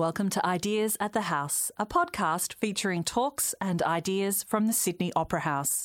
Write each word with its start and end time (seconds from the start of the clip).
Welcome 0.00 0.30
to 0.30 0.46
Ideas 0.46 0.96
at 0.98 1.12
the 1.12 1.20
House, 1.20 1.70
a 1.76 1.84
podcast 1.84 2.54
featuring 2.54 3.04
talks 3.04 3.54
and 3.60 3.82
ideas 3.82 4.46
from 4.48 4.66
the 4.66 4.72
Sydney 4.72 5.12
Opera 5.14 5.40
House. 5.40 5.84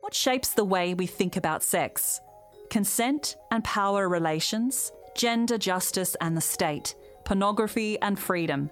What 0.00 0.12
shapes 0.12 0.50
the 0.50 0.66
way 0.66 0.92
we 0.92 1.06
think 1.06 1.38
about 1.38 1.62
sex? 1.62 2.20
Consent 2.68 3.38
and 3.50 3.64
power 3.64 4.06
relations, 4.06 4.92
gender 5.16 5.56
justice 5.56 6.14
and 6.20 6.36
the 6.36 6.42
state, 6.42 6.94
pornography 7.24 7.98
and 8.02 8.18
freedom. 8.18 8.68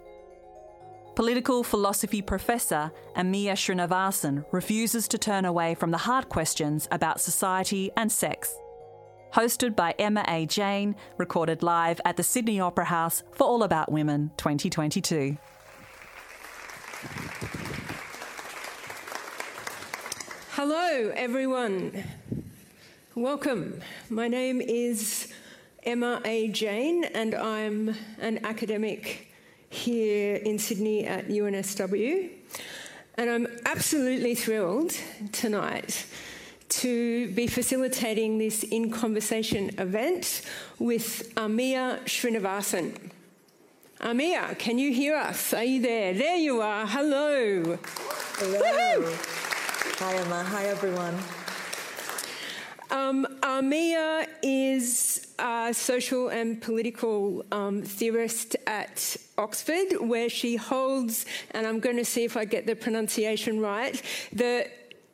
Political 1.17 1.65
philosophy 1.65 2.21
professor 2.21 2.93
Amia 3.17 3.55
Srinivasan 3.55 4.45
refuses 4.53 5.09
to 5.09 5.17
turn 5.17 5.47
away 5.47 5.75
from 5.75 5.91
the 5.91 5.97
hard 5.97 6.29
questions 6.29 6.87
about 6.91 7.23
society 7.23 7.91
and 7.97 8.13
sex. 8.13 8.55
Hosted 9.33 9.75
by 9.75 9.95
Emma 9.99 10.27
A. 10.29 10.45
Jane, 10.45 10.95
recorded 11.17 11.63
live 11.63 12.03
at 12.05 12.19
the 12.19 12.23
Sydney 12.23 12.61
Opera 12.61 12.85
House 12.85 13.23
for 13.33 13.45
All 13.45 13.63
About 13.63 13.91
Women 13.91 14.31
2022. 14.37 15.39
Hello, 20.51 21.13
everyone. 21.17 22.05
Welcome. 23.15 23.81
My 24.11 24.29
name 24.29 24.61
is 24.61 25.33
Emma 25.83 26.21
A. 26.27 26.49
Jane, 26.49 27.05
and 27.05 27.35
I'm 27.35 27.95
an 28.21 28.45
academic 28.45 29.33
here 29.69 30.37
in 30.37 30.59
Sydney 30.59 31.07
at 31.07 31.29
UNSW. 31.29 32.31
And 33.19 33.31
I'm 33.31 33.47
absolutely 33.65 34.35
thrilled 34.35 34.93
tonight 35.33 36.07
to 36.69 37.33
be 37.33 37.47
facilitating 37.47 38.39
this 38.39 38.63
in 38.65 38.91
conversation 38.91 39.71
event 39.79 40.43
with 40.79 41.35
Amia 41.37 42.01
Srinivasan. 42.05 42.95
Amia, 44.01 44.59
can 44.59 44.79
you 44.79 44.93
hear 44.93 45.17
us? 45.17 45.55
Are 45.55 45.65
you 45.65 45.81
there? 45.81 46.13
There 46.13 46.37
you 46.37 46.61
are. 46.61 46.87
Hello. 46.87 47.79
Hello. 48.37 48.61
Woo-hoo. 48.61 49.17
Hi, 49.99 50.15
Emma. 50.17 50.45
Hi, 50.45 50.67
everyone. 50.67 51.19
Um, 52.91 53.27
is 54.43 55.16
a 55.39 55.73
social 55.73 56.29
and 56.29 56.61
political 56.61 57.45
um, 57.53 57.83
theorist 57.83 58.57
at 58.67 59.17
Oxford, 59.39 60.01
where 60.01 60.29
she 60.29 60.57
holds, 60.57 61.27
and 61.53 61.67
I'm 61.67 61.81
going 61.81 61.97
to 61.97 62.05
see 62.05 62.25
if 62.25 62.37
I 62.37 62.45
get 62.45 62.67
the 62.67 62.75
pronunciation 62.75 63.61
right, 63.61 64.01
the 64.33 64.69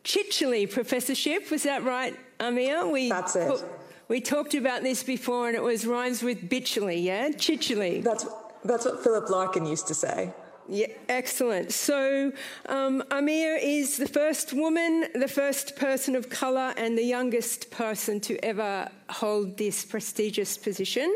Chichele 0.05 0.71
Professorship. 0.71 1.51
Was 1.51 1.63
that 1.65 1.85
right, 1.85 2.19
Amia? 2.41 2.91
We 2.91 3.09
That's 3.09 3.37
it. 3.37 3.65
we 4.09 4.21
talked 4.21 4.55
about 4.55 4.83
this 4.83 5.03
before, 5.03 5.49
and 5.49 5.57
it 5.57 5.63
was 5.63 5.87
rhymes 5.87 6.23
with 6.23 6.49
bitchily, 6.49 7.03
yeah? 7.03 7.29
Chichele. 7.29 8.03
That's, 8.03 8.27
that's 8.65 8.85
what 8.85 9.03
Philip 9.03 9.29
Larkin 9.31 9.67
used 9.67 9.89
to 9.89 9.95
say. 9.95 10.33
Yeah, 10.69 10.87
excellent. 11.09 11.73
So, 11.73 12.33
um, 12.67 13.03
Amia 13.11 13.59
is 13.61 13.97
the 13.97 14.07
first 14.07 14.53
woman, 14.53 15.07
the 15.15 15.29
first 15.29 15.77
person 15.77 16.15
of 16.15 16.31
colour, 16.31 16.73
and 16.77 16.97
the 16.97 17.05
youngest 17.05 17.71
person 17.71 18.21
to 18.21 18.43
ever 18.45 18.89
hold 19.11 19.59
this 19.59 19.85
prestigious 19.85 20.57
position. 20.57 21.15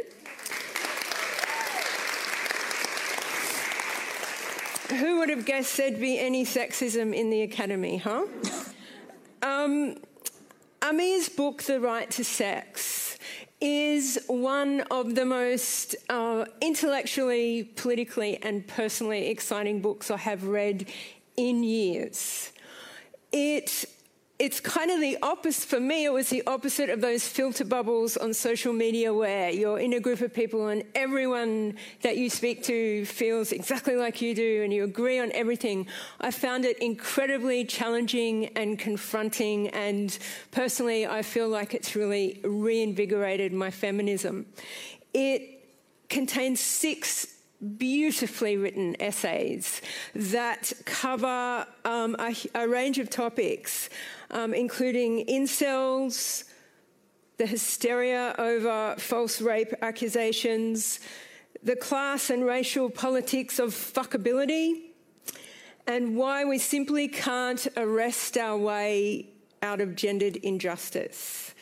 Who 4.91 5.19
would 5.19 5.29
have 5.31 5.45
guessed 5.45 5.77
there'd 5.77 6.01
be 6.01 6.19
any 6.19 6.45
sexism 6.45 7.15
in 7.15 7.31
the 7.31 7.43
academy, 7.43 7.99
huh? 7.99 8.27
um, 9.43 9.97
Amia's 10.81 11.29
book, 11.29 11.63
The 11.63 11.81
Right 11.81 12.11
to 12.13 12.25
Sex, 12.25 12.96
is 13.61 14.19
one 14.27 14.83
of 14.91 15.15
the 15.15 15.25
most 15.25 15.97
uh, 16.09 16.45
intellectually, 16.61 17.65
politically, 17.65 18.39
and 18.43 18.67
personally 18.67 19.29
exciting 19.29 19.81
books 19.81 20.11
I 20.11 20.19
have 20.19 20.45
read 20.45 20.89
in 21.37 21.63
years. 21.63 22.53
It 23.33 23.87
it's 24.39 24.61
kind 24.61 24.91
of 24.91 25.01
the 25.01 25.17
opposite 25.23 25.67
for 25.67 25.81
me. 25.81 26.05
It 26.05 26.13
was 26.13 26.29
the 26.29 26.43
opposite 26.47 26.91
of 26.91 27.01
those 27.01 27.27
filter 27.27 27.65
bubbles 27.65 28.19
on 28.19 28.35
social 28.35 28.73
media 28.73 29.13
where 29.13 29.49
you're 29.49 29.79
in 29.79 29.95
a 29.95 30.01
group 30.01 30.21
of 30.21 30.35
people 30.35 30.69
and 30.69 30.85
everyone 30.95 31.77
that 32.03 32.19
you 32.19 32.29
speak 32.29 32.63
to 32.65 33.07
feels 33.07 33.53
exactly 33.53 33.97
like 33.97 34.21
you 34.21 34.35
do 34.35 34.63
and 34.63 34.75
you 34.75 34.85
agree 34.85 35.19
on 35.19 35.33
everything. 35.33 35.87
I 36.21 36.31
found 36.31 36.67
it 36.67 36.79
incredibly 36.81 37.65
challenging 37.65 38.47
and 38.57 38.79
confronting, 38.79 39.69
and 39.69 40.17
personally, 40.51 41.07
I 41.07 41.23
feel 41.23 41.49
like 41.49 41.73
it's 41.73 41.97
really 41.97 42.41
reinvigorated 42.45 43.55
my 43.55 43.71
feminism. 43.71 44.45
It 45.15 45.65
contains 46.11 46.61
six 46.61 47.37
beautifully 47.79 48.57
written 48.57 49.01
essays 49.01 49.81
that 50.15 50.73
cover 50.85 51.67
um, 51.85 52.15
a, 52.19 52.35
a, 52.55 52.69
range 52.69 52.99
of 52.99 53.09
topics 53.09 53.89
um, 54.31 54.55
including 54.55 55.27
incels, 55.27 56.45
the 57.39 57.47
hysteria 57.47 58.35
over 58.39 58.95
false 58.99 59.41
rape 59.41 59.73
accusations, 59.83 61.01
the 61.63 61.77
class 61.77 62.31
and 62.31 62.45
racial 62.45 62.89
politics 62.89 63.59
of 63.59 63.71
fuckability, 63.71 64.83
and 65.87 66.17
why 66.17 66.45
we 66.45 66.59
simply 66.59 67.09
can't 67.09 67.67
arrest 67.77 68.37
our 68.37 68.57
way 68.57 69.29
out 69.63 69.81
of 69.81 69.95
gendered 69.95 70.37
injustice. 70.37 71.55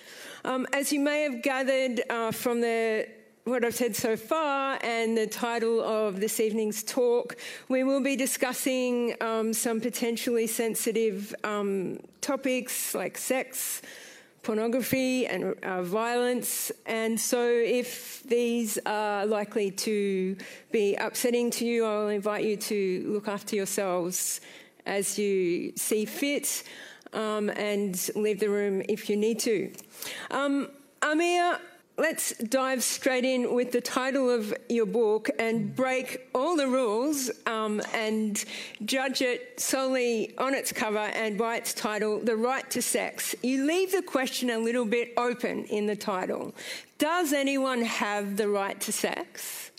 Um, 0.44 0.66
as 0.72 0.92
you 0.92 1.00
may 1.00 1.22
have 1.22 1.42
gathered 1.42 2.02
uh, 2.10 2.30
from 2.30 2.60
the 2.60 3.08
what 3.44 3.62
I've 3.62 3.74
said 3.74 3.94
so 3.94 4.16
far 4.16 4.78
and 4.82 5.18
the 5.18 5.26
title 5.26 5.82
of 5.82 6.18
this 6.18 6.40
evening's 6.40 6.82
talk, 6.82 7.36
we 7.68 7.84
will 7.84 8.00
be 8.00 8.16
discussing 8.16 9.14
um, 9.20 9.52
some 9.52 9.82
potentially 9.82 10.46
sensitive 10.46 11.34
um, 11.44 11.98
topics 12.22 12.94
like 12.94 13.18
sex, 13.18 13.82
pornography, 14.42 15.26
and 15.26 15.54
uh, 15.62 15.82
violence. 15.82 16.72
And 16.86 17.20
so, 17.20 17.46
if 17.46 18.22
these 18.22 18.78
are 18.86 19.26
likely 19.26 19.70
to 19.72 20.36
be 20.72 20.94
upsetting 20.94 21.50
to 21.52 21.66
you, 21.66 21.84
I'll 21.84 22.08
invite 22.08 22.44
you 22.44 22.56
to 22.56 23.04
look 23.08 23.28
after 23.28 23.56
yourselves 23.56 24.40
as 24.86 25.18
you 25.18 25.74
see 25.76 26.06
fit 26.06 26.62
um, 27.12 27.50
and 27.50 28.10
leave 28.16 28.40
the 28.40 28.48
room 28.48 28.80
if 28.88 29.10
you 29.10 29.18
need 29.18 29.38
to. 29.40 29.70
Um, 30.30 30.70
Amia 31.02 31.60
let's 31.96 32.36
dive 32.38 32.82
straight 32.82 33.24
in 33.24 33.54
with 33.54 33.72
the 33.72 33.80
title 33.80 34.28
of 34.28 34.54
your 34.68 34.86
book 34.86 35.30
and 35.38 35.74
break 35.74 36.28
all 36.34 36.56
the 36.56 36.66
rules 36.66 37.30
um, 37.46 37.80
and 37.92 38.44
judge 38.84 39.22
it 39.22 39.60
solely 39.60 40.36
on 40.38 40.54
its 40.54 40.72
cover 40.72 40.98
and 40.98 41.38
by 41.38 41.56
its 41.56 41.72
title, 41.72 42.18
The 42.20 42.36
Right 42.36 42.68
to 42.70 42.82
Sex. 42.82 43.34
You 43.42 43.64
leave 43.64 43.92
the 43.92 44.02
question 44.02 44.50
a 44.50 44.58
little 44.58 44.84
bit 44.84 45.12
open 45.16 45.64
in 45.66 45.86
the 45.86 45.96
title. 45.96 46.54
Does 46.98 47.32
anyone 47.32 47.82
have 47.82 48.36
the 48.36 48.48
right 48.48 48.80
to 48.80 48.92
sex? 48.92 49.70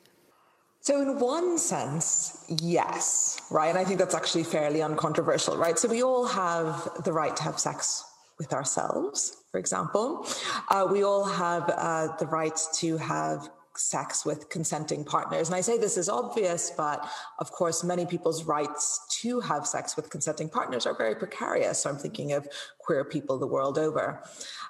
So, 0.81 1.01
in 1.01 1.19
one 1.19 1.57
sense, 1.57 2.45
yes, 2.61 3.41
right? 3.49 3.69
And 3.69 3.77
I 3.77 3.83
think 3.83 3.97
that's 3.97 4.13
actually 4.13 4.43
fairly 4.43 4.83
uncontroversial, 4.83 5.57
right? 5.57 5.79
So, 5.79 5.89
we 5.89 6.03
all 6.03 6.27
have 6.27 6.87
the 7.03 7.11
right 7.11 7.35
to 7.35 7.43
have 7.43 7.57
sex 7.57 8.03
with 8.37 8.53
ourselves, 8.53 9.37
for 9.55 9.59
example. 9.59 10.27
Uh, 10.67 10.85
we 10.91 11.05
all 11.05 11.23
have 11.23 11.63
uh, 11.69 12.13
the 12.17 12.27
right 12.27 12.59
to 12.73 12.97
have 12.97 13.49
sex 13.77 14.25
with 14.25 14.49
consenting 14.49 15.05
partners. 15.05 15.47
And 15.47 15.55
I 15.55 15.61
say 15.61 15.77
this 15.77 15.95
is 15.95 16.09
obvious, 16.09 16.73
but 16.75 17.09
of 17.39 17.51
course, 17.51 17.81
many 17.81 18.05
people's 18.05 18.43
rights 18.43 18.99
to 19.21 19.39
have 19.39 19.65
sex 19.65 19.95
with 19.95 20.09
consenting 20.09 20.49
partners 20.49 20.85
are 20.85 20.93
very 20.93 21.15
precarious. 21.15 21.79
So 21.79 21.89
I'm 21.89 21.97
thinking 21.97 22.33
of 22.33 22.49
queer 22.79 23.05
people 23.05 23.37
the 23.37 23.47
world 23.47 23.77
over. 23.77 24.23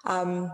Um, 0.05 0.51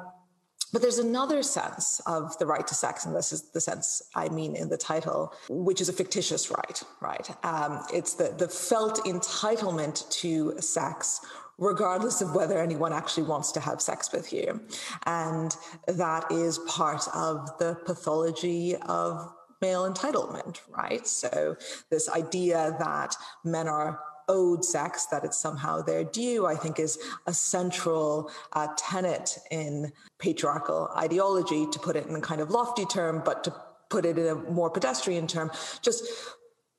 but 0.72 0.82
there's 0.82 1.00
another 1.00 1.44
sense 1.44 2.00
of 2.06 2.38
the 2.38 2.46
right 2.46 2.66
to 2.66 2.74
sex, 2.74 3.06
and 3.06 3.14
this 3.14 3.34
is 3.34 3.52
the 3.52 3.60
sense 3.60 4.02
I 4.16 4.30
mean 4.30 4.56
in 4.56 4.70
the 4.70 4.78
title, 4.78 5.34
which 5.50 5.82
is 5.82 5.90
a 5.90 5.94
fictitious 5.94 6.50
right, 6.50 6.82
right? 7.02 7.30
Um, 7.44 7.84
it's 7.94 8.14
the, 8.14 8.34
the 8.38 8.48
felt 8.48 9.04
entitlement 9.04 10.10
to 10.22 10.54
sex 10.62 11.20
regardless 11.62 12.22
of 12.22 12.36
whether 12.36 12.60
anyone 12.60 12.92
actually 12.92 13.24
wants 13.24 13.54
to 13.54 13.60
have 13.62 13.80
sex 13.80 14.12
with 14.12 14.34
you. 14.34 14.60
And 15.06 15.56
that 15.88 16.30
is 16.32 16.58
part 16.68 17.08
of 17.16 17.58
the 17.60 17.78
pathology 17.86 18.76
of 18.76 19.32
male 19.62 19.90
entitlement, 19.90 20.60
right? 20.68 21.08
So, 21.08 21.56
this 21.92 22.10
idea 22.10 22.76
that 22.80 23.16
men 23.46 23.68
are 23.68 24.02
owed 24.28 24.66
sex, 24.66 25.06
that 25.08 25.24
it's 25.24 25.38
somehow 25.38 25.82
their 25.82 26.04
due, 26.04 26.48
I 26.48 26.56
think 26.56 26.80
is 26.80 26.98
a 27.28 27.34
central 27.34 28.32
uh, 28.54 28.70
tenet 28.76 29.38
in 29.52 29.92
patriarchal 30.18 30.90
ideology, 30.98 31.68
to 31.72 31.80
put 31.80 31.96
it 31.96 32.08
in 32.08 32.16
a 32.16 32.22
kind 32.22 32.42
of 32.42 32.50
lofty 32.50 32.86
term, 32.86 33.22
but 33.24 33.44
to 33.44 33.54
put 33.90 34.06
it 34.06 34.18
in 34.18 34.26
a 34.26 34.36
more 34.36 34.70
pedestrian 34.72 35.28
term, 35.28 35.52
just, 35.82 36.06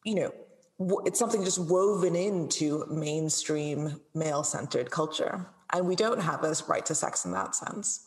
you 0.04 0.14
know, 0.16 0.32
it's 0.78 1.18
something 1.18 1.44
just 1.44 1.58
woven 1.58 2.16
into 2.16 2.84
mainstream 2.86 4.00
male 4.14 4.42
centered 4.42 4.90
culture. 4.90 5.46
And 5.72 5.86
we 5.86 5.96
don't 5.96 6.20
have 6.20 6.44
a 6.44 6.54
right 6.68 6.84
to 6.86 6.94
sex 6.94 7.24
in 7.24 7.32
that 7.32 7.54
sense. 7.54 8.04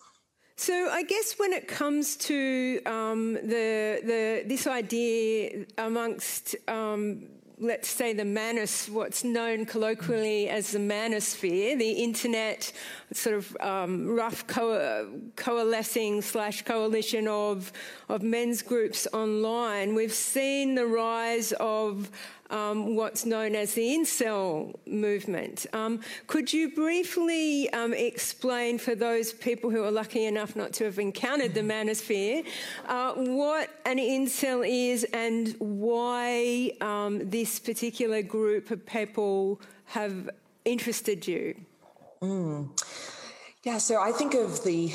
So 0.57 0.89
I 0.89 1.03
guess 1.03 1.35
when 1.37 1.51
it 1.51 1.67
comes 1.67 2.15
to 2.17 2.81
um, 2.85 3.33
the 3.33 3.99
the 4.03 4.43
this 4.45 4.67
idea 4.67 5.65
amongst 5.77 6.55
um, 6.67 7.27
let's 7.57 7.87
say 7.87 8.13
the 8.13 8.25
manos, 8.25 8.89
what's 8.89 9.23
known 9.23 9.65
colloquially 9.65 10.49
as 10.49 10.71
the 10.71 10.79
manosphere, 10.79 11.77
the 11.77 11.91
internet 11.91 12.71
sort 13.13 13.35
of 13.35 13.57
um, 13.61 14.07
rough 14.07 14.45
co- 14.47 15.09
coalescing 15.35 16.21
slash 16.21 16.63
coalition 16.63 17.27
of, 17.27 17.71
of 18.09 18.21
men's 18.21 18.61
groups 18.61 19.07
online, 19.13 19.95
we've 19.95 20.13
seen 20.13 20.75
the 20.75 20.85
rise 20.85 21.53
of 21.53 22.09
um, 22.49 22.95
what's 22.95 23.25
known 23.25 23.55
as 23.55 23.73
the 23.73 23.81
incel 23.81 24.75
movement. 24.85 25.65
Um, 25.73 26.01
could 26.27 26.51
you 26.53 26.73
briefly 26.73 27.69
um, 27.71 27.93
explain 27.93 28.77
for 28.77 28.95
those 28.95 29.33
people 29.33 29.69
who 29.69 29.83
are 29.83 29.91
lucky 29.91 30.25
enough 30.25 30.55
not 30.55 30.73
to 30.73 30.85
have 30.85 30.99
encountered 30.99 31.53
the 31.53 31.61
manosphere 31.61 32.45
uh, 32.87 33.13
what 33.13 33.69
an 33.85 33.97
incel 33.97 34.67
is 34.67 35.03
and 35.05 35.55
why 35.59 36.71
um, 36.81 37.29
this 37.29 37.59
particular 37.59 38.21
group 38.21 38.71
of 38.71 38.85
people 38.85 39.61
have 39.85 40.29
interested 40.65 41.27
you? 41.27 41.55
Mm. 42.21 42.69
Yeah, 43.63 43.79
so 43.79 44.01
I 44.01 44.11
think 44.11 44.35
of 44.35 44.63
the 44.63 44.91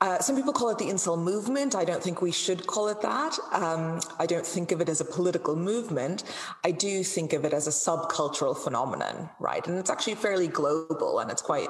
uh, 0.00 0.18
some 0.18 0.34
people 0.34 0.52
call 0.52 0.70
it 0.70 0.78
the 0.78 0.86
incel 0.86 1.18
movement. 1.18 1.74
I 1.74 1.84
don't 1.84 2.02
think 2.02 2.22
we 2.22 2.32
should 2.32 2.66
call 2.66 2.88
it 2.88 3.02
that. 3.02 3.38
Um, 3.52 4.00
I 4.18 4.24
don't 4.24 4.46
think 4.46 4.72
of 4.72 4.80
it 4.80 4.88
as 4.88 5.00
a 5.02 5.04
political 5.04 5.56
movement. 5.56 6.24
I 6.64 6.70
do 6.70 7.04
think 7.04 7.34
of 7.34 7.44
it 7.44 7.52
as 7.52 7.66
a 7.66 7.70
subcultural 7.70 8.56
phenomenon, 8.56 9.28
right? 9.38 9.66
And 9.66 9.78
it's 9.78 9.90
actually 9.90 10.14
fairly 10.14 10.48
global 10.48 11.18
and 11.18 11.30
it's 11.30 11.42
quite 11.42 11.68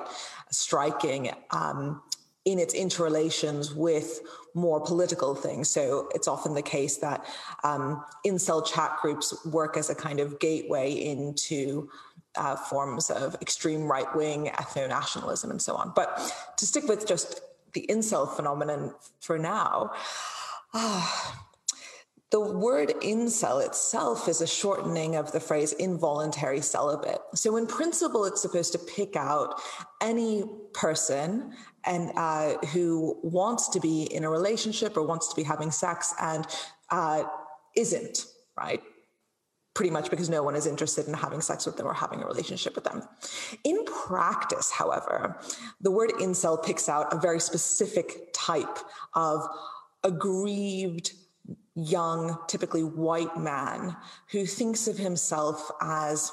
striking 0.51 1.33
um, 1.51 2.03
in 2.45 2.61
its 2.61 2.73
interrelations 2.73 3.75
with 3.75 4.21
more 4.55 4.81
political 4.81 5.35
things. 5.35 5.69
So 5.69 6.09
it's 6.15 6.29
often 6.29 6.55
the 6.55 6.63
case 6.63 6.99
that 6.99 7.25
um, 7.65 8.05
incel 8.25 8.65
chat 8.65 8.97
groups 9.03 9.45
work 9.47 9.77
as 9.77 9.91
a 9.91 9.95
kind 9.95 10.21
of 10.21 10.39
gateway 10.39 10.93
into 10.93 11.89
uh, 12.37 12.55
forms 12.55 13.11
of 13.11 13.35
extreme 13.43 13.91
right 13.91 14.15
wing 14.15 14.53
ethno 14.55 14.89
nationalism 14.89 15.51
and 15.51 15.61
so 15.61 15.75
on. 15.75 15.93
But 15.97 16.33
to 16.59 16.65
stick 16.65 16.85
with 16.85 17.07
just 17.07 17.41
the 17.73 17.87
incel 17.89 18.35
phenomenon 18.35 18.95
for 19.21 19.39
now. 19.39 19.93
Ah, 20.75 21.47
the 22.31 22.41
word 22.41 22.91
incel 23.03 23.65
itself 23.65 24.29
is 24.29 24.41
a 24.41 24.47
shortening 24.47 25.17
of 25.17 25.33
the 25.33 25.41
phrase 25.41 25.73
involuntary 25.73 26.61
celibate. 26.61 27.19
So, 27.35 27.57
in 27.57 27.67
principle, 27.67 28.25
it's 28.25 28.41
supposed 28.41 28.73
to 28.73 28.79
pick 28.79 29.17
out 29.17 29.61
any 30.01 30.45
person 30.73 31.53
and 31.85 32.13
uh, 32.17 32.59
who 32.73 33.19
wants 33.23 33.69
to 33.71 33.81
be 33.81 34.05
in 34.05 34.23
a 34.23 34.31
relationship 34.31 34.97
or 34.97 35.03
wants 35.03 35.29
to 35.29 35.35
be 35.35 35.43
having 35.43 35.73
sex 35.73 36.15
and 36.21 36.47
uh, 36.91 37.25
isn't 37.77 38.27
right 38.57 38.83
pretty 39.75 39.91
much 39.91 40.11
because 40.11 40.29
no 40.29 40.43
one 40.43 40.57
is 40.57 40.67
interested 40.67 41.07
in 41.07 41.15
having 41.15 41.41
sex 41.41 41.65
with 41.65 41.77
them 41.77 41.87
or 41.87 41.95
having 41.95 42.23
a 42.23 42.27
relationship 42.27 42.75
with 42.75 42.85
them. 42.85 43.03
In 43.65 43.85
practice, 43.85 44.71
however, 44.71 45.41
the 45.81 45.91
word 45.91 46.11
incel 46.21 46.63
picks 46.63 46.89
out 46.89 47.13
a 47.13 47.19
very 47.19 47.41
specific 47.41 48.33
type 48.33 48.79
of 49.15 49.47
aggrieved, 50.03 51.13
young, 51.75 52.37
typically 52.49 52.83
white 52.83 53.37
man 53.39 53.97
who 54.31 54.45
thinks 54.45 54.89
of 54.89 54.99
himself 54.99 55.71
as 55.81 56.33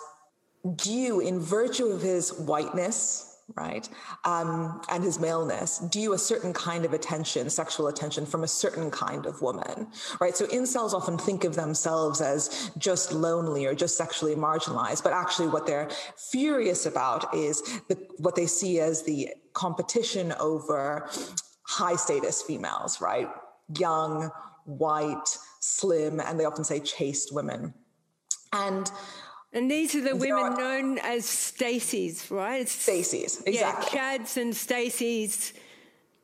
due 0.75 1.19
in 1.19 1.39
virtue 1.39 1.87
of 1.87 2.01
his 2.01 2.33
whiteness 2.39 3.26
right? 3.55 3.87
Um, 4.25 4.81
and 4.89 5.03
his 5.03 5.19
maleness 5.19 5.79
due 5.79 6.13
a 6.13 6.17
certain 6.17 6.53
kind 6.53 6.85
of 6.85 6.93
attention, 6.93 7.49
sexual 7.49 7.87
attention 7.87 8.25
from 8.25 8.43
a 8.43 8.47
certain 8.47 8.91
kind 8.91 9.25
of 9.25 9.41
woman, 9.41 9.87
right? 10.19 10.35
So 10.35 10.45
incels 10.47 10.93
often 10.93 11.17
think 11.17 11.43
of 11.43 11.55
themselves 11.55 12.21
as 12.21 12.71
just 12.77 13.13
lonely 13.13 13.65
or 13.65 13.73
just 13.73 13.97
sexually 13.97 14.35
marginalized, 14.35 15.03
but 15.03 15.13
actually 15.13 15.47
what 15.47 15.65
they're 15.65 15.89
furious 16.17 16.85
about 16.85 17.33
is 17.33 17.61
the, 17.87 17.97
what 18.17 18.35
they 18.35 18.47
see 18.47 18.79
as 18.79 19.03
the 19.03 19.29
competition 19.53 20.33
over 20.39 21.09
high 21.63 21.95
status 21.95 22.41
females, 22.41 23.01
right? 23.01 23.29
Young, 23.77 24.29
white, 24.65 25.37
slim, 25.61 26.19
and 26.19 26.39
they 26.39 26.45
often 26.45 26.63
say 26.63 26.79
chaste 26.79 27.33
women. 27.33 27.73
And 28.53 28.91
and 29.53 29.71
these 29.71 29.95
are 29.95 30.01
the 30.01 30.15
women 30.15 30.53
are, 30.53 30.57
known 30.57 30.97
as 30.99 31.23
Stacys, 31.23 32.29
right? 32.29 32.65
Stacys, 32.65 33.45
exactly. 33.45 33.53
Yeah, 33.53 34.17
Chads 34.17 34.37
and 34.37 34.53
Stacys. 34.53 35.53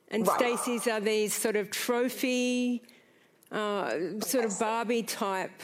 And 0.09 0.27
right. 0.27 0.39
Stacys 0.39 0.91
are 0.91 0.99
these 0.99 1.33
sort 1.33 1.55
of 1.55 1.71
trophy, 1.71 2.83
uh, 3.51 4.19
sort 4.19 4.45
of 4.45 4.59
Barbie 4.59 5.03
type 5.03 5.61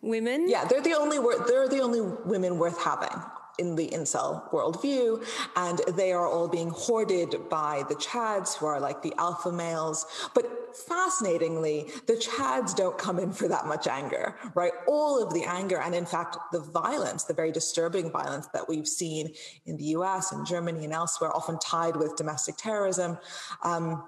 women. 0.00 0.48
Yeah, 0.48 0.64
they're 0.64 0.80
the 0.80 0.94
only 0.94 1.18
they're 1.46 1.68
the 1.68 1.80
only 1.80 2.00
women 2.00 2.58
worth 2.58 2.82
having 2.82 3.22
in 3.58 3.76
the 3.76 3.88
incel 3.88 4.50
worldview, 4.50 5.24
and 5.56 5.80
they 5.96 6.12
are 6.12 6.26
all 6.26 6.48
being 6.48 6.70
hoarded 6.70 7.48
by 7.48 7.84
the 7.88 7.94
Chads, 7.94 8.56
who 8.56 8.66
are 8.66 8.80
like 8.80 9.02
the 9.02 9.14
alpha 9.18 9.52
males. 9.52 10.06
But 10.34 10.76
fascinatingly, 10.76 11.90
the 12.06 12.14
Chads 12.14 12.74
don't 12.74 12.96
come 12.96 13.18
in 13.18 13.32
for 13.32 13.48
that 13.48 13.66
much 13.66 13.86
anger, 13.86 14.36
right? 14.54 14.72
All 14.86 15.22
of 15.22 15.34
the 15.34 15.44
anger, 15.44 15.80
and 15.80 15.94
in 15.94 16.06
fact, 16.06 16.36
the 16.52 16.60
violence, 16.60 17.24
the 17.24 17.34
very 17.34 17.52
disturbing 17.52 18.10
violence 18.10 18.48
that 18.54 18.68
we've 18.68 18.88
seen 18.88 19.34
in 19.66 19.76
the 19.76 19.84
US 19.96 20.32
and 20.32 20.46
Germany 20.46 20.84
and 20.84 20.92
elsewhere, 20.92 21.34
often 21.34 21.58
tied 21.58 21.96
with 21.96 22.16
domestic 22.16 22.56
terrorism. 22.56 23.18
Um, 23.62 24.04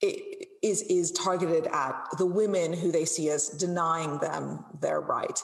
it, 0.00 0.48
is 0.62 0.82
is 0.82 1.10
targeted 1.10 1.66
at 1.66 1.94
the 2.18 2.26
women 2.26 2.72
who 2.72 2.92
they 2.92 3.04
see 3.04 3.28
as 3.30 3.48
denying 3.48 4.18
them 4.18 4.64
their 4.80 5.00
right. 5.00 5.42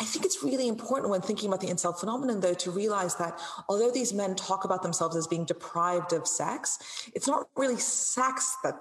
I 0.00 0.04
think 0.04 0.24
it's 0.24 0.42
really 0.42 0.68
important 0.68 1.10
when 1.10 1.20
thinking 1.20 1.48
about 1.48 1.60
the 1.60 1.68
incel 1.68 1.98
phenomenon, 1.98 2.40
though, 2.40 2.54
to 2.54 2.70
realize 2.70 3.16
that 3.16 3.38
although 3.68 3.90
these 3.90 4.12
men 4.12 4.36
talk 4.36 4.64
about 4.64 4.82
themselves 4.82 5.16
as 5.16 5.26
being 5.26 5.44
deprived 5.44 6.12
of 6.12 6.26
sex, 6.26 6.78
it's 7.14 7.26
not 7.26 7.48
really 7.56 7.78
sex 7.78 8.56
that 8.62 8.74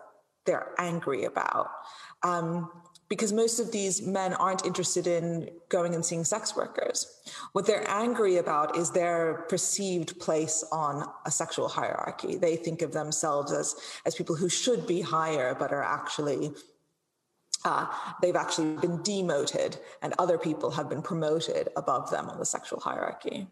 they're 0.46 0.74
angry 0.78 1.26
about. 1.26 1.70
Um, 2.24 2.70
because 3.10 3.34
most 3.34 3.60
of 3.60 3.72
these 3.72 4.04
men 4.04 4.34
aren't 4.34 4.66
interested 4.66 5.08
in 5.08 5.50
going 5.68 5.96
and 5.96 6.06
seeing 6.06 6.24
sex 6.24 6.56
workers. 6.56 7.22
What 7.54 7.66
they're 7.66 7.90
angry 7.90 8.38
about 8.38 8.78
is 8.78 8.92
their 8.92 9.46
perceived 9.50 10.20
place 10.20 10.64
on 10.72 11.06
a 11.26 11.32
sexual 11.32 11.68
hierarchy. 11.68 12.38
They 12.38 12.56
think 12.56 12.84
of 12.84 12.92
themselves 12.92 13.52
as, 13.52 13.76
as 14.06 14.14
people 14.14 14.36
who 14.36 14.48
should 14.48 14.86
be 14.86 15.02
higher, 15.02 15.56
but 15.56 15.72
are 15.74 15.84
actually, 15.84 16.52
uh, 17.66 17.88
they've 18.22 18.36
actually 18.36 18.78
been 18.78 19.02
demoted, 19.02 19.80
and 20.04 20.14
other 20.20 20.38
people 20.38 20.70
have 20.70 20.88
been 20.88 21.02
promoted 21.02 21.70
above 21.76 22.12
them 22.12 22.30
on 22.30 22.38
the 22.38 22.46
sexual 22.46 22.80
hierarchy. 22.80 23.48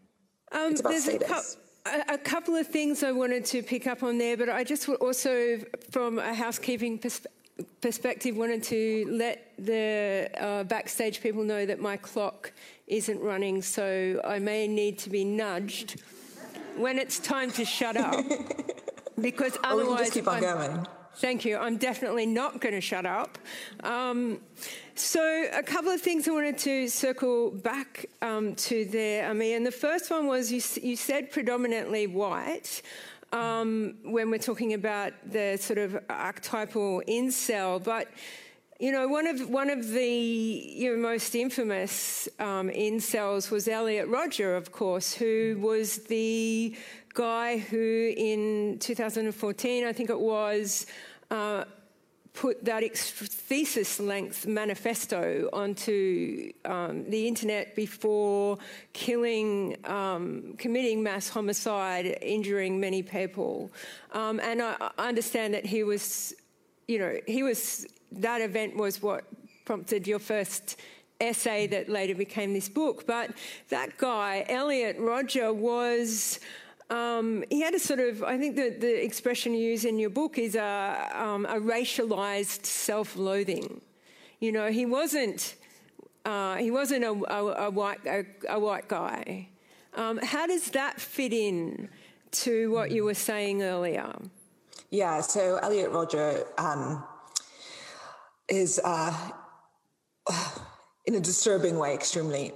Um, 0.52 0.70
it's 0.70 0.80
about 0.80 0.94
status. 0.94 1.56
A, 1.84 2.14
a 2.14 2.18
couple 2.18 2.54
of 2.54 2.66
things 2.66 3.02
I 3.02 3.12
wanted 3.12 3.44
to 3.46 3.62
pick 3.62 3.86
up 3.86 4.02
on 4.02 4.18
there, 4.18 4.36
but 4.36 4.48
I 4.48 4.62
just 4.62 4.86
would 4.88 4.98
also, 5.00 5.58
from 5.90 6.18
a 6.18 6.34
housekeeping 6.34 6.98
perspective, 6.98 7.32
perspective, 7.80 8.36
wanted 8.36 8.62
to 8.64 9.06
let 9.10 9.52
the 9.58 10.30
uh, 10.38 10.64
backstage 10.64 11.20
people 11.20 11.44
know 11.44 11.66
that 11.66 11.80
my 11.80 11.96
clock 11.96 12.52
isn't 12.86 13.20
running, 13.20 13.62
so 13.62 14.20
I 14.24 14.38
may 14.38 14.66
need 14.66 14.98
to 15.00 15.10
be 15.10 15.24
nudged 15.24 16.00
when 16.76 16.98
it's 16.98 17.18
time 17.18 17.50
to 17.52 17.64
shut 17.64 17.96
up. 17.96 18.24
because 19.20 19.58
otherwise, 19.64 19.86
or 19.86 19.90
we 19.90 19.96
can 19.96 20.04
just 20.04 20.12
keep 20.12 20.28
on 20.28 20.36
I'm, 20.36 20.40
going. 20.40 20.86
Thank 21.16 21.44
you. 21.44 21.56
I'm 21.56 21.78
definitely 21.78 22.26
not 22.26 22.60
going 22.60 22.74
to 22.74 22.80
shut 22.80 23.04
up. 23.04 23.38
Um, 23.82 24.38
so, 24.94 25.48
a 25.52 25.64
couple 25.64 25.90
of 25.90 26.00
things 26.00 26.28
I 26.28 26.30
wanted 26.30 26.58
to 26.58 26.88
circle 26.88 27.50
back 27.50 28.06
um, 28.22 28.54
to 28.54 28.84
there, 28.84 29.28
Ami. 29.28 29.54
And 29.54 29.66
the 29.66 29.72
first 29.72 30.10
one 30.10 30.28
was 30.28 30.52
you, 30.52 30.62
you 30.88 30.94
said 30.94 31.32
predominantly 31.32 32.06
white 32.06 32.82
um, 33.32 33.94
when 34.04 34.30
we're 34.30 34.38
talking 34.38 34.74
about 34.74 35.12
the 35.30 35.56
sort 35.56 35.78
of 35.78 35.98
archetypal 36.08 37.02
incel, 37.08 37.82
but 37.82 38.08
you 38.80 38.92
know, 38.92 39.08
one 39.08 39.26
of 39.26 39.48
one 39.50 39.70
of 39.70 39.88
the 39.88 40.08
you 40.08 40.96
know, 40.96 41.02
most 41.02 41.34
infamous 41.34 42.28
um, 42.38 42.68
incels 42.70 43.50
was 43.50 43.66
Elliot 43.66 44.06
Rodger, 44.08 44.54
of 44.54 44.70
course, 44.70 45.12
who 45.12 45.58
was 45.60 45.98
the 46.04 46.76
guy 47.14 47.58
who, 47.58 48.14
in 48.16 48.78
2014, 48.78 49.84
I 49.84 49.92
think 49.92 50.08
it 50.08 50.20
was, 50.20 50.86
uh, 51.32 51.64
put 52.38 52.64
that 52.64 52.84
thesis 52.96 53.98
length 53.98 54.46
manifesto 54.46 55.48
onto 55.52 56.52
um, 56.64 57.04
the 57.10 57.26
internet 57.26 57.74
before 57.74 58.56
killing, 58.92 59.76
um, 59.82 60.54
committing 60.56 61.02
mass 61.02 61.28
homicide, 61.28 62.16
injuring 62.22 62.78
many 62.78 63.02
people. 63.02 63.72
Um, 64.12 64.38
and 64.38 64.62
I, 64.62 64.76
I 64.96 65.08
understand 65.08 65.52
that 65.54 65.66
he 65.66 65.82
was, 65.82 66.32
you 66.86 67.00
know, 67.00 67.18
he 67.26 67.42
was, 67.42 67.88
that 68.12 68.40
event 68.40 68.76
was 68.76 69.02
what 69.02 69.24
prompted 69.64 70.06
your 70.06 70.20
first 70.20 70.76
essay 71.20 71.66
that 71.66 71.88
later 71.88 72.14
became 72.14 72.52
this 72.52 72.68
book. 72.68 73.04
But 73.04 73.32
that 73.70 73.98
guy, 73.98 74.44
Elliot 74.48 74.96
Rodger, 75.00 75.52
was 75.52 76.38
um, 76.90 77.44
he 77.50 77.60
had 77.60 77.74
a 77.74 77.78
sort 77.78 78.00
of, 78.00 78.22
I 78.22 78.38
think 78.38 78.56
that 78.56 78.80
the 78.80 79.04
expression 79.04 79.52
you 79.52 79.60
use 79.60 79.84
in 79.84 79.98
your 79.98 80.10
book 80.10 80.38
is 80.38 80.54
a, 80.54 81.10
um, 81.14 81.44
a 81.46 81.60
racialized 81.60 82.64
self 82.64 83.16
loathing. 83.16 83.82
You 84.40 84.52
know, 84.52 84.70
he 84.70 84.86
wasn't, 84.86 85.54
uh, 86.24 86.56
he 86.56 86.70
wasn't 86.70 87.04
a, 87.04 87.10
a, 87.10 87.66
a 87.66 87.70
white, 87.70 88.00
a, 88.06 88.58
white 88.58 88.88
guy. 88.88 89.48
Um, 89.94 90.18
how 90.22 90.46
does 90.46 90.70
that 90.70 91.00
fit 91.00 91.32
in 91.32 91.88
to 92.30 92.70
what 92.70 92.90
you 92.90 93.04
were 93.04 93.14
saying 93.14 93.62
earlier? 93.62 94.14
Yeah, 94.90 95.20
so 95.20 95.56
Elliot 95.56 95.90
Rodger 95.90 96.44
um, 96.56 97.04
is, 98.48 98.80
uh, 98.82 99.14
in 101.06 101.16
a 101.16 101.20
disturbing 101.20 101.78
way, 101.78 101.92
extremely 101.92 102.52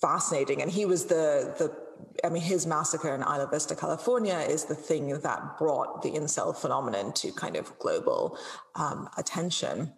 fascinating. 0.00 0.62
And 0.62 0.70
he 0.70 0.86
was 0.86 1.04
the, 1.04 1.54
the 1.58 1.89
I 2.24 2.28
mean, 2.28 2.42
his 2.42 2.66
massacre 2.66 3.14
in 3.14 3.22
Isla 3.22 3.48
Vista, 3.50 3.74
California 3.74 4.38
is 4.38 4.64
the 4.64 4.74
thing 4.74 5.08
that 5.20 5.58
brought 5.58 6.02
the 6.02 6.10
incel 6.10 6.56
phenomenon 6.56 7.12
to 7.14 7.32
kind 7.32 7.56
of 7.56 7.78
global 7.78 8.38
um, 8.74 9.08
attention. 9.16 9.92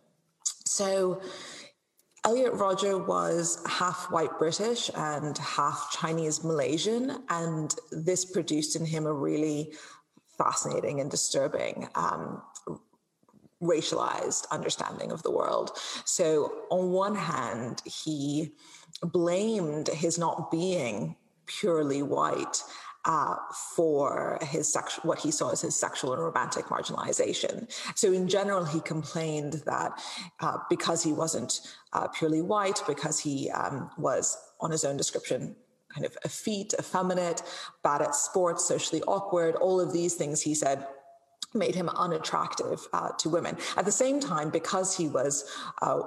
So, 0.65 1.21
Elliot 2.25 2.53
Rodger 2.53 2.99
was 2.99 3.61
half 3.67 4.09
white 4.13 4.39
British 4.39 4.91
and 4.95 5.37
half 5.39 5.91
Chinese 5.91 6.45
Malaysian, 6.45 7.25
and 7.29 7.75
this 7.91 8.25
produced 8.25 8.77
in 8.77 8.87
him 8.87 9.07
a 9.07 9.13
really 9.13 9.73
fascinating 10.39 11.01
and 11.01 11.11
disturbing 11.11 11.89
um, 11.97 12.41
racialized 13.61 14.49
understanding 14.51 15.11
of 15.11 15.23
the 15.23 15.31
world. 15.31 15.71
So, 16.05 16.53
on 16.71 16.91
one 16.91 17.15
hand, 17.15 17.83
he 17.85 18.53
blamed 19.03 19.89
his 19.89 20.19
not 20.19 20.51
being 20.51 21.17
purely 21.61 22.03
white 22.03 22.63
uh, 23.05 23.35
for 23.75 24.39
his 24.43 24.73
sexual, 24.73 25.03
what 25.09 25.19
he 25.19 25.31
saw 25.31 25.51
as 25.51 25.61
his 25.61 25.75
sexual 25.75 26.13
and 26.13 26.23
romantic 26.23 26.67
marginalization. 26.67 27.71
So, 27.97 28.13
in 28.13 28.29
general, 28.29 28.65
he 28.65 28.81
complained 28.81 29.55
that 29.67 30.01
uh, 30.41 30.59
because 30.71 31.03
he 31.03 31.13
wasn't 31.13 31.61
uh, 31.93 32.09
purely 32.09 32.43
white, 32.43 32.81
because 32.87 33.19
he 33.19 33.51
um, 33.51 33.91
was, 33.99 34.37
on 34.61 34.71
his 34.71 34.85
own 34.85 34.97
description, 34.97 35.57
kind 35.93 36.07
of 36.07 36.17
effete, 36.25 36.75
effeminate, 36.79 37.43
bad 37.83 38.03
at 38.03 38.15
sports, 38.15 38.65
socially 38.65 39.03
awkward, 39.03 39.57
all 39.57 39.81
of 39.81 39.93
these 39.93 40.15
things 40.15 40.41
he 40.41 40.55
said 40.55 40.87
made 41.55 41.75
him 41.75 41.89
unattractive 41.91 42.87
uh, 42.93 43.11
to 43.19 43.29
women. 43.29 43.57
At 43.77 43.85
the 43.85 43.93
same 43.93 44.21
time, 44.21 44.49
because 44.49 44.97
he 44.97 45.09
was 45.09 45.45
uh, 45.83 46.01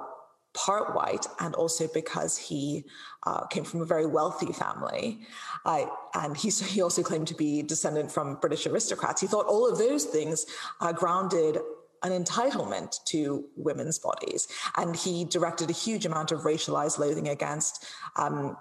part 0.56 0.94
white 0.94 1.26
and 1.40 1.54
also 1.54 1.86
because 1.92 2.36
he 2.36 2.84
uh, 3.26 3.46
came 3.46 3.64
from 3.64 3.82
a 3.82 3.84
very 3.84 4.06
wealthy 4.06 4.52
family. 4.52 5.20
Uh, 5.64 5.86
and 6.14 6.36
he, 6.36 6.48
he 6.74 6.80
also 6.80 7.02
claimed 7.02 7.28
to 7.28 7.34
be 7.34 7.62
descendant 7.62 8.10
from 8.10 8.36
British 8.36 8.66
aristocrats. 8.66 9.20
He 9.20 9.26
thought 9.26 9.46
all 9.46 9.70
of 9.70 9.78
those 9.78 10.04
things 10.04 10.46
uh, 10.80 10.92
grounded 10.92 11.58
an 12.02 12.24
entitlement 12.24 13.02
to 13.04 13.44
women's 13.56 13.98
bodies. 13.98 14.48
And 14.76 14.94
he 14.94 15.24
directed 15.24 15.70
a 15.70 15.72
huge 15.72 16.06
amount 16.06 16.30
of 16.30 16.40
racialized 16.40 16.98
loathing 16.98 17.28
against 17.28 17.84
um, 18.16 18.56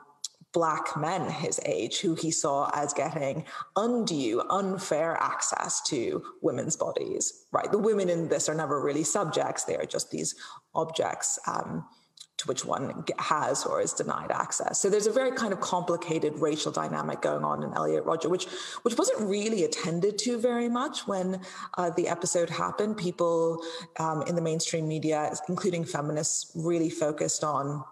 black 0.56 0.96
men 0.96 1.30
his 1.30 1.60
age 1.66 2.00
who 2.00 2.16
he 2.16 2.32
saw 2.32 2.72
as 2.74 2.94
getting 2.94 3.44
undue, 3.76 4.42
unfair 4.50 5.18
access 5.20 5.82
to 5.82 6.24
women's 6.42 6.78
bodies, 6.78 7.46
right? 7.52 7.70
The 7.70 7.78
women 7.78 8.10
in 8.10 8.30
this 8.30 8.48
are 8.48 8.56
never 8.56 8.82
really 8.82 9.04
subjects, 9.04 9.66
they 9.66 9.76
are 9.76 9.86
just 9.86 10.10
these 10.12 10.34
objects. 10.74 11.38
Um, 11.46 11.86
to 12.38 12.48
which 12.48 12.66
one 12.66 13.06
has 13.18 13.66
or 13.66 13.80
is 13.80 13.94
denied 13.94 14.30
access. 14.30 14.78
So 14.78 14.90
there's 14.90 15.08
a 15.08 15.12
very 15.12 15.32
kind 15.32 15.54
of 15.54 15.62
complicated 15.62 16.34
racial 16.42 16.70
dynamic 16.70 17.22
going 17.22 17.46
on 17.46 17.64
in 17.64 17.74
Elliot 17.74 18.04
Rodger, 18.04 18.28
which 18.28 18.46
which 18.82 18.98
wasn't 18.98 19.22
really 19.22 19.64
attended 19.64 20.18
to 20.26 20.38
very 20.38 20.68
much 20.68 21.08
when 21.08 21.40
uh, 21.78 21.92
the 21.92 22.10
episode 22.10 22.50
happened. 22.50 22.98
People 22.98 23.64
um, 24.00 24.22
in 24.24 24.36
the 24.36 24.42
mainstream 24.42 24.86
media, 24.86 25.34
including 25.48 25.86
feminists, 25.86 26.52
really 26.56 26.90
focused 26.90 27.46
on 27.46 27.86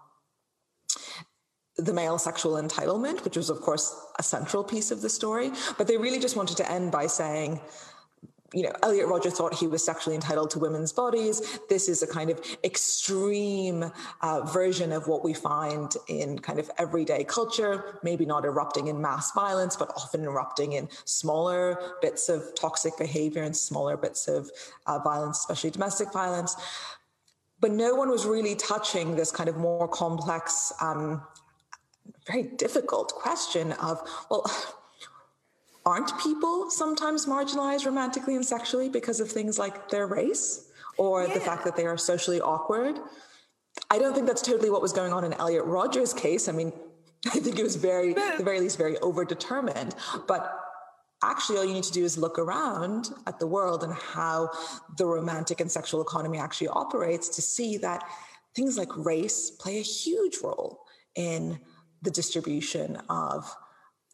the 1.76 1.92
male 1.92 2.18
sexual 2.18 2.52
entitlement, 2.52 3.24
which 3.24 3.36
was, 3.36 3.50
of 3.50 3.60
course, 3.60 3.94
a 4.18 4.22
central 4.22 4.62
piece 4.62 4.90
of 4.90 5.02
the 5.02 5.10
story. 5.10 5.50
But 5.76 5.86
they 5.86 5.96
really 5.96 6.20
just 6.20 6.36
wanted 6.36 6.56
to 6.58 6.70
end 6.70 6.92
by 6.92 7.06
saying, 7.06 7.60
you 8.54 8.62
know, 8.62 8.72
Elliot 8.84 9.08
Rodger 9.08 9.30
thought 9.30 9.52
he 9.52 9.66
was 9.66 9.84
sexually 9.84 10.14
entitled 10.14 10.50
to 10.50 10.60
women's 10.60 10.92
bodies. 10.92 11.58
This 11.68 11.88
is 11.88 12.04
a 12.04 12.06
kind 12.06 12.30
of 12.30 12.40
extreme 12.62 13.90
uh, 14.22 14.40
version 14.42 14.92
of 14.92 15.08
what 15.08 15.24
we 15.24 15.34
find 15.34 15.92
in 16.06 16.38
kind 16.38 16.60
of 16.60 16.70
everyday 16.78 17.24
culture, 17.24 17.98
maybe 18.04 18.24
not 18.24 18.44
erupting 18.44 18.86
in 18.86 19.00
mass 19.00 19.32
violence, 19.32 19.76
but 19.76 19.90
often 19.96 20.22
erupting 20.22 20.74
in 20.74 20.88
smaller 21.04 21.78
bits 22.00 22.28
of 22.28 22.54
toxic 22.54 22.96
behavior 22.96 23.42
and 23.42 23.56
smaller 23.56 23.96
bits 23.96 24.28
of 24.28 24.50
uh, 24.86 25.00
violence, 25.00 25.40
especially 25.40 25.70
domestic 25.70 26.12
violence. 26.12 26.54
But 27.58 27.72
no 27.72 27.94
one 27.96 28.08
was 28.08 28.24
really 28.24 28.54
touching 28.54 29.16
this 29.16 29.32
kind 29.32 29.48
of 29.48 29.56
more 29.56 29.88
complex 29.88 30.72
um, 30.80 31.22
very 32.26 32.44
difficult 32.44 33.14
question 33.14 33.72
of, 33.72 34.00
well, 34.30 34.44
aren't 35.86 36.18
people 36.20 36.70
sometimes 36.70 37.26
marginalized 37.26 37.84
romantically 37.84 38.34
and 38.36 38.44
sexually 38.44 38.88
because 38.88 39.20
of 39.20 39.30
things 39.30 39.58
like 39.58 39.90
their 39.90 40.06
race 40.06 40.70
or 40.96 41.26
yeah. 41.26 41.34
the 41.34 41.40
fact 41.40 41.64
that 41.64 41.76
they 41.76 41.86
are 41.86 41.98
socially 41.98 42.40
awkward? 42.40 42.98
I 43.90 43.98
don't 43.98 44.14
think 44.14 44.26
that's 44.26 44.42
totally 44.42 44.70
what 44.70 44.82
was 44.82 44.92
going 44.92 45.12
on 45.12 45.24
in 45.24 45.32
Elliot 45.34 45.64
Rodger's 45.64 46.14
case. 46.14 46.48
I 46.48 46.52
mean, 46.52 46.72
I 47.26 47.40
think 47.40 47.58
it 47.58 47.62
was 47.62 47.76
very, 47.76 48.16
at 48.16 48.38
the 48.38 48.44
very 48.44 48.60
least, 48.60 48.78
very 48.78 48.94
overdetermined. 48.96 49.94
But 50.26 50.60
actually, 51.22 51.58
all 51.58 51.64
you 51.64 51.74
need 51.74 51.84
to 51.84 51.92
do 51.92 52.04
is 52.04 52.16
look 52.16 52.38
around 52.38 53.10
at 53.26 53.38
the 53.38 53.46
world 53.46 53.82
and 53.82 53.92
how 53.92 54.50
the 54.96 55.06
romantic 55.06 55.60
and 55.60 55.70
sexual 55.70 56.00
economy 56.00 56.38
actually 56.38 56.68
operates 56.68 57.28
to 57.30 57.42
see 57.42 57.76
that 57.78 58.02
things 58.54 58.78
like 58.78 58.96
race 58.96 59.50
play 59.50 59.78
a 59.78 59.82
huge 59.82 60.38
role 60.42 60.80
in 61.16 61.58
the 62.04 62.10
distribution 62.10 62.96
of 63.08 63.50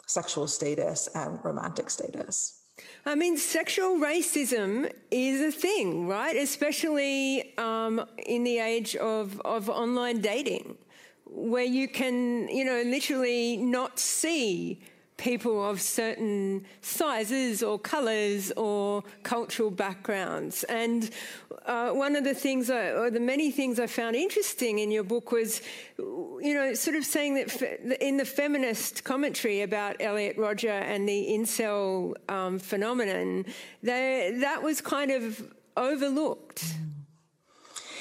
sexual 0.07 0.47
status 0.47 1.09
and 1.15 1.39
romantic 1.45 1.91
status. 1.91 2.61
I 3.05 3.15
mean, 3.15 3.37
sexual 3.37 3.99
racism 3.99 4.91
is 5.11 5.41
a 5.43 5.53
thing, 5.53 6.09
right? 6.09 6.37
Especially 6.37 7.57
um, 7.59 8.05
in 8.27 8.45
the 8.45 8.59
age 8.59 8.97
of, 8.97 9.41
of 9.45 9.69
online 9.69 10.21
dating, 10.21 10.79
where 11.27 11.65
you 11.65 11.89
can, 11.89 12.49
you 12.49 12.65
know, 12.65 12.83
literally 12.83 13.57
not 13.57 13.99
see 13.99 14.81
people 15.21 15.63
of 15.63 15.81
certain 15.83 16.65
sizes 16.81 17.63
or 17.63 17.79
colours 17.79 18.51
or 18.57 19.05
cultural 19.23 19.71
backgrounds. 19.71 20.65
And 20.65 21.11
uh, 21.67 21.91
one 21.91 22.17
of 22.17 22.25
the 22.25 22.35
things, 22.35 22.71
I, 22.71 22.91
or 22.93 23.11
the 23.11 23.21
many 23.21 23.51
things 23.51 23.79
I 23.79 23.87
found 23.87 24.17
interesting 24.17 24.79
in 24.79 24.91
your 24.91 25.05
book 25.05 25.31
was, 25.31 25.61
you 25.99 26.55
know, 26.55 26.73
sort 26.73 26.97
of 26.97 27.05
saying 27.05 27.35
that 27.35 27.51
fe- 27.51 27.99
in 28.01 28.17
the 28.17 28.25
feminist 28.25 29.05
commentary 29.05 29.61
about 29.61 29.97
Elliot 30.01 30.39
Rodger 30.39 30.71
and 30.71 31.07
the 31.07 31.29
incel 31.31 32.15
um, 32.31 32.59
phenomenon, 32.59 33.45
they, 33.83 34.39
that 34.41 34.63
was 34.63 34.81
kind 34.81 35.11
of 35.11 35.53
overlooked. 35.77 36.65
Mm. 36.65 37.00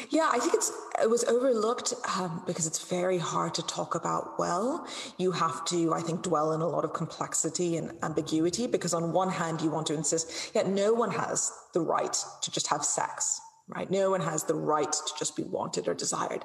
Yeah, 0.09 0.27
I 0.31 0.39
think 0.39 0.55
it's 0.55 0.71
it 1.01 1.09
was 1.09 1.23
overlooked 1.25 1.93
um, 2.17 2.43
because 2.47 2.65
it's 2.65 2.83
very 2.83 3.19
hard 3.19 3.53
to 3.53 3.61
talk 3.61 3.93
about 3.93 4.39
well. 4.39 4.87
You 5.17 5.31
have 5.31 5.63
to, 5.65 5.93
I 5.93 6.01
think, 6.01 6.23
dwell 6.23 6.51
in 6.53 6.61
a 6.61 6.67
lot 6.67 6.83
of 6.83 6.93
complexity 6.93 7.77
and 7.77 7.91
ambiguity 8.01 8.65
because 8.65 8.93
on 8.93 9.13
one 9.13 9.29
hand 9.29 9.61
you 9.61 9.69
want 9.69 9.87
to 9.87 9.93
insist, 9.93 10.55
yet 10.55 10.67
no 10.67 10.93
one 10.93 11.11
has 11.11 11.51
the 11.73 11.81
right 11.81 12.17
to 12.41 12.51
just 12.51 12.67
have 12.67 12.83
sex, 12.83 13.39
right? 13.67 13.89
No 13.91 14.09
one 14.09 14.21
has 14.21 14.43
the 14.43 14.55
right 14.55 14.91
to 14.91 15.13
just 15.17 15.35
be 15.35 15.43
wanted 15.43 15.87
or 15.87 15.93
desired. 15.93 16.43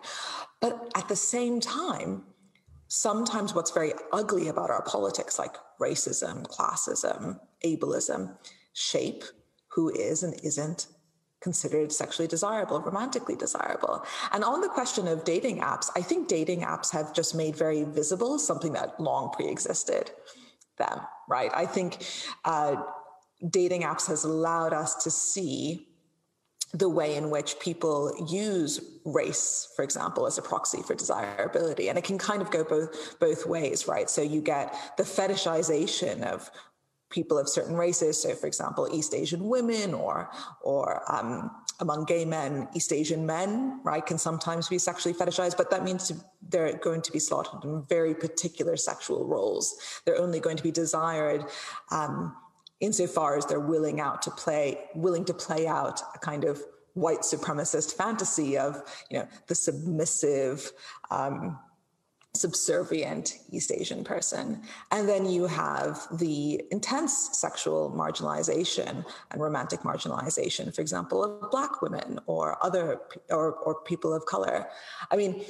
But 0.61 0.93
at 0.95 1.09
the 1.09 1.17
same 1.17 1.59
time, 1.59 2.25
sometimes 2.89 3.55
what's 3.55 3.71
very 3.71 3.93
ugly 4.13 4.49
about 4.49 4.71
our 4.71 4.83
politics, 4.83 5.39
like 5.39 5.57
racism, 5.81 6.47
classism, 6.47 7.41
ableism, 7.65 8.37
shape 8.75 9.25
who 9.69 9.89
is 9.91 10.23
and 10.23 10.35
isn't 10.45 10.87
considered 11.45 11.93
sexually 11.93 12.27
desirable, 12.27 12.81
romantically 12.81 13.37
desirable. 13.37 14.03
And 14.33 14.43
on 14.43 14.63
the 14.63 14.69
question 14.69 15.07
of 15.07 15.25
dating 15.25 15.59
apps, 15.61 15.91
I 15.95 16.03
think 16.09 16.27
dating 16.27 16.63
apps 16.63 16.91
have 16.91 17.13
just 17.13 17.35
made 17.35 17.55
very 17.55 17.85
visible 17.85 18.39
something 18.39 18.73
that 18.73 18.99
long 18.99 19.31
pre-existed 19.31 20.11
them, 20.79 20.99
right? 21.29 21.51
I 21.55 21.67
think 21.67 21.91
uh, 22.45 22.77
dating 23.61 23.83
apps 23.83 24.07
has 24.09 24.25
allowed 24.25 24.73
us 24.73 24.93
to 25.05 25.11
see 25.11 25.87
the 26.73 26.89
way 26.89 27.15
in 27.15 27.31
which 27.31 27.61
people 27.61 28.13
use 28.29 28.81
race, 29.05 29.69
for 29.77 29.85
example, 29.85 30.27
as 30.27 30.39
a 30.39 30.43
proxy 30.43 30.83
for 30.83 30.95
desirability. 30.95 31.89
And 31.89 31.97
it 31.97 32.05
can 32.05 32.19
kind 32.19 32.43
of 32.43 32.51
go 32.51 32.65
both 32.65 33.21
both 33.21 33.47
ways, 33.47 33.87
right? 33.87 34.11
So 34.11 34.23
you 34.23 34.41
get 34.41 34.75
the 34.97 35.05
fetishization 35.05 36.23
of 36.23 36.51
people 37.11 37.39
of 37.39 37.49
certain 37.49 37.77
races. 37.77 38.21
So, 38.21 38.35
for 38.35 38.47
example, 38.47 38.89
East 38.93 39.15
Asian 39.15 39.49
women 39.49 39.95
or 39.95 40.31
or 40.63 41.03
um, 41.13 41.51
among 41.81 42.05
gay 42.05 42.25
men, 42.25 42.69
East 42.75 42.93
Asian 42.93 43.27
men, 43.27 43.81
right, 43.85 44.05
can 44.05 44.19
sometimes 44.19 44.69
be 44.69 44.79
sexually 44.79 45.15
fetishized, 45.15 45.57
but 45.57 45.71
that 45.71 45.85
means 45.85 46.13
they're 46.49 46.77
going 46.79 47.03
to 47.03 47.13
be 47.13 47.19
slotted 47.19 47.65
in 47.65 47.83
very 47.89 48.15
particular 48.15 48.77
sexual 48.77 49.27
roles. 49.27 50.01
They're 50.05 50.21
only 50.21 50.41
going 50.41 50.57
to 50.57 50.63
be 50.63 50.71
desired 50.71 51.45
um, 51.91 52.37
insofar 52.81 53.37
as 53.37 53.47
they're 53.47 53.61
willing 53.61 54.01
out 54.01 54.23
to 54.23 54.31
play, 54.31 54.79
willing 54.95 55.25
to 55.25 55.35
play 55.35 55.67
out 55.67 56.01
a 56.15 56.19
kind 56.19 56.45
of 56.45 56.63
white 56.95 57.21
supremacist 57.21 57.95
fantasy 57.95 58.57
of, 58.57 58.83
you 59.11 59.19
know, 59.19 59.29
the 59.49 59.55
submissive, 59.55 60.71
um, 61.11 61.59
subservient 62.35 63.39
East 63.51 63.71
Asian 63.71 64.03
person. 64.03 64.61
And 64.91 65.09
then 65.09 65.25
you 65.25 65.47
have 65.47 66.07
the 66.19 66.63
intense 66.71 67.31
sexual 67.33 67.93
marginalization 67.97 69.05
and 69.31 69.41
romantic 69.41 69.81
marginalization, 69.81 70.75
for 70.75 70.81
example, 70.81 71.23
of 71.25 71.51
Black 71.51 71.81
women 71.81 72.19
or 72.27 72.59
other 72.65 73.01
or, 73.31 73.53
or 73.53 73.81
people 73.83 74.13
of 74.13 74.27
color. 74.27 74.67
I 75.11 75.17
mean, 75.17 75.45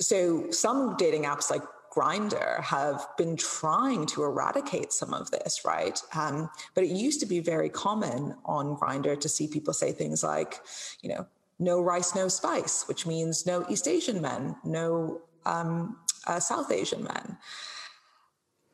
so 0.00 0.50
some 0.50 0.96
dating 0.96 1.24
apps 1.24 1.50
like 1.50 1.62
Grindr 1.94 2.62
have 2.62 3.06
been 3.18 3.36
trying 3.36 4.06
to 4.06 4.24
eradicate 4.24 4.92
some 4.92 5.12
of 5.12 5.30
this, 5.30 5.62
right? 5.66 6.00
Um, 6.14 6.48
but 6.74 6.84
it 6.84 6.90
used 6.90 7.20
to 7.20 7.26
be 7.26 7.40
very 7.40 7.68
common 7.68 8.34
on 8.46 8.76
Grindr 8.76 9.20
to 9.20 9.28
see 9.28 9.46
people 9.46 9.74
say 9.74 9.92
things 9.92 10.24
like, 10.24 10.60
you 11.02 11.10
know, 11.10 11.26
no 11.58 11.82
rice, 11.82 12.14
no 12.14 12.28
spice, 12.28 12.88
which 12.88 13.06
means 13.06 13.44
no 13.44 13.66
East 13.68 13.86
Asian 13.86 14.22
men, 14.22 14.56
no 14.64 15.20
um, 15.44 15.98
uh, 16.26 16.40
South 16.40 16.70
Asian 16.70 17.04
men. 17.04 17.38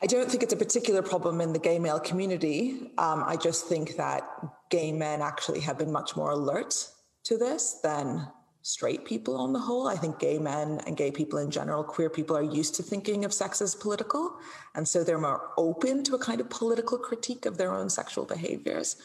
I 0.01 0.07
don't 0.07 0.31
think 0.31 0.43
it's 0.43 0.53
a 0.53 0.57
particular 0.57 1.03
problem 1.03 1.41
in 1.41 1.53
the 1.53 1.59
gay 1.59 1.79
male 1.79 1.99
community. 1.99 2.93
Um, 2.99 3.25
I 3.27 3.37
just 3.37 3.67
think 3.67 3.97
that 3.97 4.23
gay 4.71 4.93
men 4.93 5.23
actually 5.23 5.61
have 5.61 5.79
been 5.79 5.91
much 5.91 6.15
more 6.15 6.31
alert 6.31 6.89
to 7.25 7.37
this 7.37 7.81
than 7.83 8.29
straight 8.63 9.05
people 9.05 9.37
on 9.37 9.53
the 9.53 9.59
whole. 9.59 9.89
I 9.89 9.97
think 9.97 10.19
gay 10.19 10.39
men 10.39 10.81
and 10.87 10.97
gay 10.97 11.11
people 11.11 11.39
in 11.39 11.51
general, 11.51 11.83
queer 11.83 12.11
people, 12.11 12.37
are 12.37 12.43
used 12.43 12.75
to 12.77 12.83
thinking 12.83 13.25
of 13.25 13.33
sex 13.33 13.61
as 13.61 13.75
political. 13.75 14.39
And 14.75 14.87
so 14.87 15.03
they're 15.03 15.19
more 15.19 15.51
open 15.57 16.05
to 16.05 16.15
a 16.15 16.19
kind 16.19 16.41
of 16.41 16.51
political 16.51 16.99
critique 16.99 17.47
of 17.47 17.57
their 17.57 17.75
own 17.75 17.89
sexual 17.89 18.25
behaviors. 18.25 18.97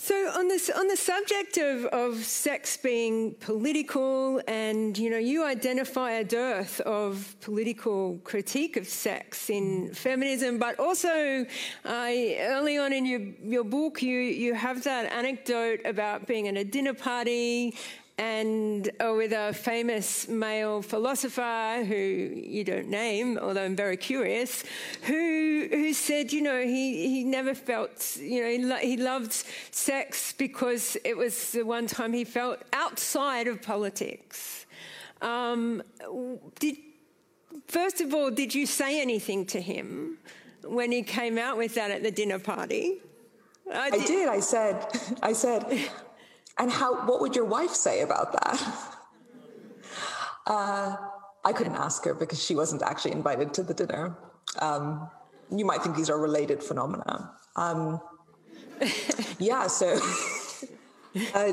So 0.00 0.14
on 0.30 0.46
this 0.46 0.70
on 0.70 0.86
the 0.86 0.96
subject 0.96 1.58
of, 1.58 1.86
of 1.86 2.24
sex 2.24 2.76
being 2.76 3.34
political 3.40 4.40
and 4.46 4.96
you 4.96 5.10
know 5.10 5.18
you 5.18 5.44
identify 5.44 6.12
a 6.12 6.24
dearth 6.24 6.80
of 6.82 7.34
political 7.40 8.20
critique 8.22 8.76
of 8.76 8.86
sex 8.86 9.50
in 9.50 9.92
feminism 9.92 10.56
but 10.56 10.78
also 10.78 11.44
uh, 11.84 12.10
early 12.54 12.78
on 12.78 12.92
in 12.92 13.06
your 13.06 13.22
your 13.42 13.64
book 13.64 14.00
you 14.00 14.20
you 14.20 14.54
have 14.54 14.84
that 14.84 15.10
anecdote 15.12 15.80
about 15.84 16.28
being 16.28 16.46
at 16.46 16.56
a 16.56 16.64
dinner 16.64 16.94
party 16.94 17.74
and 18.18 18.90
uh, 18.98 19.14
with 19.16 19.32
a 19.32 19.52
famous 19.52 20.26
male 20.28 20.82
philosopher 20.82 21.84
who 21.86 21.94
you 21.94 22.64
don't 22.64 22.88
name, 22.88 23.38
although 23.38 23.64
I'm 23.64 23.76
very 23.76 23.96
curious, 23.96 24.64
who 25.02 25.68
who 25.70 25.92
said, 25.92 26.32
you 26.32 26.42
know, 26.42 26.60
he, 26.60 27.08
he 27.08 27.24
never 27.24 27.54
felt, 27.54 28.16
you 28.20 28.42
know, 28.42 28.48
he, 28.48 28.58
lo- 28.58 28.76
he 28.76 28.96
loved 28.96 29.32
sex 29.70 30.32
because 30.32 30.96
it 31.04 31.16
was 31.16 31.52
the 31.52 31.62
one 31.62 31.86
time 31.86 32.12
he 32.12 32.24
felt 32.24 32.58
outside 32.72 33.46
of 33.46 33.62
politics. 33.62 34.66
Um, 35.22 35.82
did 36.58 36.76
first 37.68 38.00
of 38.00 38.12
all, 38.12 38.30
did 38.30 38.54
you 38.54 38.66
say 38.66 39.00
anything 39.00 39.46
to 39.46 39.60
him 39.60 40.18
when 40.64 40.90
he 40.90 41.02
came 41.02 41.38
out 41.38 41.56
with 41.56 41.74
that 41.76 41.92
at 41.92 42.02
the 42.02 42.10
dinner 42.10 42.40
party? 42.40 42.98
I 43.72 43.90
did. 43.90 44.02
I, 44.02 44.06
did. 44.06 44.28
I 44.28 44.40
said, 44.40 44.86
I 45.22 45.32
said. 45.32 45.90
And 46.58 46.70
how, 46.70 47.06
what 47.06 47.20
would 47.20 47.36
your 47.36 47.44
wife 47.44 47.70
say 47.70 48.02
about 48.02 48.32
that? 48.32 48.58
Uh, 50.46 50.96
I 51.44 51.52
couldn't 51.52 51.76
ask 51.76 52.02
her 52.06 52.14
because 52.14 52.42
she 52.42 52.54
wasn't 52.54 52.80
actually 52.80 53.12
invited 53.12 53.52
to 53.52 53.62
the 53.62 53.74
dinner. 53.74 54.16
Um, 54.60 55.10
you 55.54 55.66
might 55.66 55.82
think 55.82 55.94
these 55.94 56.08
are 56.08 56.18
related 56.18 56.62
phenomena. 56.62 57.32
Um, 57.54 58.00
yeah, 59.38 59.66
so 59.66 60.00
Uh, 61.34 61.52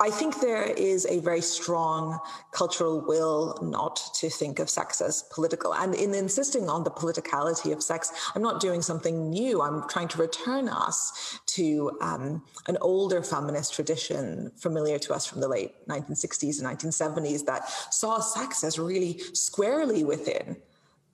I 0.00 0.10
think 0.10 0.40
there 0.40 0.64
is 0.64 1.06
a 1.06 1.20
very 1.20 1.40
strong 1.40 2.18
cultural 2.52 3.00
will 3.00 3.58
not 3.62 4.00
to 4.16 4.28
think 4.28 4.58
of 4.58 4.68
sex 4.68 5.00
as 5.00 5.24
political. 5.32 5.74
And 5.74 5.94
in 5.94 6.14
insisting 6.14 6.68
on 6.68 6.84
the 6.84 6.90
politicality 6.90 7.72
of 7.72 7.82
sex, 7.82 8.12
I'm 8.34 8.42
not 8.42 8.60
doing 8.60 8.82
something 8.82 9.30
new. 9.30 9.62
I'm 9.62 9.88
trying 9.88 10.08
to 10.08 10.18
return 10.18 10.68
us 10.68 11.40
to 11.46 11.98
um, 12.00 12.42
an 12.66 12.76
older 12.80 13.22
feminist 13.22 13.74
tradition 13.74 14.52
familiar 14.56 14.98
to 15.00 15.14
us 15.14 15.26
from 15.26 15.40
the 15.40 15.48
late 15.48 15.86
1960s 15.88 16.62
and 16.62 16.78
1970s 16.78 17.44
that 17.46 17.68
saw 17.92 18.20
sex 18.20 18.62
as 18.62 18.78
really 18.78 19.18
squarely 19.32 20.04
within 20.04 20.56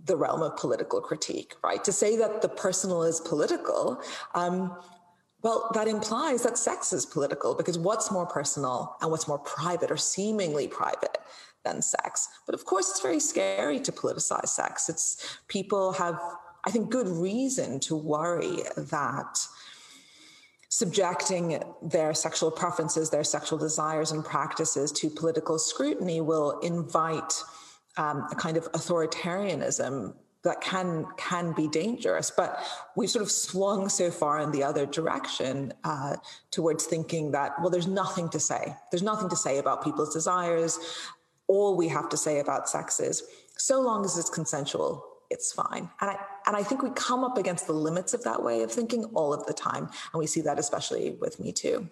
the 0.04 0.16
realm 0.16 0.42
of 0.42 0.56
political 0.56 1.00
critique, 1.00 1.54
right? 1.62 1.82
To 1.84 1.92
say 1.92 2.16
that 2.16 2.42
the 2.42 2.48
personal 2.48 3.04
is 3.04 3.20
political 3.20 4.02
um, 4.34 4.76
well, 5.44 5.70
that 5.74 5.86
implies 5.86 6.42
that 6.42 6.56
sex 6.56 6.94
is 6.94 7.04
political 7.04 7.54
because 7.54 7.78
what's 7.78 8.10
more 8.10 8.24
personal 8.24 8.96
and 9.02 9.10
what's 9.10 9.28
more 9.28 9.38
private 9.38 9.90
or 9.90 9.98
seemingly 9.98 10.66
private 10.66 11.18
than 11.66 11.82
sex? 11.82 12.28
But 12.46 12.54
of 12.54 12.64
course, 12.64 12.88
it's 12.88 13.02
very 13.02 13.20
scary 13.20 13.78
to 13.80 13.92
politicize 13.92 14.48
sex. 14.48 14.88
It's 14.88 15.38
people 15.48 15.92
have, 15.92 16.18
I 16.66 16.70
think, 16.70 16.88
good 16.88 17.08
reason 17.08 17.78
to 17.80 17.94
worry 17.94 18.62
that 18.74 19.38
subjecting 20.70 21.62
their 21.82 22.14
sexual 22.14 22.50
preferences, 22.50 23.10
their 23.10 23.22
sexual 23.22 23.58
desires 23.58 24.12
and 24.12 24.24
practices 24.24 24.90
to 24.92 25.10
political 25.10 25.58
scrutiny 25.58 26.22
will 26.22 26.58
invite 26.60 27.34
um, 27.98 28.26
a 28.32 28.34
kind 28.34 28.56
of 28.56 28.72
authoritarianism 28.72 30.14
that 30.44 30.60
can 30.60 31.06
can 31.16 31.52
be 31.52 31.66
dangerous. 31.68 32.30
But 32.30 32.58
we've 32.94 33.10
sort 33.10 33.22
of 33.22 33.30
swung 33.30 33.88
so 33.88 34.10
far 34.10 34.40
in 34.40 34.52
the 34.52 34.62
other 34.62 34.86
direction 34.86 35.72
uh, 35.82 36.16
towards 36.50 36.84
thinking 36.84 37.32
that 37.32 37.52
well, 37.60 37.70
there's 37.70 37.88
nothing 37.88 38.28
to 38.30 38.40
say. 38.40 38.76
There's 38.90 39.02
nothing 39.02 39.28
to 39.30 39.36
say 39.36 39.58
about 39.58 39.82
people's 39.82 40.12
desires. 40.12 40.78
All 41.46 41.76
we 41.76 41.88
have 41.88 42.08
to 42.10 42.16
say 42.16 42.40
about 42.40 42.68
sex 42.68 43.00
is 43.00 43.22
so 43.56 43.80
long 43.80 44.04
as 44.04 44.16
it's 44.18 44.30
consensual, 44.30 45.04
it's 45.30 45.52
fine. 45.52 45.90
And 46.00 46.10
I 46.10 46.18
and 46.46 46.56
I 46.56 46.62
think 46.62 46.82
we 46.82 46.90
come 46.90 47.24
up 47.24 47.38
against 47.38 47.66
the 47.66 47.72
limits 47.72 48.14
of 48.14 48.22
that 48.24 48.42
way 48.42 48.62
of 48.62 48.70
thinking 48.70 49.04
all 49.14 49.32
of 49.32 49.46
the 49.46 49.54
time, 49.54 49.84
and 50.12 50.18
we 50.18 50.26
see 50.26 50.42
that 50.42 50.58
especially 50.58 51.16
with 51.20 51.40
Me 51.40 51.52
Too. 51.52 51.88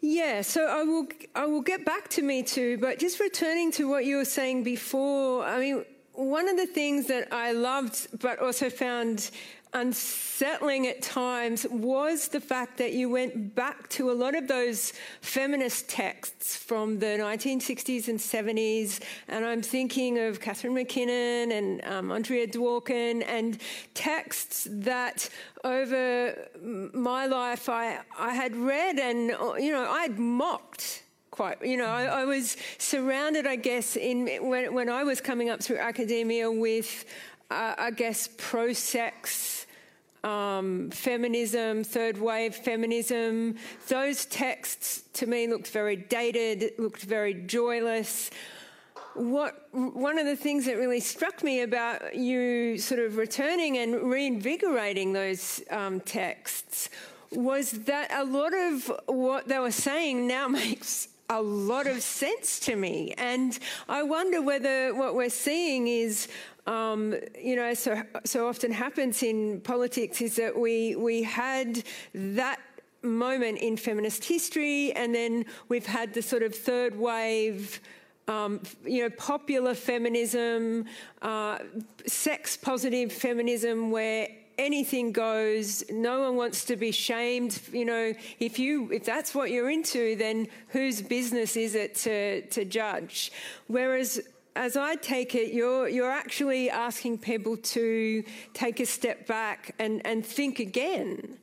Yeah, 0.00 0.42
so 0.42 0.66
I 0.66 0.82
will 0.82 1.06
I 1.34 1.46
will 1.46 1.62
get 1.62 1.86
back 1.86 2.08
to 2.10 2.22
Me 2.22 2.42
Too, 2.42 2.76
but 2.76 2.98
just 2.98 3.18
returning 3.18 3.72
to 3.72 3.88
what 3.88 4.04
you 4.04 4.16
were 4.16 4.26
saying 4.26 4.62
before. 4.62 5.44
I 5.44 5.58
mean, 5.58 5.84
one 6.14 6.48
of 6.48 6.56
the 6.56 6.66
things 6.66 7.06
that 7.08 7.32
I 7.32 7.52
loved, 7.52 8.20
but 8.20 8.38
also 8.38 8.70
found 8.70 9.30
unsettling 9.72 10.86
at 10.86 11.02
times, 11.02 11.66
was 11.68 12.28
the 12.28 12.40
fact 12.40 12.78
that 12.78 12.92
you 12.92 13.08
went 13.08 13.56
back 13.56 13.88
to 13.88 14.10
a 14.10 14.14
lot 14.14 14.36
of 14.36 14.46
those 14.46 14.92
feminist 15.20 15.88
texts 15.88 16.56
from 16.56 17.00
the 17.00 17.06
1960s 17.06 18.06
and 18.06 18.18
70s. 18.18 19.00
And 19.26 19.44
I'm 19.44 19.62
thinking 19.62 20.18
of 20.18 20.40
Catharine 20.40 20.74
MacKinnon 20.74 21.50
and 21.50 21.84
um, 21.86 22.12
Andrea 22.12 22.46
Dworkin 22.46 23.24
and 23.26 23.58
texts 23.94 24.68
that 24.70 25.28
over 25.64 26.48
my 26.62 27.26
life 27.26 27.68
I, 27.68 27.98
I 28.16 28.32
had 28.32 28.54
read 28.54 29.00
and, 29.00 29.30
you 29.60 29.72
know, 29.72 29.90
I'd 29.90 30.18
mocked 30.18 31.03
quite. 31.34 31.66
You 31.66 31.76
know, 31.76 31.86
I, 31.86 32.04
I 32.04 32.24
was 32.24 32.56
surrounded, 32.78 33.44
I 33.44 33.56
guess, 33.56 33.96
in 33.96 34.26
when, 34.48 34.72
when 34.72 34.88
I 34.88 35.02
was 35.02 35.20
coming 35.20 35.50
up 35.50 35.60
through 35.60 35.78
academia 35.78 36.48
with, 36.48 37.04
uh, 37.50 37.74
I 37.76 37.90
guess, 37.90 38.28
pro-sex. 38.38 39.66
Um, 40.22 40.90
feminism, 40.90 41.84
third 41.84 42.16
wave 42.16 42.54
feminism, 42.54 43.56
those 43.88 44.24
texts 44.24 45.02
to 45.12 45.26
me 45.26 45.46
looked 45.46 45.68
very 45.68 45.96
dated, 45.96 46.72
looked 46.78 47.02
very 47.02 47.34
joyless. 47.34 48.30
What 49.12 49.68
one 49.72 50.18
of 50.18 50.24
the 50.24 50.34
things 50.34 50.64
that 50.64 50.78
really 50.78 51.00
struck 51.00 51.44
me 51.44 51.60
about 51.60 52.14
you 52.14 52.78
sort 52.78 53.00
of 53.00 53.18
returning 53.18 53.76
and 53.76 54.10
reinvigorating 54.10 55.12
those 55.12 55.60
um, 55.70 56.00
texts 56.00 56.88
was 57.30 57.72
that 57.72 58.10
a 58.10 58.24
lot 58.24 58.54
of 58.54 58.90
what 59.04 59.46
they 59.46 59.58
were 59.58 59.70
saying 59.70 60.26
now 60.26 60.48
makes 60.62 61.08
a 61.30 61.40
lot 61.40 61.86
of 61.86 62.02
sense 62.02 62.60
to 62.60 62.76
me. 62.76 63.14
And 63.16 63.58
I 63.88 64.02
wonder 64.02 64.42
whether 64.42 64.94
what 64.94 65.14
we're 65.14 65.30
seeing 65.30 65.88
is, 65.88 66.28
um, 66.66 67.14
you 67.38 67.56
know, 67.56 67.74
so, 67.74 68.02
so 68.24 68.48
often 68.48 68.72
happens 68.72 69.22
in 69.22 69.60
politics 69.60 70.20
is 70.20 70.36
that 70.36 70.58
we, 70.58 70.96
we 70.96 71.22
had 71.22 71.82
that 72.14 72.60
moment 73.02 73.58
in 73.58 73.76
feminist 73.76 74.24
history, 74.24 74.92
and 74.92 75.14
then 75.14 75.44
we've 75.68 75.86
had 75.86 76.14
the 76.14 76.22
sort 76.22 76.42
of 76.42 76.54
third 76.54 76.98
wave. 76.98 77.80
Um, 78.26 78.62
you 78.86 79.02
know, 79.02 79.10
popular 79.10 79.74
feminism, 79.74 80.86
uh, 81.20 81.58
sex 82.06 82.56
positive 82.56 83.12
feminism, 83.12 83.90
where 83.90 84.28
anything 84.58 85.12
goes. 85.12 85.84
No 85.90 86.20
one 86.20 86.36
wants 86.36 86.64
to 86.66 86.76
be 86.76 86.92
shamed. 86.92 87.60
You 87.72 87.84
know, 87.84 88.14
if 88.38 88.58
you 88.58 88.90
if 88.92 89.04
that's 89.04 89.34
what 89.34 89.50
you're 89.50 89.70
into, 89.70 90.16
then 90.16 90.48
whose 90.68 91.02
business 91.02 91.56
is 91.56 91.74
it 91.74 91.94
to 91.96 92.42
to 92.48 92.64
judge? 92.64 93.32
Whereas 93.66 94.20
as 94.56 94.76
I 94.76 94.94
take 94.94 95.34
it, 95.34 95.52
you're, 95.52 95.88
you're 95.88 96.10
actually 96.10 96.70
asking 96.70 97.18
people 97.18 97.56
to 97.56 98.22
take 98.52 98.78
a 98.80 98.86
step 98.86 99.26
back 99.26 99.74
and, 99.78 100.00
and 100.06 100.24
think 100.24 100.60
again 100.60 101.38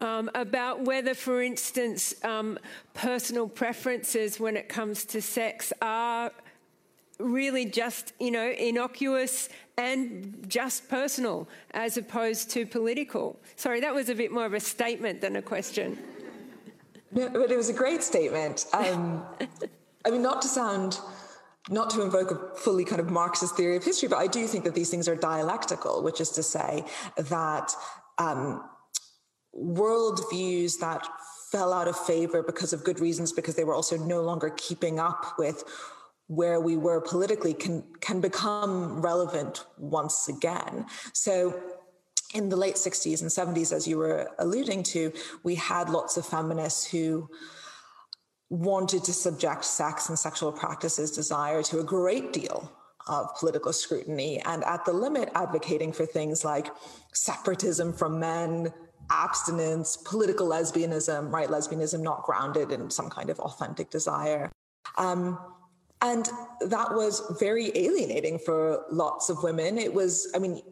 um, 0.00 0.30
about 0.34 0.82
whether, 0.82 1.14
for 1.14 1.42
instance, 1.42 2.14
um, 2.24 2.58
personal 2.94 3.48
preferences 3.48 4.40
when 4.40 4.56
it 4.56 4.68
comes 4.68 5.04
to 5.06 5.22
sex 5.22 5.72
are 5.82 6.32
really 7.18 7.64
just, 7.64 8.12
you 8.20 8.30
know, 8.30 8.50
innocuous 8.50 9.48
and 9.76 10.44
just 10.48 10.88
personal 10.88 11.48
as 11.72 11.96
opposed 11.96 12.50
to 12.50 12.66
political. 12.66 13.38
Sorry, 13.56 13.80
that 13.80 13.94
was 13.94 14.08
a 14.08 14.14
bit 14.14 14.32
more 14.32 14.46
of 14.46 14.54
a 14.54 14.60
statement 14.60 15.20
than 15.20 15.36
a 15.36 15.42
question. 15.42 15.98
No, 17.12 17.28
but 17.28 17.50
it 17.50 17.56
was 17.56 17.68
a 17.68 17.74
great 17.74 18.02
statement. 18.02 18.66
Um, 18.72 19.24
I 20.06 20.10
mean, 20.10 20.22
not 20.22 20.42
to 20.42 20.48
sound, 20.48 21.00
not 21.68 21.90
to 21.90 22.02
invoke 22.02 22.30
a 22.30 22.56
fully 22.56 22.84
kind 22.84 23.00
of 23.00 23.10
Marxist 23.10 23.56
theory 23.56 23.76
of 23.76 23.84
history, 23.84 24.08
but 24.08 24.18
I 24.18 24.26
do 24.26 24.46
think 24.46 24.64
that 24.64 24.74
these 24.74 24.90
things 24.90 25.08
are 25.08 25.16
dialectical, 25.16 26.02
which 26.02 26.20
is 26.20 26.30
to 26.30 26.42
say 26.42 26.84
that 27.16 27.72
um, 28.18 28.64
worldviews 29.56 30.78
that 30.80 31.06
fell 31.50 31.72
out 31.72 31.88
of 31.88 31.96
favor 31.96 32.42
because 32.42 32.72
of 32.72 32.84
good 32.84 33.00
reasons, 33.00 33.32
because 33.32 33.54
they 33.54 33.64
were 33.64 33.74
also 33.74 33.96
no 33.96 34.22
longer 34.22 34.50
keeping 34.56 35.00
up 35.00 35.38
with 35.38 35.64
where 36.28 36.60
we 36.60 36.76
were 36.76 37.00
politically 37.00 37.54
can 37.54 37.82
can 38.00 38.20
become 38.20 39.00
relevant 39.02 39.64
once 39.76 40.28
again. 40.28 40.86
So 41.12 41.60
in 42.34 42.50
the 42.50 42.56
late 42.56 42.74
60s 42.74 43.22
and 43.22 43.30
70s, 43.30 43.72
as 43.72 43.88
you 43.88 43.96
were 43.96 44.30
alluding 44.38 44.82
to, 44.82 45.12
we 45.42 45.54
had 45.54 45.88
lots 45.88 46.18
of 46.18 46.26
feminists 46.26 46.86
who 46.86 47.28
wanted 48.50 49.04
to 49.04 49.12
subject 49.12 49.64
sex 49.64 50.08
and 50.08 50.18
sexual 50.18 50.52
practices 50.52 51.10
desire 51.10 51.62
to 51.62 51.80
a 51.80 51.84
great 51.84 52.32
deal 52.32 52.70
of 53.06 53.34
political 53.38 53.72
scrutiny 53.72 54.40
and 54.44 54.62
at 54.64 54.84
the 54.84 54.92
limit 54.92 55.30
advocating 55.34 55.92
for 55.92 56.04
things 56.04 56.44
like 56.44 56.68
separatism 57.12 57.92
from 57.92 58.20
men 58.20 58.72
abstinence 59.10 59.96
political 59.96 60.46
lesbianism 60.46 61.32
right 61.32 61.48
lesbianism 61.48 62.00
not 62.00 62.22
grounded 62.22 62.70
in 62.70 62.90
some 62.90 63.08
kind 63.08 63.30
of 63.30 63.38
authentic 63.40 63.88
desire 63.90 64.50
um, 64.98 65.38
and 66.02 66.28
that 66.60 66.94
was 66.94 67.22
very 67.40 67.72
alienating 67.74 68.38
for 68.38 68.84
lots 68.90 69.30
of 69.30 69.42
women. 69.42 69.78
It 69.78 69.92
was, 69.92 70.30
I 70.34 70.38
mean, 70.38 70.62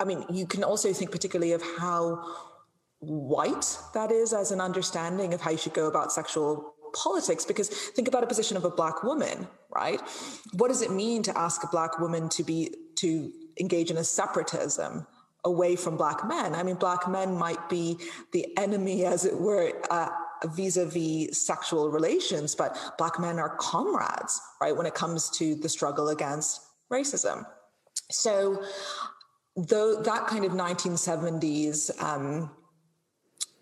I 0.00 0.04
mean, 0.04 0.24
you 0.30 0.46
can 0.46 0.62
also 0.62 0.92
think 0.92 1.10
particularly 1.10 1.52
of 1.52 1.62
how 1.78 2.22
white 3.00 3.78
that 3.92 4.10
is 4.10 4.32
as 4.32 4.50
an 4.50 4.60
understanding 4.60 5.34
of 5.34 5.40
how 5.40 5.50
you 5.50 5.58
should 5.58 5.74
go 5.74 5.86
about 5.86 6.12
sexual 6.12 6.74
politics 6.94 7.44
because 7.44 7.68
think 7.68 8.08
about 8.08 8.22
a 8.22 8.26
position 8.26 8.56
of 8.56 8.64
a 8.64 8.70
black 8.70 9.02
woman 9.02 9.46
right 9.74 10.00
what 10.52 10.68
does 10.68 10.80
it 10.80 10.92
mean 10.92 11.22
to 11.22 11.36
ask 11.36 11.62
a 11.64 11.66
black 11.66 11.98
woman 11.98 12.28
to 12.28 12.44
be 12.44 12.72
to 12.94 13.32
engage 13.58 13.90
in 13.90 13.96
a 13.96 14.04
separatism 14.04 15.06
away 15.44 15.74
from 15.74 15.96
black 15.96 16.26
men 16.26 16.54
i 16.54 16.62
mean 16.62 16.76
black 16.76 17.08
men 17.08 17.36
might 17.36 17.68
be 17.68 17.98
the 18.32 18.46
enemy 18.56 19.04
as 19.04 19.24
it 19.24 19.36
were 19.36 19.72
uh, 19.90 20.08
vis-a-vis 20.46 21.38
sexual 21.38 21.90
relations, 21.90 22.54
but 22.54 22.76
black 22.98 23.18
men 23.18 23.38
are 23.38 23.56
comrades, 23.56 24.40
right, 24.60 24.76
when 24.76 24.86
it 24.86 24.94
comes 24.94 25.30
to 25.30 25.54
the 25.54 25.68
struggle 25.68 26.08
against 26.08 26.60
racism. 26.92 27.46
So 28.10 28.62
though 29.56 30.00
that 30.02 30.26
kind 30.26 30.44
of 30.44 30.52
1970s 30.52 32.02
um, 32.02 32.50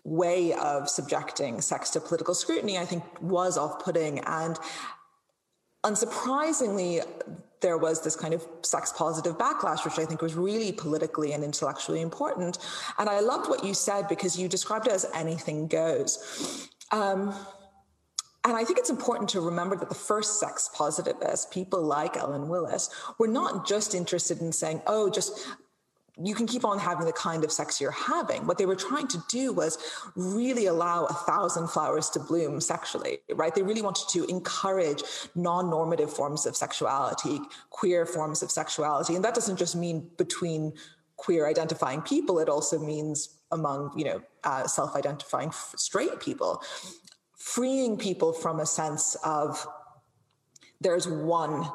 way 0.03 0.53
of 0.53 0.89
subjecting 0.89 1.61
sex 1.61 1.89
to 1.91 1.99
political 1.99 2.33
scrutiny, 2.33 2.77
I 2.77 2.85
think 2.85 3.03
was 3.21 3.57
off-putting. 3.57 4.19
And 4.19 4.59
unsurprisingly, 5.83 7.05
there 7.61 7.77
was 7.77 8.01
this 8.01 8.15
kind 8.15 8.33
of 8.33 8.45
sex 8.61 8.93
positive 8.95 9.37
backlash, 9.37 9.85
which 9.85 9.97
I 9.97 10.05
think 10.05 10.21
was 10.21 10.35
really 10.35 10.71
politically 10.71 11.31
and 11.31 11.43
intellectually 11.43 12.01
important. 12.01 12.57
And 12.99 13.09
I 13.09 13.21
loved 13.21 13.49
what 13.49 13.63
you 13.63 13.73
said 13.73 14.07
because 14.09 14.37
you 14.37 14.49
described 14.49 14.87
it 14.87 14.93
as 14.93 15.05
anything 15.13 15.67
goes. 15.67 16.69
Um, 16.91 17.33
and 18.45 18.57
I 18.57 18.65
think 18.65 18.77
it's 18.77 18.89
important 18.89 19.29
to 19.29 19.41
remember 19.41 19.75
that 19.77 19.87
the 19.87 19.95
first 19.95 20.39
sex 20.39 20.69
positivists, 20.73 21.47
people 21.53 21.81
like 21.81 22.17
Ellen 22.17 22.49
Willis, 22.49 22.89
were 23.17 23.27
not 23.27 23.65
just 23.65 23.95
interested 23.95 24.41
in 24.41 24.51
saying, 24.51 24.81
oh, 24.85 25.09
just 25.09 25.47
you 26.21 26.35
can 26.35 26.45
keep 26.45 26.63
on 26.63 26.77
having 26.77 27.05
the 27.05 27.13
kind 27.13 27.43
of 27.43 27.51
sex 27.51 27.81
you're 27.81 27.89
having. 27.89 28.45
What 28.45 28.57
they 28.57 28.67
were 28.67 28.75
trying 28.75 29.07
to 29.07 29.23
do 29.29 29.51
was 29.51 29.77
really 30.15 30.67
allow 30.67 31.05
a 31.05 31.13
thousand 31.13 31.69
flowers 31.69 32.09
to 32.11 32.19
bloom 32.19 32.61
sexually, 32.61 33.19
right? 33.33 33.55
They 33.55 33.63
really 33.63 33.81
wanted 33.81 34.09
to 34.09 34.25
encourage 34.25 35.01
non 35.33 35.69
normative 35.69 36.13
forms 36.13 36.45
of 36.45 36.55
sexuality, 36.55 37.39
queer 37.71 38.05
forms 38.05 38.43
of 38.43 38.51
sexuality. 38.51 39.15
And 39.15 39.25
that 39.25 39.33
doesn't 39.33 39.57
just 39.57 39.75
mean 39.75 40.07
between 40.17 40.73
queer 41.15 41.47
identifying 41.47 42.01
people, 42.01 42.39
it 42.39 42.49
also 42.49 42.77
means 42.77 43.39
among, 43.51 43.97
you 43.97 44.03
know, 44.05 44.21
uh, 44.43 44.67
self 44.67 44.95
identifying 44.95 45.49
f- 45.49 45.73
straight 45.77 46.19
people, 46.19 46.61
freeing 47.37 47.97
people 47.97 48.33
from 48.33 48.59
a 48.59 48.65
sense 48.65 49.15
of 49.23 49.65
there's 50.81 51.07
one 51.07 51.69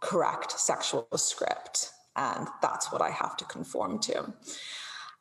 correct 0.00 0.58
sexual 0.58 1.06
script 1.16 1.90
and 2.16 2.48
that's 2.62 2.92
what 2.92 3.02
I 3.02 3.10
have 3.10 3.36
to 3.38 3.44
conform 3.44 3.98
to. 4.00 4.32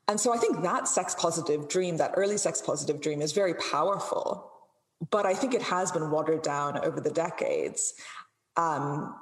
And 0.08 0.20
so 0.20 0.34
I 0.34 0.38
think 0.38 0.62
that 0.64 0.88
sex 0.88 1.16
positive 1.16 1.70
dream, 1.70 1.98
that 1.98 2.14
early 2.16 2.38
sex 2.38 2.62
positive 2.62 3.02
dream, 3.02 3.22
is 3.22 3.32
very 3.32 3.54
powerful. 3.54 4.52
But 5.10 5.26
I 5.26 5.34
think 5.34 5.54
it 5.54 5.62
has 5.62 5.92
been 5.92 6.12
watered 6.12 6.42
down 6.42 6.78
over 6.78 7.00
the 7.00 7.10
decades. 7.10 7.94
Um, 8.58 9.16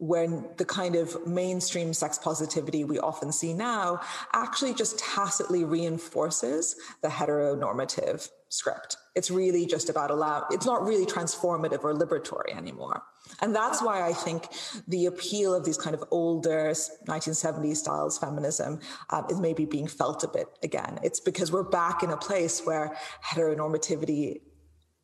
when 0.00 0.48
the 0.56 0.64
kind 0.64 0.96
of 0.96 1.26
mainstream 1.26 1.92
sex 1.92 2.18
positivity 2.18 2.84
we 2.84 2.98
often 2.98 3.30
see 3.30 3.52
now 3.52 4.00
actually 4.32 4.72
just 4.72 4.98
tacitly 4.98 5.62
reinforces 5.62 6.74
the 7.02 7.08
heteronormative 7.08 8.26
script. 8.48 8.96
It's 9.14 9.30
really 9.30 9.66
just 9.66 9.90
about 9.90 10.10
allow, 10.10 10.46
it's 10.50 10.64
not 10.64 10.82
really 10.82 11.04
transformative 11.04 11.84
or 11.84 11.94
liberatory 11.94 12.56
anymore. 12.56 13.02
And 13.42 13.54
that's 13.54 13.82
why 13.82 14.08
I 14.08 14.14
think 14.14 14.48
the 14.88 15.04
appeal 15.04 15.54
of 15.54 15.66
these 15.66 15.76
kind 15.76 15.94
of 15.94 16.02
older 16.10 16.70
1970s 17.06 17.76
styles 17.76 18.16
feminism 18.18 18.80
um, 19.10 19.26
is 19.28 19.38
maybe 19.38 19.66
being 19.66 19.86
felt 19.86 20.24
a 20.24 20.28
bit 20.28 20.48
again. 20.62 20.98
It's 21.02 21.20
because 21.20 21.52
we're 21.52 21.62
back 21.62 22.02
in 22.02 22.10
a 22.10 22.16
place 22.16 22.62
where 22.64 22.96
heteronormativity, 23.22 24.40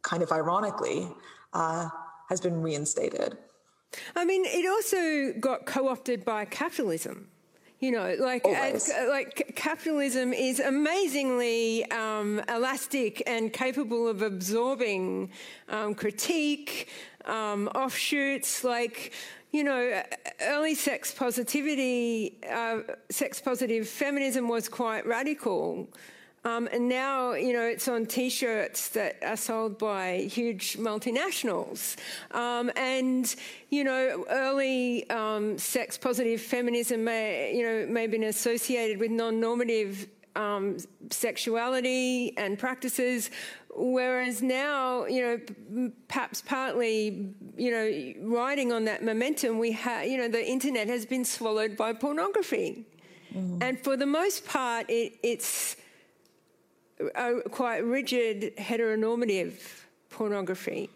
kind 0.02 0.22
of 0.22 0.32
ironically, 0.32 1.12
uh, 1.52 1.90
has 2.30 2.40
been 2.40 2.62
reinstated. 2.62 3.36
I 4.14 4.24
mean, 4.24 4.44
it 4.44 4.66
also 4.68 5.38
got 5.38 5.66
co 5.66 5.88
opted 5.88 6.24
by 6.24 6.44
capitalism. 6.44 7.28
You 7.78 7.92
know, 7.92 8.16
like 8.18 8.46
as, 8.46 8.90
like 9.08 9.52
capitalism 9.54 10.32
is 10.32 10.60
amazingly 10.60 11.84
um, 11.90 12.40
elastic 12.48 13.22
and 13.26 13.52
capable 13.52 14.08
of 14.08 14.22
absorbing 14.22 15.30
um, 15.68 15.94
critique, 15.94 16.88
um, 17.26 17.68
offshoots. 17.74 18.64
Like 18.64 19.12
you 19.52 19.62
know, 19.62 20.02
early 20.42 20.74
sex 20.74 21.12
positivity, 21.12 22.38
uh, 22.50 22.80
sex 23.10 23.40
positive 23.40 23.86
feminism 23.86 24.48
was 24.48 24.70
quite 24.70 25.06
radical. 25.06 25.88
Um, 26.46 26.68
and 26.72 26.88
now, 26.88 27.32
you 27.32 27.52
know, 27.52 27.64
it's 27.64 27.88
on 27.88 28.06
T-shirts 28.06 28.90
that 28.90 29.16
are 29.24 29.36
sold 29.36 29.78
by 29.78 30.28
huge 30.30 30.76
multinationals. 30.76 31.96
Um, 32.30 32.70
and 32.76 33.34
you 33.70 33.82
know, 33.82 34.24
early 34.30 35.10
um, 35.10 35.58
sex-positive 35.58 36.40
feminism 36.40 37.02
may, 37.02 37.52
you 37.56 37.64
know, 37.66 37.92
may 37.92 38.02
have 38.02 38.12
been 38.12 38.22
associated 38.22 39.00
with 39.00 39.10
non-normative 39.10 40.06
um, 40.36 40.76
sexuality 41.10 42.36
and 42.36 42.56
practices, 42.56 43.30
whereas 43.74 44.40
now, 44.40 45.06
you 45.06 45.22
know, 45.22 45.90
perhaps 46.06 46.42
partly, 46.42 47.34
you 47.56 47.70
know, 47.72 48.36
riding 48.36 48.70
on 48.70 48.84
that 48.84 49.02
momentum, 49.02 49.58
we 49.58 49.72
have, 49.72 50.06
you 50.06 50.16
know, 50.16 50.28
the 50.28 50.46
internet 50.46 50.86
has 50.86 51.06
been 51.06 51.24
swallowed 51.24 51.76
by 51.76 51.92
pornography, 51.92 52.84
mm. 53.34 53.60
and 53.60 53.80
for 53.80 53.96
the 53.96 54.06
most 54.06 54.46
part, 54.46 54.88
it, 54.88 55.14
it's 55.24 55.76
quite 57.50 57.84
rigid 57.84 58.56
heteronormative 58.56 59.54
pornography. 60.10 60.90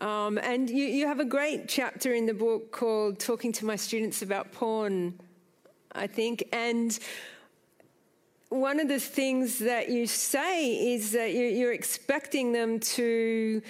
Um, 0.00 0.38
and 0.38 0.68
you, 0.68 0.84
you 0.84 1.06
have 1.06 1.20
a 1.20 1.24
great 1.24 1.68
chapter 1.68 2.12
in 2.14 2.26
the 2.26 2.34
book 2.34 2.72
called 2.72 3.18
Talking 3.18 3.52
to 3.52 3.64
My 3.64 3.76
Students 3.76 4.22
About 4.22 4.50
Porn, 4.50 5.18
I 5.92 6.06
think. 6.08 6.48
And 6.52 6.98
one 8.48 8.80
of 8.80 8.88
the 8.88 8.98
things 8.98 9.58
that 9.60 9.90
you 9.90 10.06
say 10.06 10.94
is 10.94 11.12
that 11.12 11.32
you're 11.34 11.72
expecting 11.72 12.52
them 12.52 12.80
to 12.80 13.62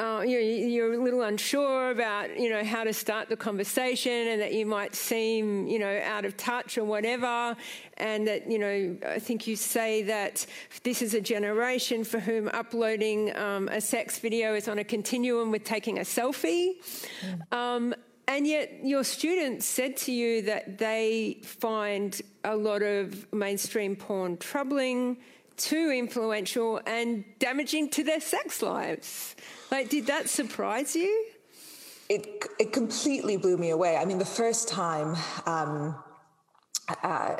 uh, 0.00 0.22
you're, 0.22 0.40
you're, 0.40 0.94
a 0.94 1.02
little 1.02 1.22
unsure 1.22 1.90
about, 1.90 2.38
you 2.38 2.48
know, 2.48 2.64
how 2.64 2.84
to 2.84 2.92
start 2.92 3.28
the 3.28 3.36
conversation 3.36 4.28
and 4.28 4.40
that 4.40 4.54
you 4.54 4.64
might 4.64 4.94
seem, 4.94 5.66
you 5.66 5.78
know, 5.78 6.00
out 6.04 6.24
of 6.24 6.34
touch 6.38 6.78
or 6.78 6.84
whatever. 6.84 7.54
And 7.98 8.26
that, 8.26 8.50
you 8.50 8.58
know, 8.58 8.96
I 9.06 9.18
think 9.18 9.46
you 9.46 9.56
say 9.56 10.02
that 10.04 10.46
this 10.84 11.02
is 11.02 11.12
a 11.12 11.20
generation 11.20 12.02
for 12.04 12.18
whom 12.18 12.48
uploading 12.48 13.36
um, 13.36 13.68
a 13.68 13.80
sex 13.80 14.18
video 14.18 14.54
is 14.54 14.68
on 14.68 14.78
a 14.78 14.84
continuum 14.84 15.50
with 15.50 15.64
taking 15.64 15.98
a 15.98 16.02
selfie. 16.02 16.76
Mm. 17.20 17.52
Um, 17.52 17.94
and 18.26 18.46
yet, 18.46 18.80
your 18.82 19.04
students 19.04 19.66
said 19.66 19.98
to 19.98 20.12
you 20.12 20.42
that 20.42 20.78
they 20.78 21.40
find 21.42 22.18
a 22.44 22.56
lot 22.56 22.82
of 22.82 23.30
mainstream 23.34 23.96
porn 23.96 24.38
troubling, 24.38 25.18
too 25.58 25.90
influential, 25.90 26.80
and 26.86 27.24
damaging 27.38 27.90
to 27.90 28.04
their 28.04 28.20
sex 28.20 28.62
lives. 28.62 29.36
Like, 29.70 29.88
did 29.88 30.06
that 30.06 30.28
surprise 30.28 30.96
you? 30.96 31.26
It, 32.08 32.44
it 32.58 32.72
completely 32.72 33.36
blew 33.36 33.56
me 33.56 33.70
away. 33.70 33.96
I 33.96 34.04
mean, 34.04 34.18
the 34.18 34.24
first 34.24 34.68
time 34.68 35.16
um, 35.46 35.96
uh, 37.02 37.36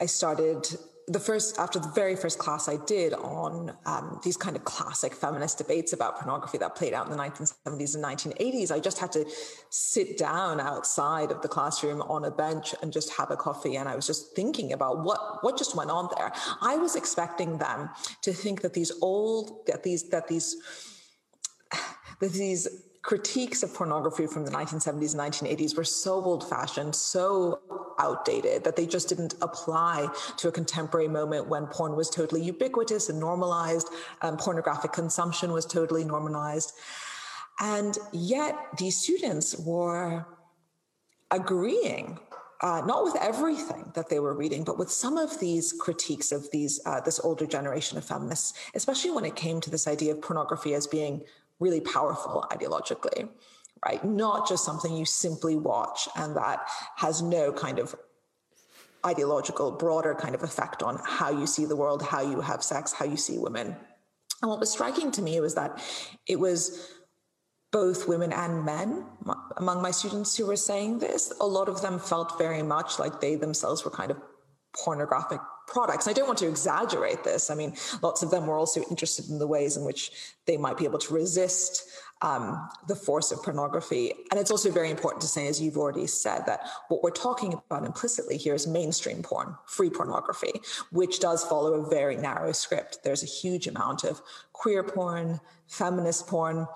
I 0.00 0.06
started 0.06 0.66
the 1.08 1.18
first 1.18 1.58
after 1.58 1.78
the 1.78 1.88
very 1.88 2.14
first 2.16 2.38
class 2.38 2.68
I 2.68 2.76
did 2.84 3.14
on 3.14 3.72
um, 3.86 4.20
these 4.22 4.36
kind 4.36 4.56
of 4.56 4.64
classic 4.64 5.14
feminist 5.14 5.56
debates 5.56 5.94
about 5.94 6.18
pornography 6.18 6.58
that 6.58 6.74
played 6.74 6.92
out 6.92 7.06
in 7.06 7.12
the 7.12 7.18
1970s 7.18 7.94
and 7.94 8.04
1980s, 8.04 8.70
I 8.70 8.78
just 8.78 8.98
had 8.98 9.10
to 9.12 9.24
sit 9.70 10.18
down 10.18 10.60
outside 10.60 11.30
of 11.30 11.40
the 11.40 11.48
classroom 11.48 12.02
on 12.02 12.24
a 12.24 12.30
bench 12.30 12.74
and 12.82 12.92
just 12.92 13.10
have 13.14 13.30
a 13.30 13.36
coffee, 13.36 13.76
and 13.76 13.88
I 13.88 13.96
was 13.96 14.06
just 14.06 14.36
thinking 14.36 14.72
about 14.72 15.02
what 15.02 15.42
what 15.42 15.56
just 15.56 15.74
went 15.74 15.90
on 15.90 16.08
there. 16.16 16.30
I 16.60 16.76
was 16.76 16.94
expecting 16.94 17.58
them 17.58 17.88
to 18.22 18.32
think 18.32 18.60
that 18.60 18.74
these 18.74 18.92
old 19.00 19.66
that 19.66 19.82
these 19.82 20.10
that 20.10 20.28
these 20.28 20.56
these 22.20 22.68
critiques 23.02 23.62
of 23.62 23.72
pornography 23.72 24.26
from 24.26 24.44
the 24.44 24.50
1970s 24.50 25.18
and 25.18 25.32
1980s 25.32 25.76
were 25.76 25.84
so 25.84 26.14
old 26.14 26.48
fashioned, 26.48 26.94
so 26.94 27.60
outdated 27.98 28.64
that 28.64 28.76
they 28.76 28.86
just 28.86 29.08
didn't 29.08 29.34
apply 29.40 30.08
to 30.36 30.48
a 30.48 30.52
contemporary 30.52 31.08
moment 31.08 31.48
when 31.48 31.66
porn 31.66 31.96
was 31.96 32.10
totally 32.10 32.42
ubiquitous 32.42 33.08
and 33.08 33.18
normalized, 33.18 33.88
um, 34.22 34.36
pornographic 34.36 34.92
consumption 34.92 35.52
was 35.52 35.64
totally 35.64 36.04
normalized. 36.04 36.72
And 37.60 37.96
yet 38.12 38.56
these 38.78 38.98
students 38.98 39.58
were 39.58 40.26
agreeing 41.30 42.18
uh, 42.60 42.82
not 42.84 43.04
with 43.04 43.16
everything 43.20 43.92
that 43.94 44.08
they 44.08 44.18
were 44.18 44.34
reading, 44.34 44.64
but 44.64 44.78
with 44.78 44.90
some 44.90 45.16
of 45.16 45.38
these 45.38 45.72
critiques 45.72 46.32
of 46.32 46.50
these 46.50 46.80
uh, 46.86 47.00
this 47.00 47.20
older 47.20 47.46
generation 47.46 47.96
of 47.96 48.04
feminists, 48.04 48.52
especially 48.74 49.12
when 49.12 49.24
it 49.24 49.36
came 49.36 49.60
to 49.60 49.70
this 49.70 49.86
idea 49.86 50.12
of 50.12 50.20
pornography 50.20 50.74
as 50.74 50.86
being 50.86 51.22
really 51.60 51.80
powerful 51.80 52.46
ideologically, 52.50 53.28
right? 53.84 54.04
Not 54.04 54.48
just 54.48 54.64
something 54.64 54.96
you 54.96 55.04
simply 55.04 55.56
watch 55.56 56.08
and 56.16 56.36
that 56.36 56.60
has 56.96 57.22
no 57.22 57.52
kind 57.52 57.78
of 57.78 57.94
ideological, 59.06 59.72
broader 59.72 60.14
kind 60.14 60.34
of 60.34 60.42
effect 60.42 60.82
on 60.82 61.00
how 61.04 61.30
you 61.30 61.46
see 61.46 61.64
the 61.64 61.76
world, 61.76 62.02
how 62.02 62.20
you 62.20 62.40
have 62.40 62.62
sex, 62.62 62.92
how 62.92 63.04
you 63.04 63.16
see 63.16 63.38
women. 63.38 63.76
And 64.42 64.50
what 64.50 64.60
was 64.60 64.70
striking 64.70 65.10
to 65.12 65.22
me 65.22 65.40
was 65.40 65.54
that 65.54 65.82
it 66.26 66.38
was 66.38 66.90
both 67.70 68.08
women 68.08 68.32
and 68.32 68.64
men 68.64 69.04
among 69.56 69.82
my 69.82 69.90
students 69.90 70.36
who 70.36 70.46
were 70.46 70.56
saying 70.56 70.98
this. 70.98 71.32
A 71.40 71.46
lot 71.46 71.68
of 71.68 71.82
them 71.82 71.98
felt 71.98 72.38
very 72.38 72.62
much 72.62 72.98
like 72.98 73.20
they 73.20 73.34
themselves 73.34 73.84
were 73.84 73.90
kind 73.90 74.10
of 74.10 74.18
pornographic 74.74 75.40
products. 75.68 76.08
I 76.08 76.12
don't 76.12 76.26
want 76.26 76.38
to 76.40 76.48
exaggerate 76.48 77.22
this. 77.22 77.50
I 77.50 77.54
mean, 77.54 77.74
lots 78.02 78.22
of 78.22 78.30
them 78.30 78.46
were 78.46 78.56
also 78.56 78.82
interested 78.90 79.28
in 79.28 79.38
the 79.38 79.46
ways 79.46 79.76
in 79.76 79.84
which 79.84 80.10
they 80.46 80.56
might 80.56 80.78
be 80.78 80.84
able 80.84 80.98
to 80.98 81.14
resist 81.14 81.84
um, 82.22 82.68
the 82.88 82.96
force 82.96 83.30
of 83.30 83.42
pornography. 83.42 84.12
And 84.30 84.40
it's 84.40 84.50
also 84.50 84.70
very 84.70 84.90
important 84.90 85.20
to 85.22 85.28
say, 85.28 85.46
as 85.46 85.60
you've 85.60 85.76
already 85.76 86.06
said, 86.06 86.44
that 86.46 86.66
what 86.88 87.02
we're 87.02 87.10
talking 87.10 87.52
about 87.52 87.84
implicitly 87.84 88.36
here 88.36 88.54
is 88.54 88.66
mainstream 88.66 89.22
porn, 89.22 89.54
free 89.66 89.90
pornography, 89.90 90.52
which 90.90 91.20
does 91.20 91.44
follow 91.44 91.74
a 91.74 91.88
very 91.88 92.16
narrow 92.16 92.52
script. 92.52 92.98
There's 93.04 93.22
a 93.22 93.26
huge 93.26 93.66
amount 93.66 94.04
of 94.04 94.20
queer 94.52 94.82
porn, 94.82 95.40
feminist 95.68 96.26
porn. 96.26 96.66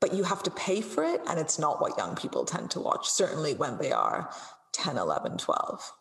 But 0.00 0.12
you 0.12 0.22
have 0.22 0.42
to 0.42 0.50
pay 0.50 0.82
for 0.82 1.02
it, 1.02 1.22
and 1.26 1.40
it's 1.40 1.58
not 1.58 1.80
what 1.80 1.96
young 1.96 2.14
people 2.14 2.44
tend 2.44 2.70
to 2.72 2.80
watch, 2.80 3.08
certainly 3.08 3.54
when 3.54 3.78
they 3.78 3.90
are 3.90 4.30
10, 4.72 4.98
11, 4.98 5.38
12. 5.38 5.92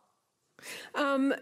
Um, 0.96 1.34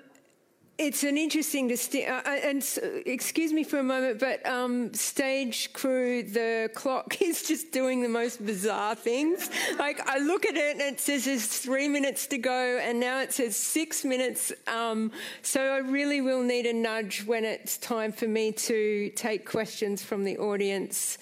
it's 0.81 1.03
an 1.03 1.15
interesting 1.15 1.67
distinction. 1.67 2.11
Uh, 2.11 2.21
uh, 2.25 2.29
and 2.43 3.03
excuse 3.05 3.53
me 3.53 3.63
for 3.63 3.77
a 3.77 3.83
moment, 3.83 4.19
but 4.19 4.43
um, 4.47 4.91
stage 4.95 5.71
crew, 5.73 6.23
the 6.23 6.71
clock 6.73 7.21
is 7.21 7.43
just 7.43 7.71
doing 7.71 8.01
the 8.01 8.09
most 8.09 8.43
bizarre 8.43 8.95
things. 8.95 9.49
Like 9.77 10.01
I 10.07 10.17
look 10.17 10.45
at 10.45 10.55
it 10.55 10.73
and 10.73 10.81
it 10.81 10.99
says 10.99 11.25
there's 11.25 11.45
three 11.45 11.87
minutes 11.87 12.25
to 12.27 12.39
go, 12.39 12.79
and 12.81 12.99
now 12.99 13.21
it 13.21 13.31
says 13.31 13.55
six 13.55 14.03
minutes. 14.03 14.51
Um, 14.67 15.11
so 15.43 15.61
I 15.61 15.77
really 15.77 16.19
will 16.19 16.41
need 16.41 16.65
a 16.65 16.73
nudge 16.73 17.25
when 17.25 17.45
it's 17.45 17.77
time 17.77 18.11
for 18.11 18.27
me 18.27 18.51
to 18.51 19.11
take 19.15 19.47
questions 19.47 20.01
from 20.01 20.23
the 20.23 20.37
audience. 20.39 21.19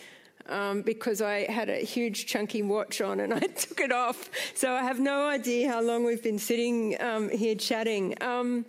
Um, 0.47 0.81
because 0.81 1.21
I 1.21 1.41
had 1.41 1.69
a 1.69 1.77
huge 1.77 2.25
chunky 2.25 2.63
watch 2.63 3.01
on 3.01 3.19
and 3.19 3.33
I 3.35 3.39
took 3.41 3.79
it 3.81 3.91
off. 3.91 4.31
So 4.55 4.73
I 4.73 4.81
have 4.81 4.99
no 4.99 5.27
idea 5.27 5.69
how 5.69 5.79
long 5.79 6.03
we've 6.03 6.23
been 6.23 6.39
sitting 6.39 6.99
um, 6.99 7.29
here 7.29 7.53
chatting. 7.53 8.15
Um, 8.19 8.65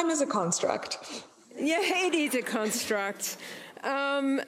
Time 0.00 0.08
is 0.08 0.22
a 0.22 0.26
construct. 0.26 1.24
Yeah, 1.54 1.80
it 1.82 2.14
is 2.14 2.34
a 2.34 2.40
construct. 2.40 3.36
Um, 3.84 4.40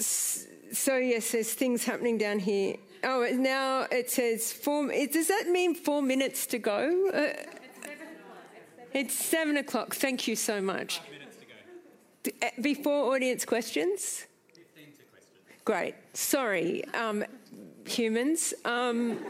so, 0.00 0.96
yes, 0.96 1.30
there's 1.30 1.54
things 1.54 1.84
happening 1.84 2.18
down 2.18 2.40
here. 2.40 2.74
Oh, 3.04 3.24
now 3.32 3.86
it 3.92 4.10
says 4.10 4.52
four. 4.52 4.88
Does 4.88 5.28
that 5.28 5.46
mean 5.50 5.76
four 5.76 6.02
minutes 6.02 6.46
to 6.46 6.58
go? 6.58 7.10
Uh, 7.14 7.88
it's 8.92 9.14
seven 9.14 9.58
o'clock. 9.58 9.94
Thank 9.94 10.26
you 10.26 10.34
so 10.34 10.60
much. 10.60 11.00
Uh, 12.42 12.48
before 12.60 13.14
audience 13.14 13.44
questions? 13.44 14.26
Great. 15.64 15.94
Sorry, 16.12 16.84
um, 16.94 17.24
humans. 17.86 18.52
Um, 18.64 19.20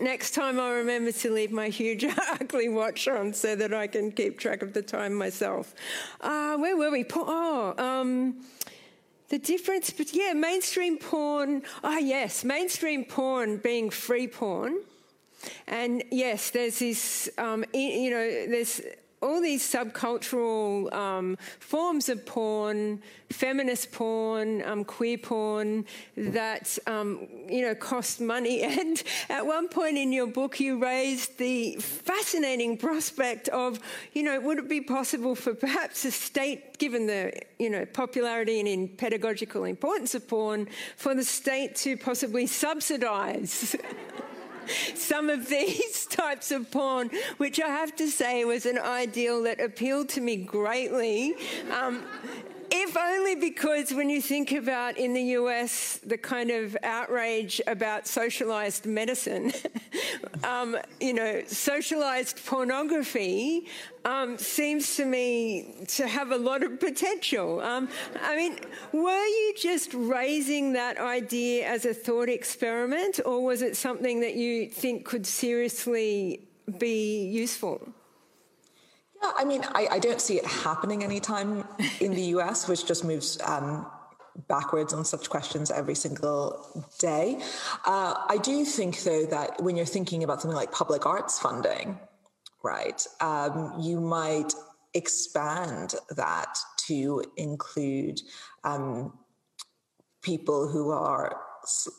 next 0.00 0.32
time 0.32 0.58
I'll 0.58 0.72
remember 0.72 1.12
to 1.12 1.30
leave 1.30 1.52
my 1.52 1.68
huge 1.68 2.04
ugly 2.40 2.68
watch 2.68 3.08
on 3.08 3.32
so 3.32 3.56
that 3.56 3.72
I 3.74 3.86
can 3.86 4.12
keep 4.12 4.38
track 4.38 4.62
of 4.62 4.72
the 4.72 4.82
time 4.82 5.14
myself. 5.14 5.74
Uh, 6.20 6.56
where 6.56 6.76
were 6.76 6.90
we? 6.90 7.04
Oh, 7.14 7.74
um, 7.78 8.44
the 9.28 9.38
difference, 9.38 9.90
but 9.90 10.12
yeah, 10.14 10.32
mainstream 10.32 10.98
porn. 10.98 11.62
Ah, 11.84 11.94
oh, 11.94 11.98
yes, 11.98 12.44
mainstream 12.44 13.04
porn 13.04 13.58
being 13.58 13.90
free 13.90 14.26
porn. 14.26 14.80
And 15.66 16.02
yes, 16.10 16.50
there's 16.50 16.80
this, 16.80 17.30
um, 17.38 17.64
you 17.72 18.10
know, 18.10 18.46
there's 18.46 18.80
all 19.22 19.40
these 19.40 19.62
subcultural 19.62 20.92
um, 20.94 21.36
forms 21.58 22.08
of 22.08 22.24
porn, 22.24 23.02
feminist 23.30 23.92
porn, 23.92 24.62
um, 24.62 24.84
queer 24.84 25.18
porn 25.18 25.84
that 26.16 26.78
um, 26.86 27.28
you 27.48 27.62
know 27.62 27.74
cost 27.74 28.20
money. 28.20 28.62
And 28.80 29.02
at 29.28 29.44
one 29.44 29.68
point 29.68 29.98
in 29.98 30.12
your 30.12 30.26
book, 30.26 30.58
you 30.58 30.78
raised 30.78 31.36
the 31.38 31.74
fascinating 31.76 32.78
prospect 32.78 33.48
of, 33.48 33.78
you 34.14 34.22
know, 34.22 34.40
would 34.40 34.58
it 34.58 34.68
be 34.68 34.80
possible 34.80 35.34
for 35.34 35.54
perhaps 35.54 36.04
a 36.04 36.10
state, 36.10 36.78
given 36.78 37.06
the 37.06 37.32
you 37.58 37.68
know 37.68 37.84
popularity 37.84 38.58
and 38.60 38.68
in 38.68 38.88
pedagogical 38.88 39.64
importance 39.64 40.14
of 40.14 40.26
porn, 40.28 40.66
for 40.96 41.14
the 41.14 41.24
state 41.24 41.76
to 41.76 41.96
possibly 41.96 42.46
subsidise. 42.46 43.76
some 44.94 45.30
of 45.30 45.48
these 45.48 46.06
types 46.10 46.50
of 46.50 46.70
porn, 46.70 47.10
which 47.38 47.60
I 47.60 47.68
have 47.68 47.94
to 47.96 48.08
say 48.08 48.44
was 48.44 48.66
an 48.66 48.78
ideal 48.78 49.42
that 49.44 49.60
appealed 49.60 50.08
to 50.10 50.20
me 50.20 50.36
greatly. 50.36 51.34
Um, 51.70 52.04
if 52.70 52.96
only 52.96 53.34
because 53.34 53.92
when 53.92 54.08
you 54.08 54.22
think 54.22 54.52
about 54.52 54.96
in 54.96 55.12
the 55.12 55.22
US 55.38 55.98
the 56.04 56.16
kind 56.16 56.50
of 56.50 56.76
outrage 56.82 57.60
about 57.66 58.06
socialized 58.06 58.86
medicine, 58.86 59.52
um, 60.44 60.76
you 61.00 61.12
know, 61.12 61.42
socialized 61.46 62.44
pornography 62.46 63.66
um, 64.04 64.38
seems 64.38 64.96
to 64.96 65.04
me 65.04 65.74
to 65.88 66.06
have 66.06 66.32
a 66.32 66.36
lot 66.36 66.62
of 66.62 66.80
potential. 66.80 67.60
Um, 67.60 67.88
I 68.22 68.36
mean, 68.36 68.58
were 68.92 69.26
you 69.26 69.54
just 69.56 69.92
raising 69.94 70.72
that 70.74 70.98
idea 70.98 71.66
as 71.66 71.84
a 71.84 71.92
thought 71.92 72.28
experiment, 72.28 73.20
or 73.24 73.44
was 73.44 73.62
it 73.62 73.76
something 73.76 74.20
that 74.20 74.34
you 74.34 74.68
think 74.68 75.04
could 75.04 75.26
seriously 75.26 76.40
be 76.78 77.26
useful? 77.26 77.92
Yeah, 79.22 79.32
I 79.36 79.44
mean, 79.44 79.62
I, 79.74 79.88
I 79.92 79.98
don't 79.98 80.20
see 80.20 80.36
it 80.38 80.46
happening 80.46 81.04
anytime 81.04 81.66
in 82.00 82.12
the 82.12 82.22
US, 82.36 82.68
which 82.68 82.86
just 82.86 83.04
moves 83.04 83.38
um, 83.44 83.86
backwards 84.48 84.92
on 84.92 85.04
such 85.04 85.28
questions 85.28 85.70
every 85.70 85.94
single 85.94 86.66
day. 86.98 87.40
Uh, 87.84 88.14
I 88.28 88.38
do 88.42 88.64
think, 88.64 89.02
though, 89.02 89.26
that 89.26 89.62
when 89.62 89.76
you're 89.76 89.86
thinking 89.86 90.24
about 90.24 90.40
something 90.40 90.56
like 90.56 90.72
public 90.72 91.06
arts 91.06 91.38
funding, 91.38 91.98
right, 92.62 93.06
um, 93.20 93.74
you 93.78 94.00
might 94.00 94.54
expand 94.94 95.94
that 96.16 96.58
to 96.86 97.22
include 97.36 98.20
um, 98.64 99.12
people 100.22 100.68
who 100.68 100.90
are 100.90 101.36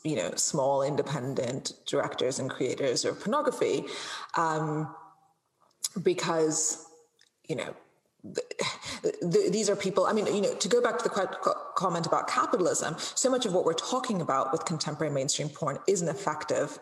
you 0.04 0.16
know 0.16 0.32
small 0.34 0.82
independent 0.82 1.72
directors 1.86 2.40
and 2.40 2.50
creators 2.50 3.04
of 3.04 3.18
pornography 3.20 3.84
um, 4.36 4.92
because 6.02 6.84
you 7.48 7.56
know, 7.56 7.74
these 9.20 9.68
are 9.68 9.74
people 9.74 10.06
i 10.06 10.12
mean 10.12 10.26
you 10.26 10.40
know 10.40 10.54
to 10.54 10.68
go 10.68 10.80
back 10.80 10.96
to 10.96 11.02
the 11.02 11.54
comment 11.74 12.06
about 12.06 12.28
capitalism 12.28 12.94
so 12.98 13.28
much 13.28 13.46
of 13.46 13.52
what 13.52 13.64
we're 13.64 13.72
talking 13.72 14.20
about 14.20 14.52
with 14.52 14.64
contemporary 14.64 15.12
mainstream 15.12 15.48
porn 15.48 15.76
is 15.88 16.02
an 16.02 16.08
effective 16.08 16.78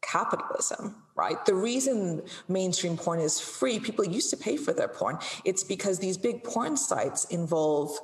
capitalism 0.00 1.02
right? 1.16 1.44
The 1.46 1.54
reason 1.54 2.22
mainstream 2.46 2.96
porn 2.96 3.18
is 3.18 3.40
free 3.40 3.80
people 3.80 4.04
used 4.04 4.30
to 4.30 4.36
pay 4.36 4.56
for 4.56 4.72
their 4.72 4.86
porn 4.86 5.18
it's 5.44 5.64
because 5.64 5.98
these 5.98 6.16
big 6.16 6.44
porn 6.44 6.76
sites 6.76 7.24
involve 7.24 7.98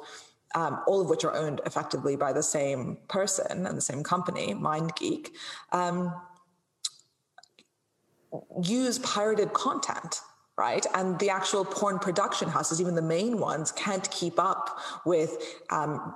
um, 0.56 0.80
all 0.88 1.00
of 1.00 1.08
which 1.08 1.24
are 1.24 1.34
owned 1.34 1.60
effectively 1.66 2.16
by 2.16 2.32
the 2.32 2.42
same 2.42 2.98
person 3.08 3.66
and 3.66 3.76
the 3.76 3.82
same 3.82 4.02
company 4.02 4.52
mindgeek 4.52 5.28
um, 5.70 6.12
use 8.60 8.98
pirated 8.98 9.52
content 9.52 10.20
right? 10.56 10.86
And 10.94 11.18
the 11.18 11.30
actual 11.30 11.64
porn 11.64 11.98
production 11.98 12.48
houses, 12.48 12.80
even 12.80 12.94
the 12.94 13.02
main 13.02 13.38
ones, 13.38 13.72
can't 13.72 14.08
keep 14.10 14.38
up 14.38 14.78
with 15.04 15.36
um, 15.70 16.14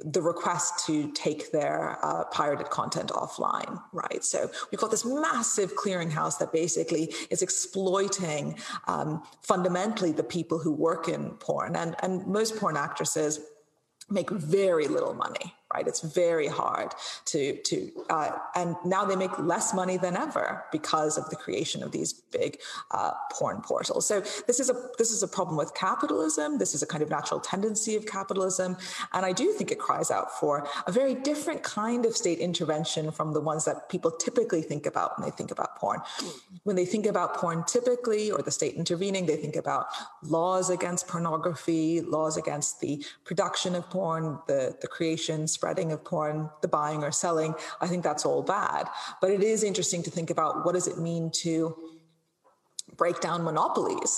the 0.00 0.20
request 0.20 0.86
to 0.86 1.10
take 1.12 1.52
their 1.52 2.04
uh, 2.04 2.24
pirated 2.24 2.68
content 2.68 3.10
offline, 3.10 3.80
right? 3.92 4.24
So 4.24 4.50
we've 4.70 4.80
got 4.80 4.90
this 4.90 5.04
massive 5.04 5.76
clearinghouse 5.76 6.38
that 6.38 6.52
basically 6.52 7.14
is 7.30 7.42
exploiting 7.42 8.58
um, 8.88 9.22
fundamentally 9.42 10.12
the 10.12 10.24
people 10.24 10.58
who 10.58 10.72
work 10.72 11.08
in 11.08 11.30
porn, 11.36 11.76
and 11.76 11.94
and 12.02 12.26
most 12.26 12.56
porn 12.56 12.76
actresses 12.76 13.40
make 14.10 14.30
very 14.30 14.88
little 14.88 15.14
money 15.14 15.54
right? 15.74 15.86
It's 15.86 16.00
very 16.00 16.46
hard 16.46 16.94
to 17.26 17.56
to 17.62 17.90
uh, 18.08 18.30
and 18.54 18.76
now 18.84 19.04
they 19.04 19.16
make 19.16 19.38
less 19.38 19.74
money 19.74 19.96
than 19.96 20.16
ever 20.16 20.64
because 20.72 21.18
of 21.18 21.28
the 21.28 21.36
creation 21.36 21.82
of 21.82 21.92
these 21.92 22.12
big 22.12 22.58
uh, 22.90 23.12
porn 23.32 23.60
portals. 23.60 24.06
So 24.06 24.20
this 24.46 24.60
is 24.60 24.70
a 24.70 24.74
this 24.96 25.10
is 25.10 25.22
a 25.22 25.28
problem 25.28 25.56
with 25.56 25.74
capitalism. 25.74 26.58
This 26.58 26.74
is 26.74 26.82
a 26.82 26.86
kind 26.86 27.02
of 27.02 27.10
natural 27.10 27.40
tendency 27.40 27.96
of 27.96 28.06
capitalism. 28.06 28.76
And 29.12 29.26
i 29.26 29.32
do 29.32 29.52
think 29.52 29.70
it 29.70 29.78
cries 29.78 30.10
out 30.10 30.38
for 30.38 30.66
a 30.86 30.92
very 30.92 31.14
different 31.14 31.62
kind 31.62 32.06
of 32.06 32.16
state 32.16 32.38
intervention 32.38 33.10
from 33.10 33.32
the 33.32 33.40
ones 33.40 33.64
that 33.64 33.88
people 33.88 34.10
typically 34.10 34.62
think 34.62 34.86
about 34.86 35.18
when 35.18 35.28
they 35.28 35.34
think 35.36 35.50
about 35.50 35.76
porn. 35.76 36.00
When 36.64 36.76
they 36.76 36.86
think 36.86 37.06
about 37.06 37.36
porn 37.36 37.64
typically 37.64 38.30
or 38.30 38.40
the 38.42 38.50
state 38.50 38.74
intervening 38.74 39.26
they 39.26 39.36
think 39.36 39.56
about 39.56 39.86
laws 40.22 40.70
against 40.70 41.08
pornography 41.08 42.00
laws 42.00 42.36
against 42.36 42.80
the 42.80 43.04
production 43.24 43.74
of 43.74 43.88
porn 43.90 44.38
the 44.46 44.76
the 44.80 44.88
creation 44.88 45.46
spreading 45.58 45.90
of 45.92 46.00
porn, 46.10 46.36
the 46.62 46.68
buying 46.68 47.02
or 47.02 47.12
selling, 47.24 47.52
I 47.84 47.86
think 47.90 48.02
that's 48.04 48.24
all 48.28 48.42
bad. 48.42 48.84
But 49.20 49.30
it 49.36 49.42
is 49.42 49.60
interesting 49.70 50.02
to 50.04 50.10
think 50.16 50.30
about 50.30 50.64
what 50.64 50.74
does 50.78 50.86
it 50.92 50.98
mean 50.98 51.30
to 51.44 51.74
break 52.96 53.20
down 53.20 53.38
monopolies, 53.50 54.12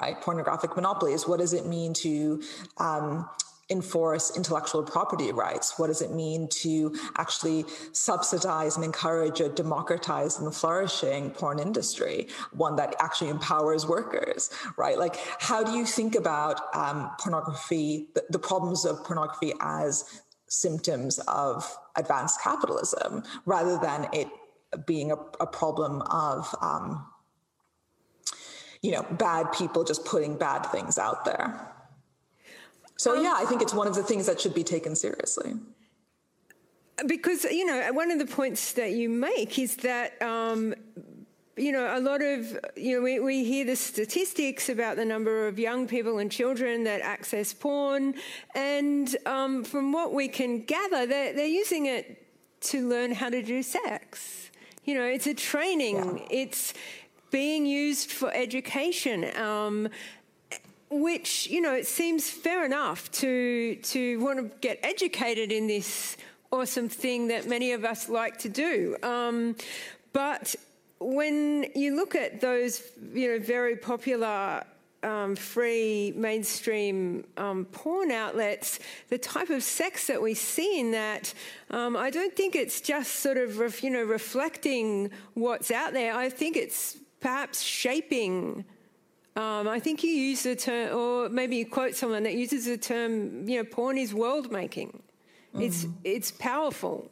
right? 0.00 0.16
Pornographic 0.20 0.72
monopolies. 0.76 1.26
What 1.26 1.40
does 1.40 1.54
it 1.60 1.66
mean 1.66 1.92
to 2.06 2.42
um, 2.78 3.28
enforce 3.70 4.36
intellectual 4.36 4.82
property 4.82 5.32
rights? 5.32 5.78
What 5.78 5.86
does 5.86 6.02
it 6.02 6.10
mean 6.10 6.48
to 6.64 6.94
actually 7.16 7.64
subsidize 7.92 8.76
and 8.76 8.84
encourage 8.84 9.40
a 9.40 9.48
democratized 9.48 10.40
and 10.42 10.52
flourishing 10.54 11.30
porn 11.30 11.58
industry, 11.58 12.28
one 12.52 12.76
that 12.76 12.96
actually 12.98 13.30
empowers 13.30 13.86
workers, 13.86 14.50
right? 14.76 14.98
Like, 14.98 15.16
how 15.38 15.62
do 15.62 15.72
you 15.78 15.86
think 15.86 16.14
about 16.16 16.56
um, 16.74 17.10
pornography, 17.20 18.08
the, 18.14 18.24
the 18.30 18.38
problems 18.38 18.84
of 18.84 19.04
pornography 19.04 19.52
as 19.60 20.22
symptoms 20.50 21.20
of 21.28 21.76
advanced 21.94 22.42
capitalism 22.42 23.22
rather 23.46 23.78
than 23.78 24.08
it 24.12 24.26
being 24.84 25.12
a, 25.12 25.16
a 25.40 25.46
problem 25.46 26.02
of 26.02 26.52
um, 26.60 27.06
you 28.82 28.90
know 28.90 29.06
bad 29.12 29.50
people 29.52 29.84
just 29.84 30.04
putting 30.04 30.36
bad 30.36 30.64
things 30.66 30.98
out 30.98 31.24
there. 31.24 31.72
So 32.96 33.16
um, 33.16 33.24
yeah 33.24 33.34
i 33.36 33.44
think 33.46 33.62
it's 33.62 33.72
one 33.72 33.86
of 33.86 33.94
the 33.94 34.02
things 34.02 34.26
that 34.26 34.40
should 34.40 34.54
be 34.54 34.64
taken 34.64 34.94
seriously. 34.96 35.54
Because 37.06 37.44
you 37.44 37.64
know 37.64 37.92
one 37.92 38.10
of 38.10 38.18
the 38.18 38.26
points 38.26 38.72
that 38.72 38.90
you 38.90 39.08
make 39.08 39.56
is 39.58 39.76
that 39.76 40.20
um, 40.20 40.74
you 41.60 41.72
know, 41.72 41.96
a 41.96 42.00
lot 42.00 42.22
of, 42.22 42.58
you 42.74 42.96
know, 42.96 43.02
we, 43.02 43.20
we 43.20 43.44
hear 43.44 43.66
the 43.66 43.76
statistics 43.76 44.70
about 44.70 44.96
the 44.96 45.04
number 45.04 45.46
of 45.46 45.58
young 45.58 45.86
people 45.86 46.18
and 46.18 46.32
children 46.32 46.84
that 46.84 47.02
access 47.02 47.52
porn. 47.52 48.14
And 48.54 49.14
um, 49.26 49.64
from 49.64 49.92
what 49.92 50.14
we 50.14 50.28
can 50.28 50.62
gather, 50.64 51.06
they're, 51.06 51.34
they're 51.34 51.46
using 51.46 51.86
it 51.86 52.26
to 52.62 52.88
learn 52.88 53.12
how 53.12 53.28
to 53.28 53.42
do 53.42 53.62
sex. 53.62 54.50
You 54.84 54.94
know, 54.94 55.04
it's 55.04 55.26
a 55.26 55.34
training, 55.34 55.96
yeah. 55.96 56.26
it's 56.30 56.72
being 57.30 57.66
used 57.66 58.10
for 58.10 58.32
education. 58.32 59.36
Um, 59.36 59.88
which 60.92 61.46
you 61.46 61.60
know 61.60 61.72
it 61.72 61.86
seems 61.86 62.28
fair 62.28 62.64
enough 62.64 63.08
to 63.12 63.76
to 63.76 64.18
want 64.18 64.40
to 64.40 64.50
get 64.60 64.80
educated 64.82 65.52
in 65.52 65.68
this 65.68 66.16
awesome 66.50 66.88
thing 66.88 67.28
that 67.28 67.46
many 67.46 67.70
of 67.70 67.84
us 67.84 68.08
like 68.08 68.38
to 68.38 68.48
do. 68.48 68.96
Um, 69.04 69.54
but 70.12 70.56
when 71.00 71.66
you 71.74 71.96
look 71.96 72.14
at 72.14 72.40
those, 72.40 72.82
you 73.12 73.32
know, 73.32 73.38
very 73.38 73.76
popular 73.76 74.62
um, 75.02 75.34
free 75.34 76.12
mainstream 76.14 77.24
um, 77.36 77.64
porn 77.66 78.10
outlets, 78.10 78.78
the 79.08 79.18
type 79.18 79.50
of 79.50 79.62
sex 79.62 80.06
that 80.08 80.20
we 80.20 80.34
see 80.34 80.78
in 80.78 80.90
that, 80.90 81.32
um, 81.70 81.96
I 81.96 82.10
don't 82.10 82.36
think 82.36 82.54
it's 82.54 82.80
just 82.80 83.14
sort 83.16 83.38
of 83.38 83.58
ref, 83.58 83.82
you 83.82 83.90
know 83.90 84.02
reflecting 84.02 85.10
what's 85.34 85.70
out 85.70 85.92
there. 85.92 86.14
I 86.14 86.28
think 86.28 86.56
it's 86.56 86.98
perhaps 87.20 87.62
shaping. 87.62 88.64
Um, 89.36 89.68
I 89.68 89.80
think 89.80 90.04
you 90.04 90.10
use 90.10 90.42
the 90.42 90.56
term, 90.56 90.94
or 90.94 91.28
maybe 91.28 91.56
you 91.56 91.66
quote 91.66 91.94
someone 91.94 92.24
that 92.24 92.34
uses 92.34 92.66
the 92.66 92.76
term, 92.76 93.48
you 93.48 93.56
know, 93.56 93.64
porn 93.64 93.96
is 93.96 94.12
world 94.12 94.52
making. 94.52 95.02
Mm. 95.54 95.62
It's 95.62 95.86
it's 96.04 96.30
powerful. 96.30 97.10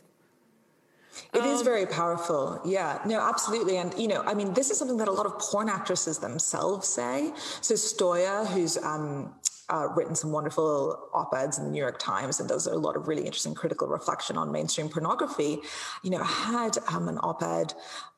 It 1.33 1.43
um, 1.43 1.49
is 1.49 1.63
very 1.63 1.87
powerful. 1.87 2.61
Yeah, 2.65 3.01
no, 3.07 3.21
absolutely. 3.21 3.79
And, 3.79 3.93
you 3.99 4.09
know, 4.09 4.23
I 4.23 4.35
mean, 4.35 4.53
this 4.55 4.71
is 4.71 4.79
something 4.79 4.97
that 4.99 5.09
a 5.09 5.13
lot 5.13 5.27
of 5.27 5.39
porn 5.39 5.69
actresses 5.69 6.19
themselves 6.19 6.89
say. 6.89 7.33
So 7.61 7.75
Stoya, 7.75 8.47
who's 8.47 8.77
um, 8.79 9.35
uh, 9.71 9.89
written 9.95 10.15
some 10.15 10.33
wonderful 10.33 11.09
op-eds 11.13 11.59
in 11.59 11.65
the 11.65 11.71
New 11.71 11.81
York 11.81 11.99
Times, 11.99 12.41
and 12.41 12.49
those 12.49 12.67
are 12.67 12.75
a 12.75 12.79
lot 12.79 12.97
of 12.97 13.09
really 13.09 13.25
interesting 13.25 13.55
critical 13.55 13.89
reflection 13.89 14.37
on 14.37 14.51
mainstream 14.51 14.89
pornography, 14.89 15.59
you 16.03 16.11
know, 16.11 16.23
had 16.23 16.79
um, 16.93 17.09
an 17.09 17.19
op-ed 17.19 17.75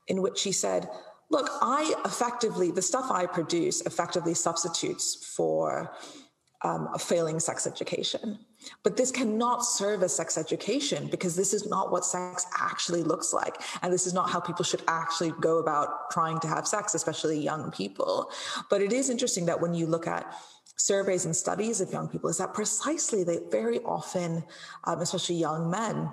in 0.08 0.22
which 0.22 0.38
she 0.38 0.52
said, 0.52 0.88
look, 1.30 1.48
I 1.60 1.94
effectively, 2.04 2.70
the 2.70 2.82
stuff 2.82 3.10
I 3.10 3.26
produce 3.26 3.80
effectively 3.82 4.34
substitutes 4.34 5.32
for 5.36 5.92
um, 6.62 6.88
a 6.94 6.98
failing 6.98 7.40
sex 7.40 7.66
education. 7.66 8.38
But 8.82 8.96
this 8.96 9.10
cannot 9.10 9.64
serve 9.64 10.02
as 10.02 10.14
sex 10.14 10.36
education 10.36 11.08
because 11.08 11.34
this 11.34 11.54
is 11.54 11.66
not 11.66 11.90
what 11.90 12.04
sex 12.04 12.46
actually 12.58 13.02
looks 13.02 13.32
like. 13.32 13.56
And 13.82 13.92
this 13.92 14.06
is 14.06 14.12
not 14.12 14.28
how 14.28 14.40
people 14.40 14.64
should 14.64 14.82
actually 14.86 15.32
go 15.40 15.58
about 15.58 16.10
trying 16.10 16.38
to 16.40 16.48
have 16.48 16.66
sex, 16.68 16.94
especially 16.94 17.40
young 17.40 17.70
people. 17.70 18.30
But 18.68 18.82
it 18.82 18.92
is 18.92 19.08
interesting 19.08 19.46
that 19.46 19.60
when 19.60 19.72
you 19.72 19.86
look 19.86 20.06
at 20.06 20.34
surveys 20.76 21.24
and 21.24 21.34
studies 21.34 21.80
of 21.80 21.92
young 21.92 22.08
people, 22.08 22.28
is 22.28 22.38
that 22.38 22.52
precisely 22.52 23.24
they 23.24 23.38
very 23.50 23.78
often, 23.80 24.44
um, 24.84 25.00
especially 25.00 25.36
young 25.36 25.70
men, 25.70 26.10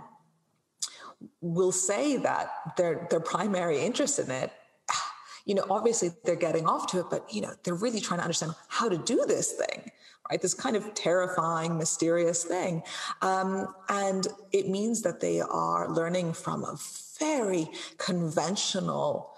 will 1.42 1.72
say 1.72 2.18
that 2.18 2.52
their 2.78 3.08
their 3.10 3.20
primary 3.20 3.80
interest 3.80 4.20
in 4.20 4.30
it 4.30 4.52
you 5.46 5.56
know 5.56 5.66
obviously 5.70 6.12
they're 6.24 6.36
getting 6.36 6.68
off 6.68 6.86
to 6.86 7.00
it 7.00 7.08
but 7.10 7.26
you 7.34 7.42
know 7.42 7.52
they're 7.64 7.74
really 7.74 8.00
trying 8.00 8.20
to 8.20 8.24
understand 8.24 8.54
how 8.68 8.88
to 8.88 9.00
do 9.00 9.26
this 9.28 9.54
thing 9.54 9.92
right? 10.30 10.42
This 10.42 10.54
kind 10.54 10.76
of 10.76 10.94
terrifying, 10.94 11.78
mysterious 11.78 12.44
thing. 12.44 12.84
Um, 13.22 13.74
and 13.90 14.28
it 14.52 14.70
means 14.70 15.02
that 15.04 15.20
they 15.20 15.42
are 15.42 15.90
learning 15.90 16.34
from 16.34 16.64
a 16.64 16.78
very 17.20 17.70
conventional, 17.98 19.34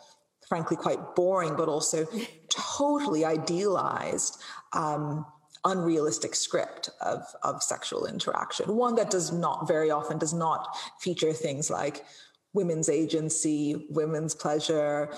frankly, 0.47 0.78
quite 0.78 1.15
boring, 1.15 1.56
but 1.56 1.69
also 1.69 2.08
totally 2.49 3.25
idealized. 3.25 4.41
Um, 4.73 5.25
unrealistic 5.65 6.36
script 6.36 6.89
of, 7.02 7.21
of 7.43 7.62
sexual 7.62 8.06
interaction 8.06 8.78
one 8.78 8.95
that 8.95 9.10
does 9.10 9.34
not 9.34 9.67
very 9.67 9.91
often 9.91 10.17
does 10.17 10.34
not 10.34 10.73
feature 11.02 11.34
things 11.34 11.69
like 11.69 12.06
women's 12.54 12.88
agency 12.88 13.86
women's 13.89 14.34
pleasure 14.34 15.13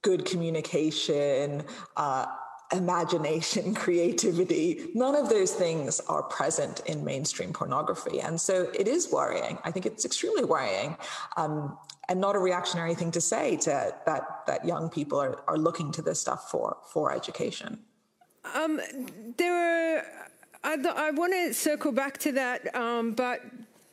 good 0.00 0.24
communication 0.24 1.62
uh, 1.98 2.24
imagination, 2.72 3.74
creativity, 3.84 4.88
none 4.94 5.14
of 5.14 5.28
those 5.28 5.52
things 5.52 6.00
are 6.08 6.22
present 6.22 6.80
in 6.86 7.04
mainstream 7.04 7.52
pornography. 7.52 8.20
And 8.20 8.40
so 8.40 8.70
it 8.74 8.88
is 8.88 9.10
worrying. 9.10 9.58
I 9.64 9.70
think 9.70 9.86
it's 9.86 10.04
extremely 10.04 10.44
worrying. 10.44 10.96
Um, 11.36 11.78
and 12.08 12.20
not 12.20 12.36
a 12.36 12.38
reactionary 12.38 12.94
thing 12.94 13.10
to 13.12 13.20
say 13.20 13.56
to 13.56 13.94
that 14.06 14.46
that 14.46 14.64
young 14.64 14.88
people 14.88 15.20
are, 15.20 15.42
are 15.48 15.58
looking 15.58 15.90
to 15.92 16.02
this 16.02 16.20
stuff 16.20 16.50
for 16.50 16.76
for 16.92 17.12
education. 17.12 17.80
Um, 18.54 18.80
there 19.36 19.98
are 19.98 20.04
I, 20.62 20.76
I 20.96 21.10
want 21.10 21.32
to 21.32 21.54
circle 21.54 21.92
back 21.92 22.18
to 22.18 22.32
that, 22.32 22.74
um, 22.74 23.12
but 23.12 23.40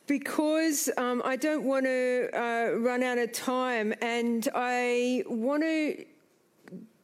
because 0.06 0.90
um, 0.96 1.22
I 1.24 1.36
don't 1.36 1.64
want 1.64 1.86
to 1.86 2.28
uh, 2.32 2.76
run 2.78 3.02
out 3.02 3.18
of 3.18 3.32
time, 3.32 3.94
and 4.02 4.48
I 4.54 5.22
want 5.26 5.62
to 5.62 6.04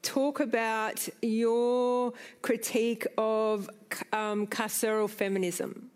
talk 0.02 0.40
about 0.40 1.08
your 1.22 2.12
critique 2.42 3.06
of 3.18 3.68
um, 4.12 4.46
carceral 4.46 5.08
feminism. 5.08 5.90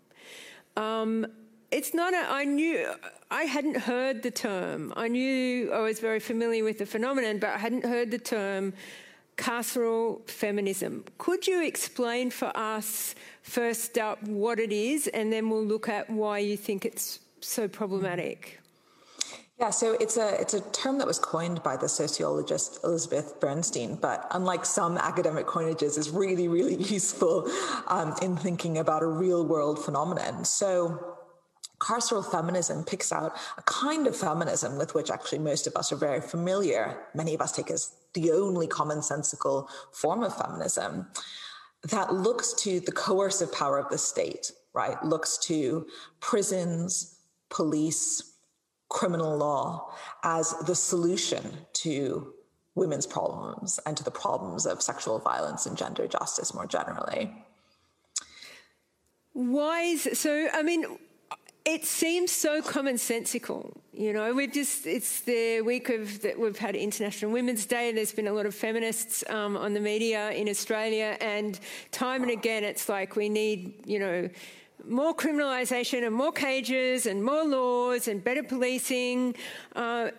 Um, 0.77 1.27
it's 1.71 1.93
not 1.93 2.13
a, 2.13 2.25
I 2.29 2.45
knew, 2.45 2.87
I 3.31 3.43
hadn't 3.43 3.77
heard 3.77 4.23
the 4.23 4.31
term. 4.31 4.93
I 4.95 5.07
knew 5.07 5.71
I 5.71 5.79
was 5.79 5.99
very 5.99 6.19
familiar 6.19 6.63
with 6.63 6.77
the 6.77 6.85
phenomenon, 6.85 7.39
but 7.39 7.49
I 7.49 7.57
hadn't 7.57 7.85
heard 7.85 8.11
the 8.11 8.19
term 8.19 8.73
carceral 9.37 10.27
feminism. 10.29 11.03
Could 11.17 11.47
you 11.47 11.65
explain 11.65 12.29
for 12.31 12.55
us, 12.55 13.15
first 13.41 13.97
up, 13.97 14.23
what 14.23 14.59
it 14.59 14.71
is, 14.71 15.07
and 15.07 15.33
then 15.33 15.49
we'll 15.49 15.65
look 15.65 15.89
at 15.89 16.09
why 16.09 16.39
you 16.39 16.55
think 16.55 16.85
it's 16.85 17.19
so 17.41 17.67
problematic? 17.67 18.61
Yeah, 19.57 19.69
so 19.69 19.93
it's 20.01 20.17
a 20.17 20.39
it's 20.41 20.53
a 20.53 20.59
term 20.71 20.97
that 20.97 21.07
was 21.07 21.17
coined 21.17 21.63
by 21.63 21.77
the 21.77 21.87
sociologist 21.87 22.79
Elizabeth 22.83 23.39
Bernstein, 23.39 23.95
but 23.95 24.27
unlike 24.31 24.65
some 24.65 24.97
academic 24.97 25.45
coinages, 25.45 25.97
is 25.97 26.09
really 26.09 26.49
really 26.49 26.75
useful 26.83 27.49
um, 27.87 28.13
in 28.21 28.35
thinking 28.35 28.77
about 28.77 29.01
a 29.01 29.07
real 29.07 29.45
world 29.45 29.83
phenomenon. 29.83 30.43
So 30.43 31.15
carceral 31.79 32.29
feminism 32.29 32.83
picks 32.83 33.13
out 33.13 33.37
a 33.57 33.61
kind 33.63 34.07
of 34.07 34.15
feminism 34.15 34.77
with 34.77 34.93
which 34.93 35.09
actually 35.09 35.39
most 35.39 35.67
of 35.67 35.75
us 35.77 35.91
are 35.91 35.97
very 35.97 36.19
familiar. 36.19 37.05
Many 37.13 37.33
of 37.33 37.39
us 37.41 37.53
take 37.53 37.71
as 37.71 37.93
the 38.13 38.31
only 38.31 38.67
commonsensical 38.67 39.69
form 39.93 40.23
of 40.23 40.35
feminism 40.35 41.07
that 41.83 42.13
looks 42.13 42.53
to 42.53 42.79
the 42.81 42.91
coercive 42.91 43.53
power 43.53 43.77
of 43.77 43.89
the 43.89 43.97
state, 43.97 44.51
right? 44.73 45.01
Looks 45.03 45.37
to 45.39 45.85
prisons, 46.19 47.19
police, 47.49 48.34
criminal 48.89 49.35
law 49.37 49.93
as 50.23 50.53
the 50.65 50.75
solution 50.75 51.57
to 51.73 52.33
women's 52.75 53.07
problems 53.07 53.79
and 53.85 53.95
to 53.97 54.03
the 54.03 54.11
problems 54.11 54.65
of 54.65 54.81
sexual 54.81 55.19
violence 55.19 55.65
and 55.65 55.77
gender 55.77 56.07
justice 56.07 56.53
more 56.53 56.67
generally. 56.67 57.33
Why 59.33 59.81
is 59.81 60.09
so? 60.13 60.47
I 60.53 60.63
mean, 60.63 60.85
it 61.65 61.83
seems 61.83 62.31
so 62.31 62.61
commonsensical. 62.61 63.75
You 63.91 64.13
know, 64.13 64.33
we've 64.33 64.51
just, 64.51 64.85
it's 64.85 65.21
the 65.21 65.61
week 65.61 65.89
of 65.89 66.21
that 66.21 66.39
we've 66.39 66.57
had 66.57 66.75
International 66.75 67.31
Women's 67.31 67.65
Day. 67.65 67.91
There's 67.91 68.11
been 68.11 68.27
a 68.27 68.33
lot 68.33 68.45
of 68.45 68.53
feminists 68.53 69.23
um, 69.29 69.57
on 69.57 69.73
the 69.73 69.79
media 69.79 70.31
in 70.31 70.47
Australia, 70.47 71.17
and 71.19 71.59
time 71.91 72.21
and 72.21 72.31
again, 72.31 72.63
it's 72.63 72.87
like 72.87 73.15
we 73.15 73.29
need, 73.29 73.73
you 73.85 73.99
know, 73.99 74.29
more 74.87 75.15
criminalisation 75.15 76.05
and 76.05 76.15
more 76.15 76.31
cages 76.31 77.05
and 77.05 77.23
more 77.23 77.43
laws 77.43 78.07
and 78.07 78.23
better 78.23 78.43
policing. 78.43 79.35
Uh, 79.75 80.11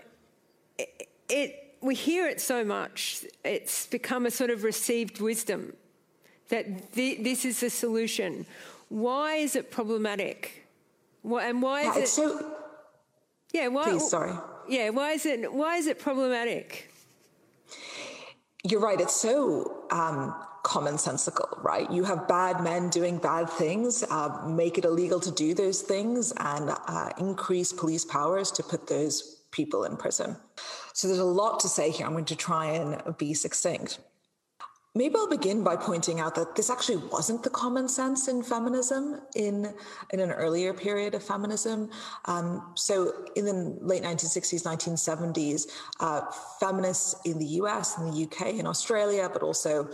it, 0.79 1.09
it, 1.29 1.77
we 1.81 1.95
hear 1.95 2.27
it 2.29 2.41
so 2.41 2.65
much, 2.65 3.25
it's 3.45 3.87
become 3.87 4.27
a 4.27 4.31
sort 4.31 4.51
of 4.51 4.65
received 4.65 5.21
wisdom 5.21 5.73
that 6.49 6.93
th- 6.95 7.23
this 7.23 7.45
is 7.45 7.61
the 7.61 7.71
solution. 7.71 8.47
Why 8.89 9.37
is 9.37 9.57
it 9.57 9.71
problematic? 9.71 10.67
and 11.25 11.61
why 11.61 11.83
is 11.83 11.97
it 11.97 12.09
so? 12.09 12.53
Yeah, 13.53 13.69
why? 13.69 13.85
Please, 13.85 14.09
sorry. 14.09 14.33
Yeah, 14.69 14.91
why 14.91 15.13
is 15.13 15.27
it? 15.27 15.53
Why 15.53 15.77
is 15.77 15.87
it 15.87 15.99
problematic? 15.99 16.91
You're 18.63 18.81
right. 18.81 19.01
It's 19.01 19.17
so 19.17 19.85
um, 19.91 20.35
commonsensical, 20.67 21.63
right? 21.63 21.89
You 21.93 22.03
have 22.03 22.27
bad 22.27 22.61
men 22.61 22.91
doing 22.91 23.19
bad 23.19 23.49
things, 23.49 24.03
uh, 24.11 24.43
make 24.49 24.79
it 24.79 24.85
illegal 24.85 25.21
to 25.21 25.31
do 25.31 25.55
those 25.55 25.81
things, 25.81 26.33
and 26.39 26.71
uh, 26.89 27.11
increase 27.19 27.73
police 27.73 28.05
powers 28.05 28.51
to 28.51 28.65
put 28.65 28.89
those 28.89 29.45
people 29.53 29.85
in 29.85 29.97
prison. 29.97 30.37
So 30.93 31.07
there's 31.07 31.21
a 31.21 31.25
lot 31.25 31.61
to 31.61 31.69
say 31.69 31.91
here. 31.91 32.05
I'm 32.05 32.13
going 32.13 32.25
to 32.25 32.37
try 32.37 32.67
and 32.67 33.17
be 33.17 33.33
succinct. 33.33 34.01
Maybe 34.97 35.15
I'll 35.15 35.29
begin 35.29 35.63
by 35.63 35.77
pointing 35.77 36.19
out 36.21 36.35
that 36.35 36.57
this 36.57 36.69
actually 36.69 36.97
wasn't 36.97 37.45
the 37.45 37.51
common 37.51 37.87
sense 37.87 38.27
in 38.27 38.43
feminism 38.43 39.21
in, 39.37 39.73
in 40.11 40.21
an 40.21 40.33
earlier 40.33 40.73
period 40.73 41.15
of 41.15 41.23
feminism. 41.23 41.91
Um, 42.25 42.73
so, 42.75 43.13
in 43.37 43.45
the 43.45 43.79
late 43.83 44.03
1960s, 44.03 44.65
1970s, 44.65 45.67
uh, 46.01 46.23
feminists 46.59 47.15
in 47.25 47.39
the 47.39 47.47
US, 47.61 47.99
in 47.99 48.11
the 48.11 48.25
UK, 48.25 48.55
in 48.55 48.67
Australia, 48.67 49.29
but 49.33 49.43
also 49.43 49.91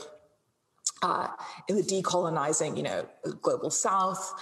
uh, 1.02 1.28
in 1.68 1.76
the 1.76 1.82
decolonizing, 1.82 2.76
you 2.76 2.82
know, 2.82 3.06
global 3.40 3.70
South, 3.70 4.32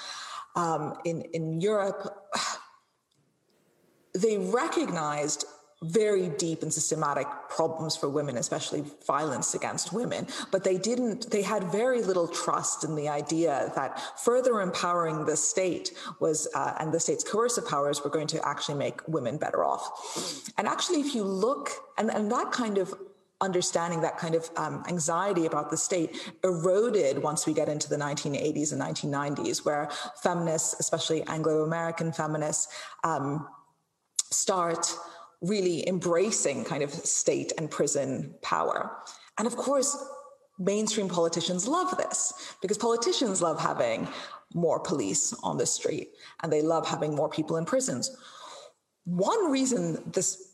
um, 0.56 0.94
in 1.04 1.22
in 1.32 1.60
Europe, 1.60 2.28
they 4.14 4.38
recognized 4.38 5.44
very 5.82 6.28
deep 6.28 6.62
and 6.62 6.72
systematic 6.72 7.26
problems 7.48 7.96
for 7.96 8.08
women, 8.10 8.36
especially 8.36 8.84
violence 9.06 9.54
against 9.54 9.94
women. 9.94 10.26
But 10.50 10.62
they 10.62 10.76
didn't, 10.76 11.30
they 11.30 11.40
had 11.40 11.64
very 11.72 12.02
little 12.02 12.28
trust 12.28 12.84
in 12.84 12.94
the 12.96 13.08
idea 13.08 13.72
that 13.76 13.98
further 14.20 14.60
empowering 14.60 15.24
the 15.24 15.36
state 15.36 15.92
was, 16.20 16.46
uh, 16.54 16.74
and 16.78 16.92
the 16.92 17.00
state's 17.00 17.24
coercive 17.24 17.66
powers 17.66 18.04
were 18.04 18.10
going 18.10 18.26
to 18.26 18.46
actually 18.46 18.76
make 18.76 19.00
women 19.08 19.38
better 19.38 19.64
off. 19.64 20.50
And 20.58 20.68
actually, 20.68 21.00
if 21.00 21.14
you 21.14 21.24
look, 21.24 21.70
and, 21.96 22.10
and 22.10 22.30
that 22.30 22.52
kind 22.52 22.76
of 22.76 22.92
understanding 23.40 24.00
that 24.02 24.18
kind 24.18 24.34
of 24.34 24.50
um, 24.56 24.84
anxiety 24.88 25.46
about 25.46 25.70
the 25.70 25.76
state 25.76 26.32
eroded 26.44 27.22
once 27.22 27.46
we 27.46 27.54
get 27.54 27.68
into 27.68 27.88
the 27.88 27.96
1980s 27.96 28.72
and 28.72 28.80
1990s, 28.80 29.64
where 29.64 29.88
feminists, 30.22 30.78
especially 30.78 31.22
Anglo 31.26 31.62
American 31.62 32.12
feminists, 32.12 32.68
um, 33.04 33.48
start 34.30 34.94
really 35.40 35.88
embracing 35.88 36.64
kind 36.64 36.82
of 36.82 36.90
state 36.90 37.52
and 37.58 37.70
prison 37.70 38.34
power. 38.42 38.98
And 39.38 39.46
of 39.46 39.56
course, 39.56 39.96
mainstream 40.58 41.08
politicians 41.08 41.66
love 41.66 41.96
this 41.96 42.54
because 42.60 42.76
politicians 42.76 43.40
love 43.40 43.58
having 43.58 44.06
more 44.54 44.78
police 44.80 45.32
on 45.42 45.56
the 45.56 45.66
street 45.66 46.10
and 46.42 46.52
they 46.52 46.60
love 46.60 46.86
having 46.86 47.14
more 47.14 47.28
people 47.28 47.56
in 47.56 47.64
prisons. 47.64 48.14
One 49.04 49.50
reason 49.50 50.02
this 50.12 50.49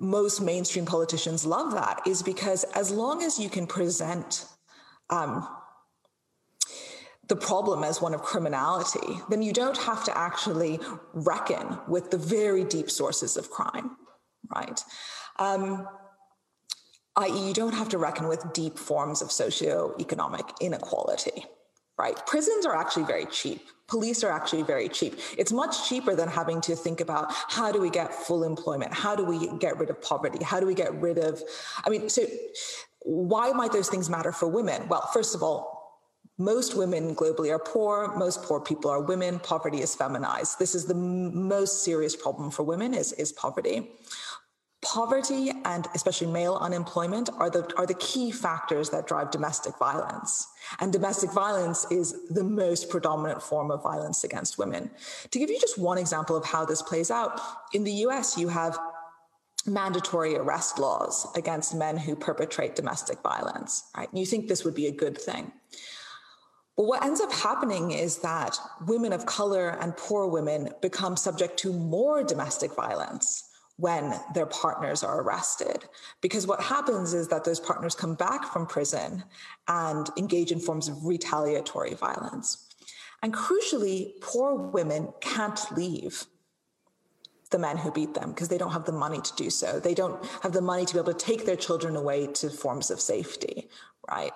most 0.00 0.40
mainstream 0.40 0.86
politicians 0.86 1.46
love 1.46 1.72
that 1.72 2.00
is 2.06 2.22
because 2.22 2.64
as 2.74 2.90
long 2.90 3.22
as 3.22 3.38
you 3.38 3.48
can 3.48 3.66
present 3.66 4.44
um, 5.10 5.48
the 7.28 7.36
problem 7.36 7.84
as 7.84 8.00
one 8.00 8.14
of 8.14 8.22
criminality, 8.22 9.20
then 9.28 9.42
you 9.42 9.52
don't 9.52 9.76
have 9.76 10.04
to 10.04 10.16
actually 10.16 10.80
reckon 11.12 11.78
with 11.86 12.10
the 12.10 12.18
very 12.18 12.64
deep 12.64 12.90
sources 12.90 13.36
of 13.36 13.50
crime, 13.50 13.96
right? 14.54 14.82
Um, 15.38 15.86
i.e., 17.16 17.48
you 17.48 17.52
don't 17.52 17.74
have 17.74 17.90
to 17.90 17.98
reckon 17.98 18.28
with 18.28 18.52
deep 18.52 18.78
forms 18.78 19.20
of 19.20 19.28
socioeconomic 19.28 20.58
inequality, 20.60 21.44
right? 21.98 22.18
Prisons 22.26 22.64
are 22.64 22.74
actually 22.74 23.04
very 23.04 23.26
cheap. 23.26 23.60
Police 23.88 24.22
are 24.22 24.30
actually 24.30 24.62
very 24.62 24.88
cheap. 24.88 25.18
It's 25.38 25.50
much 25.50 25.88
cheaper 25.88 26.14
than 26.14 26.28
having 26.28 26.60
to 26.62 26.76
think 26.76 27.00
about 27.00 27.26
how 27.30 27.72
do 27.72 27.80
we 27.80 27.88
get 27.88 28.14
full 28.14 28.44
employment? 28.44 28.92
How 28.92 29.16
do 29.16 29.24
we 29.24 29.48
get 29.58 29.78
rid 29.78 29.88
of 29.88 30.00
poverty? 30.02 30.44
How 30.44 30.60
do 30.60 30.66
we 30.66 30.74
get 30.74 30.94
rid 31.00 31.18
of, 31.18 31.42
I 31.84 31.88
mean, 31.88 32.08
so 32.08 32.26
why 33.00 33.50
might 33.52 33.72
those 33.72 33.88
things 33.88 34.10
matter 34.10 34.30
for 34.32 34.46
women? 34.46 34.88
Well, 34.88 35.08
first 35.12 35.34
of 35.34 35.42
all, 35.42 35.78
most 36.40 36.76
women 36.76 37.16
globally 37.16 37.50
are 37.50 37.58
poor. 37.58 38.14
Most 38.16 38.44
poor 38.44 38.60
people 38.60 38.90
are 38.90 39.00
women. 39.00 39.40
Poverty 39.40 39.80
is 39.80 39.94
feminized. 39.94 40.58
This 40.60 40.74
is 40.74 40.84
the 40.84 40.94
m- 40.94 41.48
most 41.48 41.82
serious 41.82 42.14
problem 42.14 42.52
for 42.52 42.62
women 42.62 42.94
is, 42.94 43.12
is 43.14 43.32
poverty. 43.32 43.90
Poverty 44.80 45.50
and 45.64 45.88
especially 45.94 46.28
male 46.28 46.54
unemployment 46.60 47.28
are 47.36 47.50
the, 47.50 47.68
are 47.76 47.86
the 47.86 47.94
key 47.94 48.30
factors 48.30 48.90
that 48.90 49.08
drive 49.08 49.32
domestic 49.32 49.76
violence. 49.76 50.46
And 50.78 50.92
domestic 50.92 51.32
violence 51.32 51.84
is 51.90 52.14
the 52.28 52.44
most 52.44 52.88
predominant 52.88 53.42
form 53.42 53.72
of 53.72 53.82
violence 53.82 54.22
against 54.22 54.56
women. 54.56 54.90
To 55.32 55.38
give 55.38 55.50
you 55.50 55.58
just 55.60 55.78
one 55.78 55.98
example 55.98 56.36
of 56.36 56.44
how 56.44 56.64
this 56.64 56.80
plays 56.80 57.10
out, 57.10 57.40
in 57.72 57.82
the 57.82 57.92
US, 58.06 58.38
you 58.38 58.48
have 58.48 58.78
mandatory 59.66 60.36
arrest 60.36 60.78
laws 60.78 61.26
against 61.34 61.74
men 61.74 61.96
who 61.96 62.14
perpetrate 62.14 62.76
domestic 62.76 63.20
violence, 63.20 63.84
right? 63.96 64.08
You 64.12 64.26
think 64.26 64.46
this 64.46 64.64
would 64.64 64.76
be 64.76 64.86
a 64.86 64.92
good 64.92 65.20
thing. 65.20 65.50
But 66.76 66.84
what 66.84 67.04
ends 67.04 67.20
up 67.20 67.32
happening 67.32 67.90
is 67.90 68.18
that 68.18 68.56
women 68.86 69.12
of 69.12 69.26
color 69.26 69.70
and 69.70 69.96
poor 69.96 70.28
women 70.28 70.70
become 70.80 71.16
subject 71.16 71.58
to 71.60 71.72
more 71.72 72.22
domestic 72.22 72.76
violence 72.76 73.47
when 73.78 74.12
their 74.34 74.46
partners 74.46 75.04
are 75.04 75.22
arrested. 75.22 75.84
Because 76.20 76.46
what 76.46 76.60
happens 76.60 77.14
is 77.14 77.28
that 77.28 77.44
those 77.44 77.60
partners 77.60 77.94
come 77.94 78.14
back 78.14 78.52
from 78.52 78.66
prison 78.66 79.22
and 79.68 80.10
engage 80.16 80.50
in 80.50 80.58
forms 80.58 80.88
of 80.88 81.06
retaliatory 81.06 81.94
violence. 81.94 82.66
And 83.22 83.32
crucially, 83.32 84.20
poor 84.20 84.54
women 84.54 85.12
can't 85.20 85.60
leave 85.76 86.26
the 87.50 87.58
men 87.58 87.76
who 87.76 87.92
beat 87.92 88.14
them 88.14 88.30
because 88.30 88.48
they 88.48 88.58
don't 88.58 88.72
have 88.72 88.84
the 88.84 88.92
money 88.92 89.20
to 89.20 89.32
do 89.36 89.48
so. 89.48 89.78
They 89.78 89.94
don't 89.94 90.24
have 90.42 90.52
the 90.52 90.60
money 90.60 90.84
to 90.84 90.94
be 90.94 91.00
able 91.00 91.14
to 91.14 91.24
take 91.26 91.46
their 91.46 91.56
children 91.56 91.94
away 91.94 92.26
to 92.26 92.50
forms 92.50 92.90
of 92.90 93.00
safety, 93.00 93.68
right? 94.10 94.32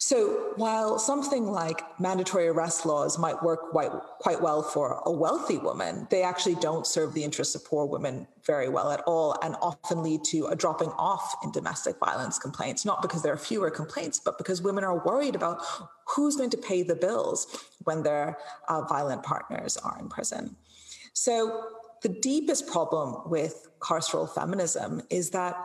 So 0.00 0.52
while 0.54 0.96
something 1.00 1.50
like 1.50 1.82
mandatory 1.98 2.46
arrest 2.46 2.86
laws 2.86 3.18
might 3.18 3.42
work 3.42 3.70
quite, 3.72 3.90
quite 4.20 4.40
well 4.40 4.62
for 4.62 5.02
a 5.04 5.10
wealthy 5.10 5.58
woman, 5.58 6.06
they 6.08 6.22
actually 6.22 6.54
don't 6.54 6.86
serve 6.86 7.14
the 7.14 7.24
interests 7.24 7.56
of 7.56 7.64
poor 7.64 7.84
women 7.84 8.28
very 8.44 8.68
well 8.68 8.92
at 8.92 9.00
all 9.08 9.36
and 9.42 9.56
often 9.60 10.04
lead 10.04 10.22
to 10.24 10.46
a 10.46 10.56
dropping 10.56 10.90
off 10.90 11.34
in 11.42 11.50
domestic 11.50 11.98
violence 11.98 12.38
complaints, 12.38 12.84
not 12.84 13.02
because 13.02 13.22
there 13.24 13.32
are 13.32 13.38
fewer 13.38 13.72
complaints, 13.72 14.20
but 14.24 14.38
because 14.38 14.62
women 14.62 14.84
are 14.84 15.04
worried 15.04 15.34
about 15.34 15.60
who's 16.06 16.36
going 16.36 16.50
to 16.50 16.58
pay 16.58 16.84
the 16.84 16.94
bills 16.94 17.48
when 17.82 18.04
their 18.04 18.38
uh, 18.68 18.82
violent 18.82 19.24
partners 19.24 19.76
are 19.78 19.98
in 19.98 20.08
prison. 20.08 20.54
So 21.12 21.64
the 22.02 22.08
deepest 22.08 22.68
problem 22.68 23.28
with 23.28 23.66
carceral 23.80 24.32
feminism 24.32 25.02
is 25.10 25.30
that 25.30 25.56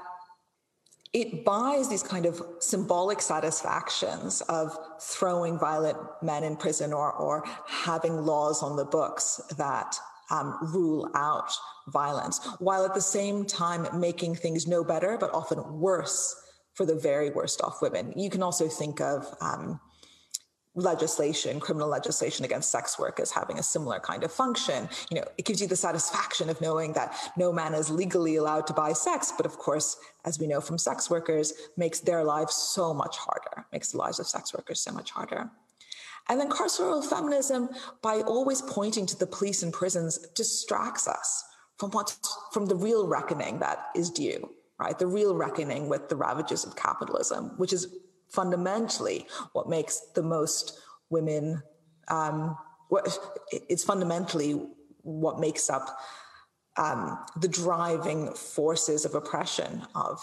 it 1.13 1.45
buys 1.45 1.89
these 1.89 2.01
kind 2.01 2.25
of 2.25 2.41
symbolic 2.59 3.21
satisfactions 3.21 4.41
of 4.41 4.75
throwing 4.99 5.59
violent 5.59 5.97
men 6.23 6.43
in 6.43 6.55
prison 6.55 6.91
or, 6.91 7.13
or 7.13 7.43
having 7.67 8.17
laws 8.17 8.63
on 8.63 8.75
the 8.75 8.85
books 8.85 9.39
that 9.57 9.95
um, 10.31 10.57
rule 10.73 11.09
out 11.13 11.51
violence, 11.89 12.39
while 12.57 12.83
at 12.85 12.95
the 12.95 13.01
same 13.01 13.45
time 13.45 13.87
making 13.99 14.33
things 14.35 14.67
no 14.67 14.83
better, 14.83 15.17
but 15.19 15.31
often 15.33 15.79
worse 15.79 16.35
for 16.73 16.85
the 16.85 16.95
very 16.95 17.29
worst 17.29 17.61
off 17.61 17.81
women. 17.81 18.11
You 18.15 18.31
can 18.31 18.41
also 18.41 18.67
think 18.67 18.99
of 18.99 19.27
um, 19.41 19.79
legislation, 20.75 21.59
criminal 21.59 21.87
legislation 21.87 22.45
against 22.45 22.71
sex 22.71 22.97
work 22.97 23.19
as 23.19 23.31
having 23.31 23.59
a 23.59 23.63
similar 23.63 23.99
kind 23.99 24.23
of 24.23 24.31
function. 24.31 24.89
You 25.11 25.19
know, 25.19 25.27
it 25.37 25.45
gives 25.45 25.61
you 25.61 25.67
the 25.67 25.75
satisfaction 25.75 26.49
of 26.49 26.59
knowing 26.61 26.93
that 26.93 27.15
no 27.37 27.51
man 27.51 27.73
is 27.73 27.89
legally 27.89 28.37
allowed 28.37 28.65
to 28.67 28.73
buy 28.73 28.93
sex, 28.93 29.31
but 29.35 29.45
of 29.45 29.57
course, 29.57 29.97
as 30.25 30.39
we 30.39 30.47
know 30.47 30.61
from 30.61 30.77
sex 30.77 31.09
workers, 31.09 31.53
makes 31.77 31.99
their 31.99 32.23
lives 32.23 32.55
so 32.55 32.93
much 32.93 33.17
harder, 33.17 33.65
makes 33.71 33.91
the 33.91 33.97
lives 33.97 34.19
of 34.19 34.27
sex 34.27 34.53
workers 34.53 34.79
so 34.79 34.91
much 34.91 35.11
harder. 35.11 35.49
And 36.29 36.39
then 36.39 36.49
carceral 36.49 37.03
feminism, 37.03 37.69
by 38.01 38.21
always 38.21 38.61
pointing 38.61 39.05
to 39.07 39.19
the 39.19 39.27
police 39.27 39.61
and 39.61 39.73
prisons, 39.73 40.17
distracts 40.35 41.07
us 41.07 41.43
from 41.77 41.91
what 41.91 42.17
from 42.51 42.65
the 42.65 42.75
real 42.75 43.07
reckoning 43.07 43.59
that 43.59 43.87
is 43.95 44.09
due, 44.09 44.49
right? 44.79 44.97
The 44.97 45.07
real 45.07 45.35
reckoning 45.35 45.89
with 45.89 46.07
the 46.07 46.15
ravages 46.15 46.63
of 46.63 46.75
capitalism, 46.75 47.51
which 47.57 47.73
is 47.73 47.87
fundamentally 48.33 49.27
what 49.53 49.69
makes 49.69 49.99
the 50.15 50.23
most 50.23 50.79
women 51.09 51.61
um, 52.09 52.57
what, 52.89 53.17
it's 53.51 53.83
fundamentally 53.83 54.59
what 55.03 55.39
makes 55.39 55.69
up 55.69 55.97
um, 56.77 57.23
the 57.39 57.47
driving 57.47 58.33
forces 58.33 59.05
of 59.05 59.15
oppression 59.15 59.83
of 59.95 60.19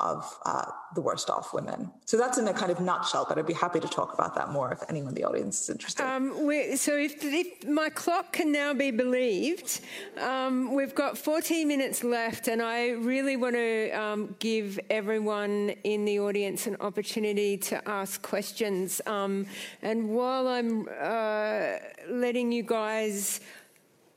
of 0.00 0.38
uh, 0.44 0.64
the 0.94 1.00
worst 1.00 1.28
off 1.28 1.52
women. 1.52 1.90
So 2.04 2.16
that's 2.16 2.38
in 2.38 2.46
a 2.46 2.52
kind 2.52 2.70
of 2.70 2.80
nutshell, 2.80 3.26
but 3.28 3.38
I'd 3.38 3.46
be 3.46 3.52
happy 3.52 3.80
to 3.80 3.88
talk 3.88 4.14
about 4.14 4.34
that 4.36 4.50
more 4.50 4.72
if 4.72 4.82
anyone 4.88 5.10
in 5.10 5.14
the 5.14 5.24
audience 5.24 5.62
is 5.62 5.70
interested. 5.70 6.04
Um, 6.04 6.32
so 6.76 6.96
if, 6.96 7.22
if, 7.22 7.66
my 7.66 7.88
clock 7.88 8.32
can 8.32 8.52
now 8.52 8.72
be 8.74 8.90
believed, 8.90 9.80
um, 10.20 10.74
we've 10.74 10.94
got 10.94 11.18
14 11.18 11.66
minutes 11.66 12.04
left, 12.04 12.48
and 12.48 12.62
I 12.62 12.90
really 12.90 13.36
want 13.36 13.56
to 13.56 13.90
um, 13.90 14.36
give 14.38 14.78
everyone 14.88 15.70
in 15.84 16.04
the 16.04 16.20
audience 16.20 16.66
an 16.66 16.76
opportunity 16.80 17.56
to 17.56 17.88
ask 17.88 18.22
questions. 18.22 19.00
Um, 19.06 19.46
and 19.82 20.10
while 20.10 20.46
I'm 20.48 20.88
uh, 21.00 21.76
letting 22.08 22.52
you 22.52 22.62
guys 22.62 23.40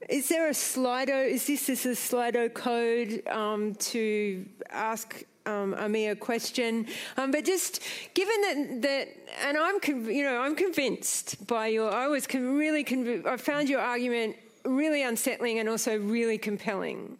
is 0.09 0.29
there 0.29 0.47
a 0.47 0.51
Slido? 0.51 1.29
Is 1.29 1.45
this, 1.45 1.67
this 1.67 1.85
a 1.85 1.89
Slido 1.89 2.51
code 2.51 3.25
um, 3.27 3.75
to 3.75 4.45
ask 4.69 5.23
um, 5.45 5.73
Amia 5.73 6.19
question. 6.19 6.87
Um, 7.17 7.31
but 7.31 7.45
just 7.45 7.81
given 8.13 8.41
that, 8.41 8.81
that 8.81 9.07
and 9.43 9.57
I'm, 9.57 9.79
you 10.09 10.23
know, 10.23 10.41
I'm 10.41 10.55
convinced 10.55 11.47
by 11.47 11.67
your, 11.67 11.91
I 11.91 12.07
was 12.07 12.27
con- 12.27 12.55
really, 12.55 12.83
conv- 12.83 13.25
I 13.25 13.37
found 13.37 13.69
your 13.69 13.81
argument 13.81 14.35
really 14.65 15.03
unsettling 15.03 15.59
and 15.59 15.67
also 15.67 15.97
really 15.97 16.37
compelling. 16.37 17.17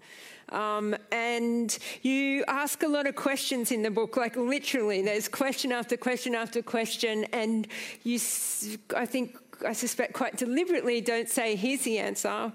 Um, 0.50 0.96
and 1.12 1.78
you 2.02 2.44
ask 2.48 2.84
a 2.84 2.88
lot 2.88 3.08
of 3.08 3.16
questions 3.16 3.72
in 3.72 3.84
the 3.84 3.92
book, 3.92 4.18
like 4.18 4.36
literally, 4.36 5.02
there's 5.02 5.30
question 5.30 5.72
after 5.72 5.96
question 5.96 6.36
after 6.36 6.62
question, 6.62 7.26
and 7.32 7.68
you, 8.04 8.20
I 8.96 9.06
think, 9.06 9.38
I 9.66 9.72
suspect 9.72 10.14
quite 10.14 10.36
deliberately 10.36 11.00
don't 11.00 11.30
say, 11.30 11.56
here's 11.56 11.84
the 11.84 12.00
answer, 12.00 12.52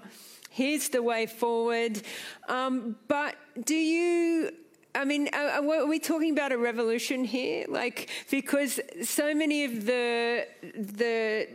here's 0.51 0.89
the 0.89 1.01
way 1.01 1.25
forward. 1.25 2.01
Um, 2.47 2.97
but 3.07 3.35
do 3.65 3.75
you 3.75 4.51
I 4.97 5.05
mean, 5.05 5.29
are, 5.33 5.61
are 5.61 5.85
we 5.85 5.99
talking 5.99 6.31
about 6.31 6.51
a 6.51 6.57
revolution 6.57 7.23
here? 7.23 7.65
Like, 7.69 8.09
because 8.31 8.79
so 9.03 9.33
many 9.35 9.63
of 9.63 9.85
the 9.85 10.47
the 10.61 11.47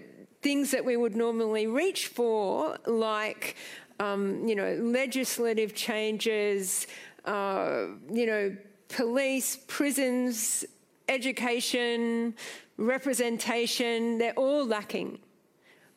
things 0.42 0.70
that 0.70 0.84
we 0.84 0.96
would 0.96 1.16
normally 1.16 1.66
reach 1.66 2.08
for, 2.08 2.78
like, 2.86 3.56
um, 4.00 4.46
you 4.46 4.56
know, 4.56 4.74
legislative 4.74 5.74
changes, 5.74 6.86
uh, 7.24 7.86
you 8.10 8.26
know, 8.26 8.56
police, 8.88 9.58
prisons, 9.66 10.64
education, 11.08 12.34
representation, 12.76 14.18
they're 14.18 14.34
all 14.34 14.66
lacking. 14.66 15.18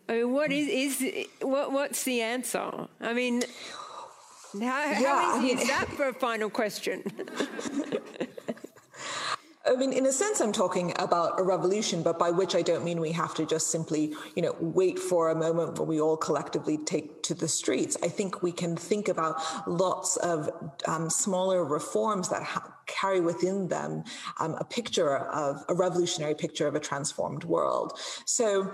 I 0.07 0.13
mean, 0.17 0.33
what 0.33 0.51
is, 0.51 1.01
is 1.01 1.27
what, 1.41 1.71
what's 1.71 2.03
the 2.03 2.21
answer? 2.21 2.87
I 3.01 3.13
mean, 3.13 3.43
how, 4.61 4.91
yeah, 4.91 5.37
easy 5.37 5.39
I 5.39 5.41
mean, 5.41 5.57
is 5.59 5.67
that 5.67 5.87
for 5.97 6.09
a 6.09 6.13
final 6.13 6.49
question? 6.49 7.03
I 9.67 9.75
mean, 9.75 9.93
in 9.93 10.05
a 10.05 10.11
sense, 10.11 10.41
I'm 10.41 10.51
talking 10.51 10.93
about 10.99 11.39
a 11.39 11.43
revolution, 11.43 12.03
but 12.03 12.19
by 12.19 12.29
which 12.29 12.55
I 12.55 12.61
don't 12.61 12.85
mean 12.85 12.99
we 12.99 13.11
have 13.13 13.33
to 13.35 13.47
just 13.47 13.71
simply, 13.71 14.13
you 14.35 14.43
know, 14.43 14.55
wait 14.59 14.99
for 14.99 15.29
a 15.29 15.35
moment 15.35 15.79
where 15.79 15.87
we 15.87 15.99
all 15.99 16.17
collectively 16.17 16.77
take 16.77 17.23
to 17.23 17.33
the 17.33 17.47
streets. 17.47 17.97
I 18.03 18.07
think 18.09 18.43
we 18.43 18.51
can 18.51 18.75
think 18.75 19.07
about 19.07 19.41
lots 19.67 20.17
of 20.17 20.49
um, 20.87 21.09
smaller 21.09 21.65
reforms 21.65 22.29
that 22.29 22.43
ha- 22.43 22.71
carry 22.85 23.19
within 23.19 23.67
them 23.67 24.03
um, 24.39 24.55
a 24.59 24.63
picture 24.63 25.17
of 25.17 25.63
a 25.67 25.73
revolutionary 25.73 26.35
picture 26.35 26.67
of 26.67 26.75
a 26.75 26.79
transformed 26.79 27.43
world. 27.43 27.97
So, 28.25 28.71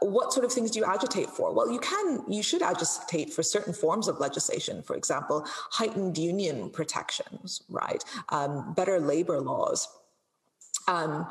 what 0.00 0.32
sort 0.32 0.44
of 0.44 0.52
things 0.52 0.70
do 0.72 0.78
you 0.78 0.84
agitate 0.84 1.30
for? 1.30 1.52
Well, 1.52 1.70
you 1.70 1.78
can, 1.78 2.24
you 2.28 2.42
should 2.42 2.62
agitate 2.62 3.32
for 3.32 3.42
certain 3.42 3.72
forms 3.72 4.08
of 4.08 4.18
legislation, 4.18 4.82
for 4.82 4.96
example, 4.96 5.46
heightened 5.70 6.18
union 6.18 6.70
protections, 6.70 7.62
right? 7.68 8.02
Um, 8.30 8.74
better 8.74 8.98
labor 8.98 9.40
laws. 9.40 9.88
Um, 10.88 11.28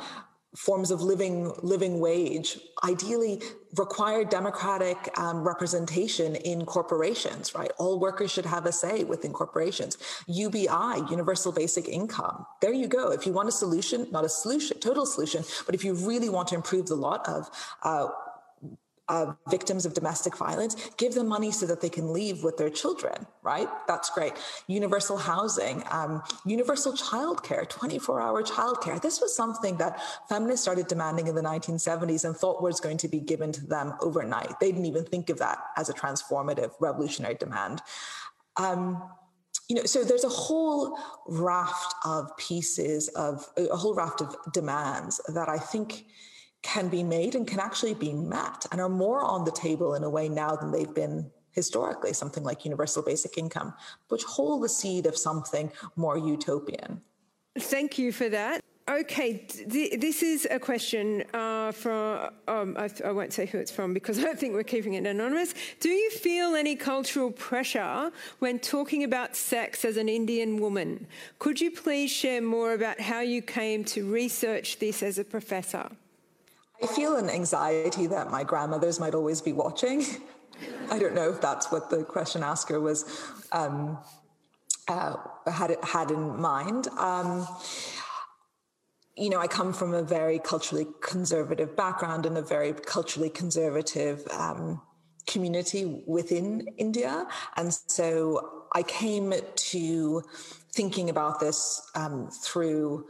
forms 0.55 0.89
of 0.89 1.01
living 1.01 1.51
living 1.63 1.99
wage 1.99 2.57
ideally 2.83 3.41
require 3.77 4.23
democratic 4.23 4.97
um, 5.19 5.45
representation 5.45 6.35
in 6.35 6.65
corporations 6.65 7.53
right 7.53 7.71
all 7.77 7.99
workers 7.99 8.31
should 8.31 8.45
have 8.45 8.65
a 8.65 8.71
say 8.71 9.03
within 9.03 9.33
corporations 9.33 9.97
ubi 10.27 10.67
universal 11.09 11.51
basic 11.51 11.89
income 11.89 12.45
there 12.61 12.71
you 12.71 12.87
go 12.87 13.11
if 13.11 13.25
you 13.25 13.33
want 13.33 13.49
a 13.49 13.51
solution 13.51 14.07
not 14.11 14.23
a 14.23 14.29
solution 14.29 14.79
total 14.79 15.05
solution 15.05 15.43
but 15.65 15.75
if 15.75 15.83
you 15.83 15.93
really 15.93 16.29
want 16.29 16.47
to 16.47 16.55
improve 16.55 16.85
the 16.87 16.95
lot 16.95 17.27
of 17.27 17.49
uh, 17.83 18.07
uh, 19.07 19.33
victims 19.49 19.85
of 19.85 19.93
domestic 19.93 20.35
violence, 20.35 20.75
give 20.97 21.13
them 21.13 21.27
money 21.27 21.51
so 21.51 21.65
that 21.65 21.81
they 21.81 21.89
can 21.89 22.11
leave 22.11 22.43
with 22.43 22.57
their 22.57 22.69
children, 22.69 23.25
right? 23.43 23.69
That's 23.87 24.09
great. 24.09 24.33
Universal 24.67 25.17
housing, 25.17 25.83
um, 25.91 26.23
universal 26.45 26.93
childcare, 26.93 27.69
24 27.69 28.21
hour 28.21 28.43
childcare. 28.43 29.01
This 29.01 29.21
was 29.21 29.35
something 29.35 29.77
that 29.77 30.01
feminists 30.27 30.63
started 30.63 30.87
demanding 30.87 31.27
in 31.27 31.35
the 31.35 31.41
1970s 31.41 32.25
and 32.25 32.35
thought 32.35 32.63
was 32.63 32.79
going 32.79 32.97
to 32.97 33.07
be 33.07 33.19
given 33.19 33.51
to 33.51 33.65
them 33.67 33.93
overnight. 34.01 34.59
They 34.59 34.71
didn't 34.71 34.85
even 34.85 35.05
think 35.05 35.29
of 35.29 35.37
that 35.39 35.59
as 35.77 35.89
a 35.89 35.93
transformative, 35.93 36.71
revolutionary 36.79 37.35
demand. 37.35 37.81
Um, 38.57 39.03
you 39.69 39.75
know, 39.75 39.83
so 39.83 40.03
there's 40.03 40.23
a 40.23 40.29
whole 40.29 40.97
raft 41.27 41.95
of 42.05 42.35
pieces 42.37 43.07
of 43.09 43.47
a 43.57 43.75
whole 43.75 43.95
raft 43.95 44.21
of 44.21 44.35
demands 44.53 45.19
that 45.33 45.49
I 45.49 45.57
think 45.57 46.05
can 46.65 46.89
be 46.89 47.03
made 47.03 47.35
and 47.35 47.47
can 47.47 47.59
actually 47.59 47.93
be 47.93 48.11
met 48.11 48.65
and 48.71 48.81
are 48.81 48.89
more 48.89 49.21
on 49.21 49.45
the 49.45 49.51
table 49.51 49.93
in 49.93 50.03
a 50.03 50.09
way 50.09 50.27
now 50.27 50.55
than 50.55 50.71
they've 50.71 50.95
been 50.95 51.29
historically, 51.51 52.11
something 52.11 52.43
like 52.43 52.65
universal 52.65 53.03
basic 53.03 53.37
income, 53.37 53.73
which 54.09 54.23
hold 54.23 54.63
the 54.63 54.69
seed 54.69 55.05
of 55.05 55.15
something 55.15 55.71
more 55.95 56.17
utopian. 56.17 57.01
Thank 57.57 57.97
you 57.97 58.11
for 58.11 58.27
that. 58.29 58.61
Okay, 58.87 59.47
th- 59.47 59.99
this 59.99 60.21
is 60.21 60.47
a 60.51 60.59
question 60.59 61.23
uh, 61.33 61.71
from, 61.71 62.29
um, 62.47 62.75
I, 62.77 62.89
I, 63.03 63.11
won't 63.11 63.33
say 63.33 63.47
who 63.47 63.57
it's 63.57 63.71
from 63.71 63.93
because 63.93 64.19
I 64.19 64.23
don't 64.23 64.39
think 64.39 64.53
we're 64.53 64.63
keeping 64.63 64.93
it 64.93 65.05
anonymous. 65.05 65.53
Do 65.79 65.89
you 65.89 66.11
feel 66.11 66.55
any 66.55 66.75
cultural 66.75 67.31
pressure 67.31 68.11
when 68.39 68.59
talking 68.59 69.03
about 69.03 69.35
sex 69.35 69.85
as 69.85 69.97
an 69.97 70.09
Indian 70.09 70.59
woman? 70.59 71.07
Could 71.39 71.61
you 71.61 71.71
please 71.71 72.11
share 72.11 72.41
more 72.41 72.73
about 72.73 72.99
how 72.99 73.21
you 73.21 73.41
came 73.41 73.83
to 73.85 74.11
research 74.11 74.77
this 74.79 75.01
as 75.01 75.17
a 75.17 75.23
professor? 75.23 75.89
I 76.83 76.87
feel 76.87 77.15
an 77.15 77.29
anxiety 77.29 78.07
that 78.07 78.29
my 78.29 78.43
grandmothers 78.43 78.99
might 78.99 79.15
always 79.15 79.41
be 79.41 79.53
watching. 79.53 80.03
I 80.91 80.99
don't 80.99 81.15
know 81.15 81.29
if 81.29 81.41
that's 81.41 81.71
what 81.71 81.89
the 81.89 82.03
question 82.03 82.43
asker 82.43 82.79
was 82.79 83.05
um, 83.51 83.97
uh, 84.87 85.15
had 85.47 85.77
had 85.83 86.11
in 86.11 86.39
mind. 86.39 86.87
Um, 86.97 87.47
you 89.15 89.29
know, 89.29 89.39
I 89.39 89.47
come 89.47 89.71
from 89.71 89.93
a 89.93 90.03
very 90.03 90.39
culturally 90.39 90.87
conservative 91.01 91.75
background 91.75 92.25
and 92.25 92.37
a 92.37 92.41
very 92.41 92.73
culturally 92.73 93.29
conservative 93.29 94.27
um, 94.31 94.81
community 95.25 96.03
within 96.05 96.67
India. 96.77 97.25
And 97.55 97.73
so 97.73 98.65
I 98.73 98.83
came 98.83 99.33
to 99.55 100.23
thinking 100.73 101.09
about 101.09 101.39
this 101.39 101.81
um, 101.95 102.29
through 102.29 103.07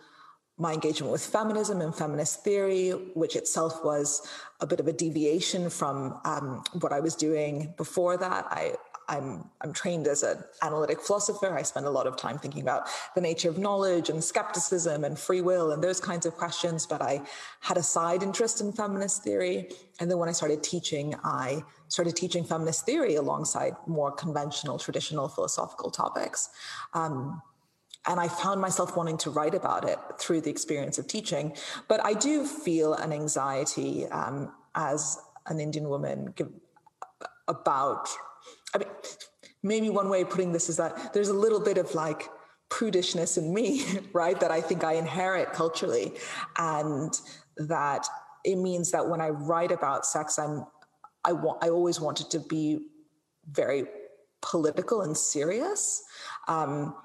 my 0.58 0.74
engagement 0.74 1.12
with 1.12 1.26
feminism 1.26 1.82
and 1.82 1.94
feminist 1.94 2.44
theory, 2.44 2.92
which 3.14 3.36
itself 3.36 3.84
was 3.84 4.28
a 4.62 4.68
bit 4.68 4.80
of 4.80 4.88
a 4.88 4.94
deviation 4.94 5.70
from 5.70 6.20
um, 6.24 6.64
what 6.80 6.94
I 6.94 7.02
was 7.02 7.16
doing 7.16 7.74
before 7.78 8.16
that. 8.18 8.46
I, 8.50 8.76
I'm 9.08 9.50
I'm 9.62 9.74
trained 9.74 10.08
as 10.08 10.24
an 10.24 10.44
analytic 10.62 11.00
philosopher. 11.00 11.56
I 11.56 11.62
spend 11.62 11.86
a 11.86 11.90
lot 11.90 12.08
of 12.08 12.18
time 12.18 12.40
thinking 12.40 12.62
about 12.62 12.88
the 13.14 13.22
nature 13.22 13.50
of 13.50 13.58
knowledge 13.58 14.10
and 14.10 14.24
skepticism 14.24 15.04
and 15.04 15.18
free 15.18 15.42
will 15.42 15.72
and 15.72 15.84
those 15.84 16.00
kinds 16.00 16.26
of 16.26 16.34
questions. 16.36 16.88
But 16.88 17.02
I 17.02 17.22
had 17.60 17.78
a 17.78 17.84
side 17.84 18.24
interest 18.24 18.62
in 18.62 18.72
feminist 18.72 19.24
theory, 19.24 19.70
and 20.00 20.10
then 20.10 20.18
when 20.18 20.30
I 20.30 20.32
started 20.32 20.64
teaching, 20.64 21.16
I 21.24 21.64
started 21.88 22.16
teaching 22.16 22.44
feminist 22.44 22.86
theory 22.86 23.16
alongside 23.16 23.76
more 23.86 24.12
conventional, 24.12 24.80
traditional 24.80 25.28
philosophical 25.28 25.92
topics. 25.92 26.50
Um, 26.94 27.42
and 28.08 28.20
I 28.20 28.28
found 28.28 28.62
myself 28.62 28.96
wanting 28.96 29.18
to 29.20 29.30
write 29.30 29.56
about 29.56 29.88
it 29.88 29.98
through 30.20 30.42
the 30.42 30.50
experience 30.50 30.98
of 30.98 31.08
teaching. 31.08 31.56
But 31.88 32.06
I 32.06 32.14
do 32.14 32.46
feel 32.46 32.94
an 32.94 33.12
anxiety 33.12 34.06
um, 34.08 34.54
as 34.76 35.18
an 35.48 35.60
Indian 35.60 35.90
woman 35.90 36.34
about 37.48 38.10
I 38.74 38.80
mean, 38.80 38.88
maybe 39.64 39.90
one 39.90 40.10
way 40.10 40.22
of 40.22 40.30
putting 40.30 40.52
this 40.52 40.70
is 40.70 40.78
that 40.78 41.14
there's 41.14 41.30
a 41.30 41.34
little 41.34 41.60
bit 41.60 41.78
of 41.78 41.96
like 41.96 42.30
prudishness 42.70 43.38
in 43.38 43.54
me, 43.54 43.86
right? 44.14 44.40
That 44.40 44.52
I 44.52 44.62
think 44.62 44.84
I 44.84 44.94
inherit 44.94 45.54
culturally. 45.54 46.14
And 46.58 47.14
that 47.58 48.06
it 48.44 48.58
means 48.58 48.92
that 48.92 49.08
when 49.08 49.22
I 49.22 49.30
write 49.30 49.72
about 49.72 50.06
sex, 50.06 50.38
I'm, 50.38 50.66
I 51.24 51.34
want, 51.34 51.64
I 51.64 51.70
always 51.70 52.00
wanted 52.00 52.30
to 52.32 52.40
be 52.40 52.80
very 53.50 53.86
political 54.42 55.02
and 55.02 55.18
serious. 55.18 56.04
Um, 56.48 56.96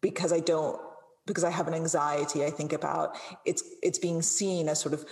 because 0.00 0.32
I 0.32 0.40
don't, 0.40 0.80
because 1.26 1.44
I 1.44 1.50
have 1.50 1.68
an 1.68 1.74
anxiety, 1.74 2.44
I 2.44 2.50
think 2.50 2.72
about 2.72 3.16
it's, 3.44 3.62
it's 3.82 3.98
being 3.98 4.22
seen 4.22 4.68
as 4.68 4.80
sort 4.80 4.94
of 4.94 5.04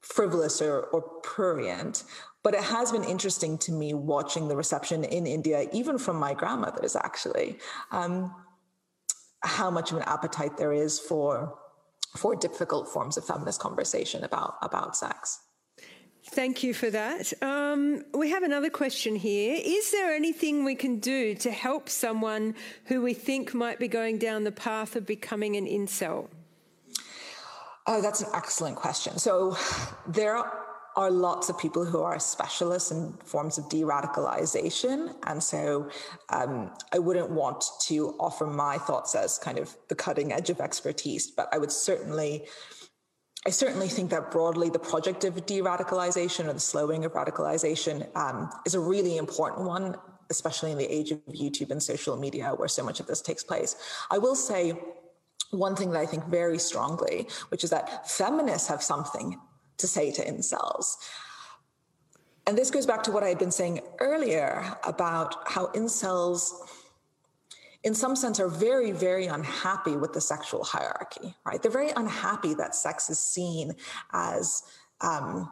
frivolous 0.00 0.60
or, 0.60 0.80
or 0.86 1.02
prurient 1.22 2.04
but 2.42 2.54
it 2.54 2.62
has 2.62 2.90
been 2.90 3.04
interesting 3.04 3.56
to 3.58 3.72
me 3.72 3.94
watching 3.94 4.48
the 4.48 4.56
reception 4.56 5.04
in 5.04 5.26
India, 5.26 5.68
even 5.72 5.98
from 5.98 6.16
my 6.16 6.34
grandmothers, 6.34 6.96
actually, 6.96 7.58
um, 7.92 8.34
how 9.42 9.70
much 9.70 9.92
of 9.92 9.98
an 9.98 10.04
appetite 10.04 10.56
there 10.56 10.72
is 10.72 10.98
for 10.98 11.58
for 12.16 12.36
difficult 12.36 12.88
forms 12.88 13.16
of 13.16 13.24
feminist 13.24 13.60
conversation 13.60 14.22
about 14.24 14.56
about 14.62 14.96
sex. 14.96 15.40
Thank 16.32 16.62
you 16.62 16.72
for 16.72 16.88
that. 16.88 17.30
Um, 17.42 18.04
we 18.14 18.30
have 18.30 18.42
another 18.42 18.70
question 18.70 19.16
here. 19.16 19.60
Is 19.62 19.90
there 19.90 20.14
anything 20.14 20.64
we 20.64 20.74
can 20.74 20.98
do 20.98 21.34
to 21.34 21.50
help 21.50 21.90
someone 21.90 22.54
who 22.86 23.02
we 23.02 23.12
think 23.12 23.52
might 23.52 23.78
be 23.78 23.86
going 23.86 24.16
down 24.16 24.44
the 24.44 24.52
path 24.52 24.96
of 24.96 25.04
becoming 25.04 25.56
an 25.56 25.66
incel? 25.66 26.28
Oh, 27.86 28.00
that's 28.00 28.22
an 28.22 28.30
excellent 28.32 28.76
question. 28.76 29.18
So 29.18 29.58
there 30.06 30.42
are 30.96 31.10
lots 31.10 31.50
of 31.50 31.58
people 31.58 31.84
who 31.84 32.00
are 32.00 32.18
specialists 32.18 32.90
in 32.90 33.12
forms 33.24 33.58
of 33.58 33.68
de-radicalization 33.68 35.14
and 35.26 35.42
so 35.42 35.88
um, 36.28 36.70
i 36.92 36.98
wouldn't 36.98 37.30
want 37.30 37.64
to 37.80 38.14
offer 38.20 38.46
my 38.46 38.76
thoughts 38.76 39.14
as 39.14 39.38
kind 39.38 39.58
of 39.58 39.74
the 39.88 39.94
cutting 39.94 40.34
edge 40.34 40.50
of 40.50 40.60
expertise 40.60 41.30
but 41.30 41.48
i 41.50 41.56
would 41.56 41.72
certainly 41.72 42.44
I 43.46 43.50
certainly 43.50 43.88
think 43.88 44.10
that 44.10 44.30
broadly 44.30 44.70
the 44.70 44.78
project 44.78 45.24
of 45.24 45.44
de-radicalization 45.46 46.46
or 46.46 46.52
the 46.52 46.60
slowing 46.60 47.04
of 47.04 47.12
radicalization 47.12 48.14
um, 48.16 48.50
is 48.64 48.74
a 48.74 48.80
really 48.80 49.16
important 49.16 49.66
one, 49.66 49.96
especially 50.30 50.70
in 50.70 50.78
the 50.78 50.92
age 50.92 51.10
of 51.10 51.18
YouTube 51.26 51.72
and 51.72 51.82
social 51.82 52.16
media 52.16 52.50
where 52.56 52.68
so 52.68 52.84
much 52.84 53.00
of 53.00 53.06
this 53.06 53.20
takes 53.20 53.42
place. 53.42 53.74
I 54.10 54.18
will 54.18 54.36
say 54.36 54.74
one 55.50 55.74
thing 55.74 55.90
that 55.90 55.98
I 55.98 56.06
think 56.06 56.24
very 56.26 56.58
strongly, 56.58 57.28
which 57.48 57.64
is 57.64 57.70
that 57.70 58.08
feminists 58.08 58.68
have 58.68 58.82
something 58.82 59.38
to 59.78 59.86
say 59.88 60.12
to 60.12 60.24
incels. 60.24 60.96
And 62.46 62.56
this 62.56 62.70
goes 62.70 62.86
back 62.86 63.02
to 63.04 63.12
what 63.12 63.22
I 63.24 63.28
had 63.28 63.38
been 63.38 63.50
saying 63.50 63.80
earlier 63.98 64.76
about 64.84 65.48
how 65.48 65.66
incels, 65.68 66.52
in 67.84 67.94
some 67.94 68.14
sense, 68.14 68.38
are 68.38 68.48
very, 68.48 68.92
very 68.92 69.26
unhappy 69.26 69.96
with 69.96 70.12
the 70.12 70.20
sexual 70.20 70.62
hierarchy, 70.62 71.34
right? 71.44 71.60
They're 71.60 71.70
very 71.70 71.90
unhappy 71.90 72.54
that 72.54 72.74
sex 72.74 73.10
is 73.10 73.18
seen 73.18 73.74
as 74.12 74.62
um, 75.00 75.50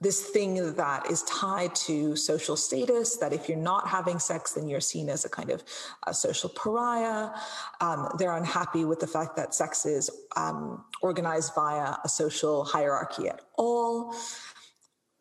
this 0.00 0.26
thing 0.28 0.74
that 0.74 1.10
is 1.10 1.22
tied 1.22 1.74
to 1.74 2.16
social 2.16 2.54
status 2.54 3.16
that 3.16 3.32
if 3.32 3.48
you're 3.48 3.56
not 3.56 3.88
having 3.88 4.18
sex 4.18 4.52
then 4.52 4.68
you're 4.68 4.80
seen 4.80 5.08
as 5.08 5.24
a 5.24 5.28
kind 5.28 5.50
of 5.50 5.64
a 6.06 6.12
social 6.12 6.50
pariah 6.50 7.30
um, 7.80 8.08
they're 8.18 8.36
unhappy 8.36 8.84
with 8.84 9.00
the 9.00 9.06
fact 9.06 9.36
that 9.36 9.54
sex 9.54 9.86
is 9.86 10.10
um, 10.36 10.84
organized 11.00 11.54
via 11.54 11.96
a 12.04 12.08
social 12.08 12.64
hierarchy 12.64 13.28
at 13.28 13.40
all 13.56 14.14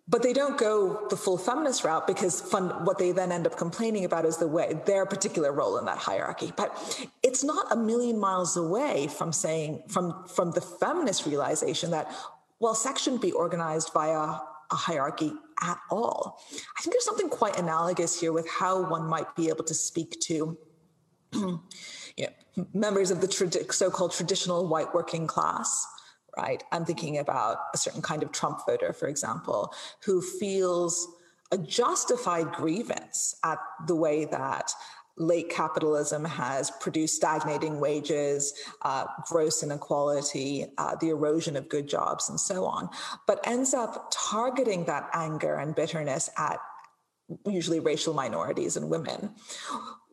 but 0.08 0.22
they 0.22 0.34
don't 0.34 0.58
go 0.58 1.08
the 1.10 1.18
full 1.18 1.38
feminist 1.38 1.84
route 1.84 2.06
because 2.06 2.41
what 2.51 2.97
they 2.97 3.12
then 3.12 3.32
end 3.32 3.47
up 3.47 3.58
complaining 3.58 4.06
about 4.06 4.26
is 4.26 4.38
the 4.38 4.47
way 4.47 4.80
their 4.86 5.06
particular 5.06 5.51
role 5.51 5.78
in 5.78 5.86
that 5.86 5.97
hierarchy 5.97 6.53
but 6.56 7.10
it's 7.24 7.43
not 7.43 7.72
a 7.72 7.76
million 7.76 8.20
miles 8.20 8.56
away 8.56 9.08
from 9.08 9.32
saying 9.32 9.82
from 9.88 10.26
from 10.28 10.51
the 10.51 10.62
feminist 10.62 11.26
realization 11.26 11.91
that 11.91 12.12
well 12.60 12.76
sex 12.76 13.01
shouldn't 13.01 13.22
be 13.22 13.32
organized 13.32 13.91
via 13.93 14.39
a 14.72 14.76
hierarchy 14.76 15.32
at 15.62 15.78
all. 15.89 16.41
I 16.78 16.82
think 16.82 16.93
there's 16.93 17.06
something 17.06 17.30
quite 17.30 17.58
analogous 17.58 18.20
here 18.20 18.34
with 18.34 18.49
how 18.49 18.89
one 18.89 19.08
might 19.08 19.36
be 19.36 19.49
able 19.49 19.64
to 19.66 19.74
speak 19.74 20.20
to 20.22 20.58
you 21.34 21.60
know, 22.18 22.68
members 22.74 23.12
of 23.12 23.22
the 23.22 23.68
so-called 23.72 24.14
traditional 24.14 24.68
white 24.68 24.93
working 24.93 25.28
class 25.28 25.86
right 26.38 26.64
i'm 26.72 26.86
thinking 26.86 27.18
about 27.18 27.58
a 27.74 27.78
certain 27.78 28.02
kind 28.02 28.24
of 28.24 28.32
trump 28.32 28.60
voter 28.68 28.94
for 28.94 29.08
example 29.08 29.74
who 30.04 30.22
feels 30.22 31.08
a 31.52 31.58
justified 31.58 32.52
grievance 32.52 33.36
at 33.44 33.60
the 33.88 33.96
way 33.96 34.26
that 34.26 34.72
late 35.18 35.50
capitalism 35.50 36.26
has 36.26 36.72
produced 36.82 37.16
stagnating 37.16 37.80
wages, 37.80 38.54
uh, 38.82 39.06
gross 39.28 39.64
inequality, 39.64 40.66
uh, 40.78 40.96
the 41.00 41.10
erosion 41.10 41.56
of 41.56 41.70
good 41.70 41.88
jobs, 41.88 42.30
and 42.30 42.40
so 42.40 42.66
on, 42.66 42.90
but 43.26 43.40
ends 43.48 43.74
up 43.74 44.12
targeting 44.12 44.86
that 44.86 45.10
anger 45.14 45.56
and 45.56 45.76
bitterness 45.76 46.30
at 46.38 46.60
usually 47.46 47.80
racial 47.80 48.14
minorities 48.14 48.78
and 48.78 48.90
women. 48.90 49.34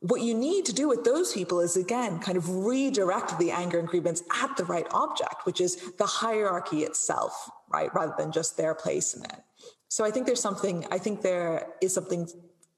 What 0.03 0.20
you 0.20 0.34
need 0.34 0.66
to 0.66 0.72
do 0.72 0.88
with 0.88 1.05
those 1.05 1.32
people 1.32 1.61
is 1.61 1.76
again 1.76 2.18
kind 2.18 2.36
of 2.36 2.48
redirect 2.66 3.38
the 3.38 3.53
anger 3.53 3.78
and 3.78 3.86
grievance 3.86 4.22
at 4.42 4.57
the 4.57 4.64
right 4.64 4.86
object, 4.90 5.46
which 5.46 5.61
is 5.61 5.92
the 5.92 6.07
hierarchy 6.07 6.82
itself, 6.82 7.48
right? 7.72 7.92
Rather 7.94 8.14
than 8.18 8.32
just 8.32 8.57
their 8.57 8.74
place 8.74 9.14
in 9.14 9.24
it. 9.24 9.40
So 9.88 10.05
I 10.05 10.11
think 10.11 10.26
there's 10.26 10.40
something, 10.40 10.86
I 10.90 10.98
think 10.98 11.22
there 11.22 11.68
is 11.80 11.94
something 11.94 12.28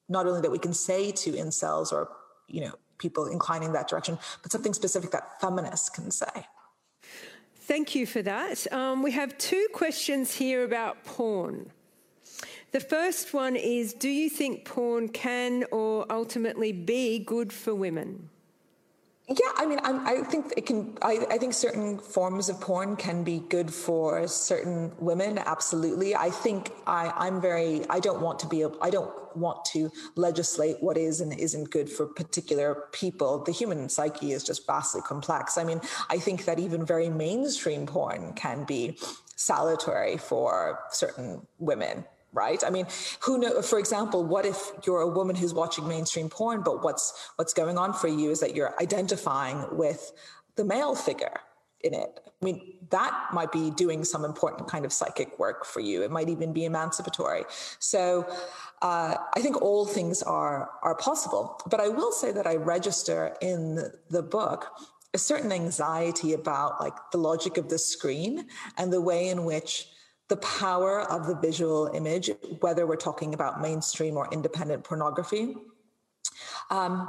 not 0.09 0.27
only 0.27 0.43
that 0.43 0.51
we 0.51 0.59
can 0.59 0.75
say 0.75 1.13
to 1.13 1.33
incels 1.33 1.93
or 1.93 2.11
you 2.47 2.61
know 2.61 2.75
people 2.99 3.27
inclining 3.27 3.73
that 3.73 3.89
direction, 3.89 4.19
but 4.43 4.53
something 4.53 4.75
specific 4.75 5.11
that 5.11 5.41
feminists 5.41 5.89
can 5.89 6.11
say. 6.11 6.47
Thank 7.57 7.95
you 7.95 8.07
for 8.07 8.21
that. 8.21 8.71
Um, 8.73 9.03
we 9.03 9.13
have 9.13 9.37
two 9.39 9.67
questions 9.73 10.35
here 10.35 10.63
about 10.65 11.03
porn. 11.05 11.73
The 12.75 12.81
first 12.81 13.33
one 13.33 13.55
is 13.55 13.95
Do 13.95 14.09
you 14.09 14.29
think 14.29 14.65
porn 14.65 15.09
can 15.09 15.63
or 15.71 16.11
ultimately 16.11 16.73
be 16.73 17.21
good 17.21 17.53
for 17.53 17.73
women? 17.73 18.31
Yeah, 19.29 19.53
I 19.57 19.65
mean, 19.65 19.79
I'm, 19.85 20.05
i 20.05 20.23
think 20.23 20.53
it 20.57 20.67
can. 20.67 20.99
I, 21.01 21.25
I, 21.31 21.39
think 21.39 21.55
certain 21.55 21.99
forms 21.99 22.49
of 22.49 22.61
porn 22.61 22.97
can 22.97 23.23
be 23.23 23.39
good 23.49 23.73
for 23.73 24.27
certain 24.27 24.93
women. 24.99 25.39
Absolutely. 25.39 26.17
I 26.17 26.31
think 26.31 26.73
I, 26.85 27.13
I'm 27.17 27.41
very. 27.41 27.89
I 27.89 28.01
don't 28.01 28.21
want 28.21 28.41
to 28.41 28.49
be. 28.49 28.65
I 28.83 28.91
don't 28.91 29.15
want 29.37 29.65
to 29.67 29.89
legislate 30.17 30.79
what 30.81 30.99
is 30.99 31.21
and 31.21 31.33
isn't 31.33 31.71
good 31.71 31.89
for 31.89 32.07
particular 32.07 32.89
people. 32.91 33.45
The 33.45 33.53
human 33.53 33.89
psyche 33.89 34.33
is 34.33 34.43
just 34.43 34.67
vastly 34.67 35.01
complex. 35.01 35.57
I 35.57 35.63
mean, 35.63 35.81
I 36.11 36.19
think 36.19 36.45
that 36.47 36.59
even 36.59 36.85
very 36.85 37.09
mainstream 37.09 37.87
porn 37.87 38.33
can 38.33 38.65
be 38.65 38.99
salutary 39.37 40.17
for 40.17 40.81
certain 40.91 41.47
women 41.59 42.05
right? 42.35 42.63
I 42.65 42.71
mean 42.71 42.87
who 43.21 43.39
know 43.39 43.63
for 43.63 43.79
example 43.79 44.25
what 44.25 44.45
if 44.45 44.73
you're 44.85 45.01
a 45.01 45.09
woman 45.09 45.37
who's 45.37 45.55
watching 45.55 45.89
mainstream 45.89 46.29
porn 46.29 46.63
but 46.63 46.83
what's 46.83 47.31
what's 47.37 47.55
going 47.55 47.79
on 47.79 47.93
for 47.93 48.09
you 48.09 48.31
is 48.31 48.41
that 48.41 48.55
you're 48.55 48.75
identifying 48.81 49.65
with 49.73 50.13
the 50.57 50.65
male 50.65 50.95
figure 50.95 51.41
in 51.81 51.95
it? 51.95 52.21
I 52.27 52.45
mean 52.45 52.75
that 52.91 53.29
might 53.33 53.53
be 53.53 53.71
doing 53.71 54.05
some 54.05 54.25
important 54.25 54.69
kind 54.69 54.85
of 54.85 54.93
psychic 54.93 55.39
work 55.39 55.65
for 55.65 55.81
you. 55.81 56.03
It 56.03 56.11
might 56.11 56.29
even 56.29 56.53
be 56.53 56.65
emancipatory. 56.65 57.45
So 57.79 58.27
uh, 58.83 59.15
i 59.35 59.41
think 59.41 59.63
all 59.63 59.87
things 59.87 60.23
are 60.23 60.71
are 60.83 60.97
possible. 60.97 61.61
But 61.71 61.81
i 61.81 61.89
will 61.89 62.13
say 62.13 62.33
that 62.33 62.47
i 62.47 62.57
register 62.57 63.37
in 63.41 63.91
the 64.11 64.23
book 64.23 64.67
a 65.15 65.19
certain 65.19 65.53
anxiety 65.53 66.33
about 66.33 66.81
like 66.81 66.97
the 67.13 67.19
logic 67.19 67.57
of 67.57 67.69
the 67.69 67.79
screen 67.79 68.47
and 68.77 68.93
the 68.93 69.01
way 69.01 69.29
in 69.29 69.45
which 69.45 69.87
the 70.29 70.37
power 70.39 71.03
of 71.11 71.27
the 71.27 71.35
visual 71.37 71.91
image, 71.95 72.31
whether 72.61 72.87
we're 72.87 72.97
talking 72.97 73.35
about 73.35 73.61
mainstream 73.61 74.17
or 74.17 74.29
independent 74.33 74.85
pornography, 74.85 75.57
um, 76.71 77.09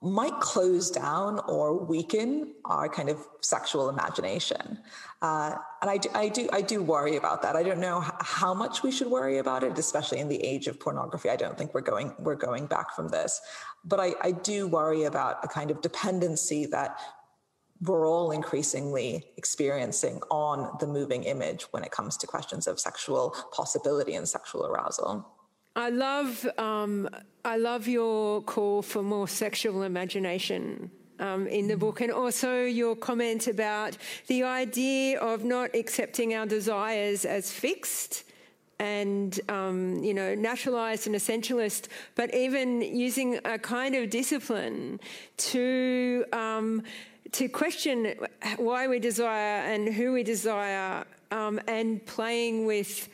might 0.00 0.38
close 0.40 0.90
down 0.90 1.38
or 1.46 1.76
weaken 1.78 2.54
our 2.64 2.88
kind 2.88 3.08
of 3.08 3.24
sexual 3.40 3.88
imagination. 3.88 4.78
Uh, 5.22 5.54
and 5.80 5.88
I 5.88 5.96
do, 5.96 6.08
I 6.14 6.28
do, 6.28 6.48
I 6.52 6.60
do 6.60 6.82
worry 6.82 7.16
about 7.16 7.42
that. 7.42 7.54
I 7.54 7.62
don't 7.62 7.78
know 7.78 8.04
how 8.20 8.52
much 8.52 8.82
we 8.82 8.90
should 8.90 9.06
worry 9.06 9.38
about 9.38 9.62
it, 9.62 9.78
especially 9.78 10.18
in 10.18 10.28
the 10.28 10.42
age 10.42 10.66
of 10.66 10.80
pornography. 10.80 11.30
I 11.30 11.36
don't 11.36 11.56
think 11.56 11.72
we're 11.72 11.82
going, 11.82 12.12
we're 12.18 12.34
going 12.34 12.66
back 12.66 12.96
from 12.96 13.08
this, 13.08 13.40
but 13.84 14.00
I, 14.00 14.14
I 14.20 14.32
do 14.32 14.66
worry 14.66 15.04
about 15.04 15.38
a 15.44 15.48
kind 15.48 15.70
of 15.70 15.80
dependency 15.80 16.66
that 16.66 16.98
we're 17.84 18.08
all 18.08 18.30
increasingly 18.30 19.24
experiencing 19.36 20.20
on 20.30 20.76
the 20.78 20.86
moving 20.86 21.24
image 21.24 21.62
when 21.72 21.82
it 21.82 21.90
comes 21.90 22.16
to 22.18 22.26
questions 22.26 22.66
of 22.66 22.78
sexual 22.78 23.34
possibility 23.52 24.14
and 24.14 24.28
sexual 24.28 24.66
arousal. 24.66 25.26
I 25.74 25.88
love, 25.88 26.46
um, 26.58 27.08
I 27.44 27.56
love 27.56 27.88
your 27.88 28.42
call 28.42 28.82
for 28.82 29.02
more 29.02 29.26
sexual 29.26 29.82
imagination 29.82 30.90
um, 31.18 31.46
in 31.46 31.66
the 31.66 31.76
book, 31.76 32.00
and 32.00 32.12
also 32.12 32.62
your 32.62 32.94
comment 32.94 33.46
about 33.46 33.96
the 34.26 34.42
idea 34.42 35.18
of 35.20 35.44
not 35.44 35.74
accepting 35.74 36.34
our 36.34 36.46
desires 36.46 37.24
as 37.24 37.50
fixed 37.50 38.24
and 38.78 39.40
um, 39.48 40.02
you 40.02 40.12
know 40.12 40.34
naturalized 40.34 41.06
and 41.06 41.16
essentialist, 41.16 41.86
but 42.16 42.34
even 42.34 42.82
using 42.82 43.38
a 43.44 43.58
kind 43.58 43.94
of 43.94 44.10
discipline 44.10 45.00
to 45.36 46.24
um, 46.32 46.82
to 47.32 47.48
question 47.48 48.14
why 48.56 48.88
we 48.88 48.98
desire 48.98 49.62
and 49.62 49.92
who 49.92 50.12
we 50.12 50.22
desire, 50.22 51.04
um, 51.30 51.60
and 51.66 52.04
playing 52.06 52.66
with 52.66 53.08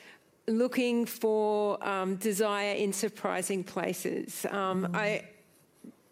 looking 0.49 1.07
for 1.07 1.83
um, 1.87 2.16
desire 2.16 2.75
in 2.75 2.93
surprising 2.93 3.62
places. 3.62 4.47
Um, 4.51 4.87
mm. 4.87 4.97
I 4.97 5.25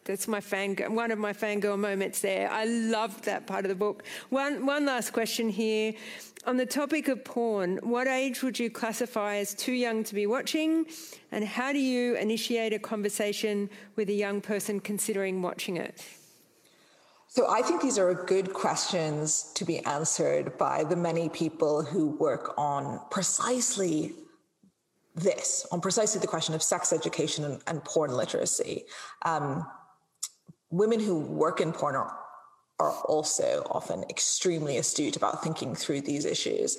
that's 0.05 0.29
my 0.29 0.41
fan 0.41 0.77
one 0.95 1.11
of 1.11 1.19
my 1.19 1.33
fangirl 1.33 1.79
moments 1.79 2.21
there. 2.21 2.49
I 2.51 2.65
loved 2.65 3.25
that 3.25 3.47
part 3.47 3.65
of 3.65 3.71
the 3.71 3.75
book. 3.75 4.05
One 4.31 4.65
one 4.65 4.87
last 4.87 5.13
question 5.13 5.49
here. 5.49 5.95
On 6.47 6.57
the 6.57 6.67
topic 6.67 7.09
of 7.09 7.25
porn, 7.25 7.79
what 7.83 8.07
age 8.07 8.45
would 8.45 8.57
you 8.57 8.71
classify 8.71 9.39
as 9.39 9.53
too 9.53 9.73
young 9.73 10.05
to 10.05 10.15
be 10.15 10.29
watching? 10.29 10.87
And 11.33 11.45
how 11.45 11.73
do 11.73 11.81
you 11.81 12.15
initiate 12.15 12.73
a 12.73 12.79
conversation 12.79 13.69
with 13.97 14.09
a 14.11 14.13
young 14.13 14.41
person 14.41 14.79
considering 14.79 15.43
watching 15.43 15.77
it? 15.77 16.05
So 17.37 17.47
I 17.51 17.61
think 17.61 17.83
these 17.83 17.99
are 17.99 18.15
good 18.15 18.55
questions 18.55 19.53
to 19.57 19.67
be 19.67 19.81
answered 19.81 20.57
by 20.57 20.85
the 20.85 20.97
many 20.97 21.29
people 21.29 21.83
who 21.83 22.17
work 22.17 22.55
on 22.57 22.99
precisely 23.11 24.15
this, 25.15 25.67
on 25.71 25.83
precisely 25.83 26.19
the 26.19 26.27
question 26.27 26.55
of 26.55 26.63
sex 26.63 26.95
education 26.95 27.45
and, 27.45 27.63
and 27.67 27.85
porn 27.85 28.11
literacy. 28.11 28.85
Um, 29.27 29.67
women 30.71 30.99
who 30.99 31.19
work 31.19 31.61
in 31.61 31.75
porn 31.75 31.95
are, 31.95 32.19
are 32.79 32.93
also 33.05 33.67
often 33.71 34.05
extremely 34.11 34.77
astute 34.77 35.17
about 35.17 35.43
thinking 35.43 35.75
through 35.75 36.03
these 36.03 36.27
issues. 36.27 36.77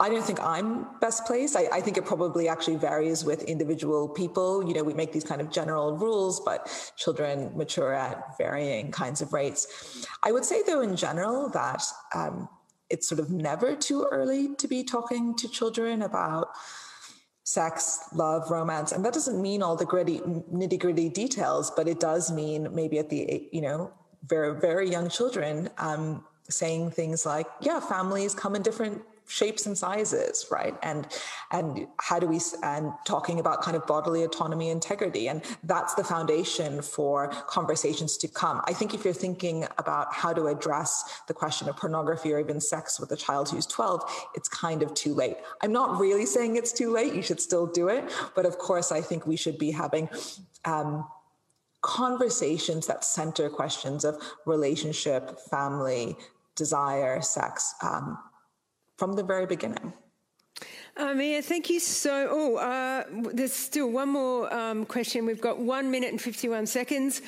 I 0.00 0.08
don't 0.08 0.24
think 0.24 0.40
I'm 0.40 0.86
best 1.00 1.24
placed. 1.24 1.56
I, 1.56 1.68
I, 1.72 1.80
think 1.80 1.96
it 1.96 2.04
probably 2.04 2.48
actually 2.48 2.76
varies 2.76 3.24
with 3.24 3.44
individual 3.44 4.08
people. 4.08 4.66
You 4.66 4.74
know, 4.74 4.82
we 4.82 4.92
make 4.92 5.12
these 5.12 5.22
kind 5.22 5.40
of 5.40 5.50
general 5.50 5.96
rules, 5.96 6.40
but 6.40 6.92
children 6.96 7.56
mature 7.56 7.94
at 7.94 8.36
varying 8.36 8.90
kinds 8.90 9.22
of 9.22 9.32
rates. 9.32 10.06
I 10.24 10.32
would 10.32 10.44
say, 10.44 10.62
though, 10.66 10.80
in 10.80 10.96
general, 10.96 11.48
that 11.50 11.82
um, 12.12 12.48
it's 12.90 13.08
sort 13.08 13.20
of 13.20 13.30
never 13.30 13.76
too 13.76 14.06
early 14.10 14.54
to 14.56 14.66
be 14.66 14.82
talking 14.82 15.36
to 15.36 15.48
children 15.48 16.02
about 16.02 16.48
sex, 17.44 18.08
love, 18.12 18.50
romance. 18.50 18.90
And 18.90 19.04
that 19.04 19.14
doesn't 19.14 19.40
mean 19.40 19.62
all 19.62 19.76
the 19.76 19.86
gritty, 19.86 20.18
nitty 20.18 20.80
gritty 20.80 21.08
details, 21.08 21.70
but 21.70 21.86
it 21.86 22.00
does 22.00 22.32
mean 22.32 22.74
maybe 22.74 22.98
at 22.98 23.08
the, 23.08 23.48
you 23.52 23.60
know, 23.60 23.92
very, 24.26 24.58
very 24.58 24.88
young 24.88 25.08
children 25.08 25.68
um, 25.78 26.24
saying 26.48 26.90
things 26.90 27.26
like, 27.26 27.46
yeah, 27.60 27.80
families 27.80 28.34
come 28.34 28.54
in 28.56 28.62
different 28.62 29.02
shapes 29.28 29.66
and 29.66 29.76
sizes 29.76 30.46
right? 30.50 30.74
And 30.82 31.06
and 31.50 31.86
how 31.98 32.18
do 32.18 32.26
we 32.26 32.40
and 32.62 32.92
talking 33.04 33.40
about 33.40 33.62
kind 33.62 33.76
of 33.76 33.86
bodily 33.86 34.22
autonomy 34.22 34.70
integrity 34.70 35.28
and 35.28 35.42
that's 35.64 35.94
the 35.94 36.04
foundation 36.04 36.82
for 36.82 37.28
conversations 37.48 38.16
to 38.18 38.28
come. 38.28 38.60
I 38.64 38.72
think 38.72 38.94
if 38.94 39.04
you're 39.04 39.14
thinking 39.14 39.66
about 39.78 40.12
how 40.12 40.32
to 40.32 40.46
address 40.46 41.22
the 41.26 41.34
question 41.34 41.68
of 41.68 41.76
pornography 41.76 42.32
or 42.32 42.38
even 42.38 42.60
sex 42.60 43.00
with 43.00 43.10
a 43.12 43.16
child 43.16 43.50
who's 43.50 43.66
12 43.66 44.28
it's 44.34 44.48
kind 44.48 44.82
of 44.82 44.94
too 44.94 45.14
late. 45.14 45.36
I'm 45.62 45.72
not 45.72 45.98
really 45.98 46.26
saying 46.26 46.56
it's 46.56 46.72
too 46.72 46.92
late 46.92 47.14
you 47.14 47.22
should 47.22 47.40
still 47.40 47.66
do 47.66 47.88
it 47.88 48.04
but 48.34 48.46
of 48.46 48.58
course 48.58 48.92
i 48.92 49.00
think 49.00 49.26
we 49.26 49.36
should 49.36 49.58
be 49.58 49.70
having 49.70 50.08
um, 50.64 51.06
conversations 51.86 52.88
that 52.88 53.04
center 53.04 53.48
questions 53.48 54.04
of 54.04 54.20
relationship 54.44 55.38
family 55.48 56.16
desire 56.56 57.22
sex 57.22 57.76
um, 57.80 58.18
from 58.96 59.12
the 59.12 59.22
very 59.22 59.46
beginning. 59.46 59.92
Uh, 60.96 61.14
Mia, 61.14 61.40
thank 61.42 61.70
you 61.70 61.78
so. 61.78 62.28
Oh, 62.28 62.56
uh, 62.56 63.04
there's 63.32 63.52
still 63.52 63.90
one 63.90 64.08
more 64.08 64.52
um, 64.52 64.84
question. 64.84 65.26
We've 65.26 65.40
got 65.40 65.60
one 65.60 65.88
minute 65.88 66.10
and 66.10 66.20
51 66.20 66.66
seconds. 66.66 67.22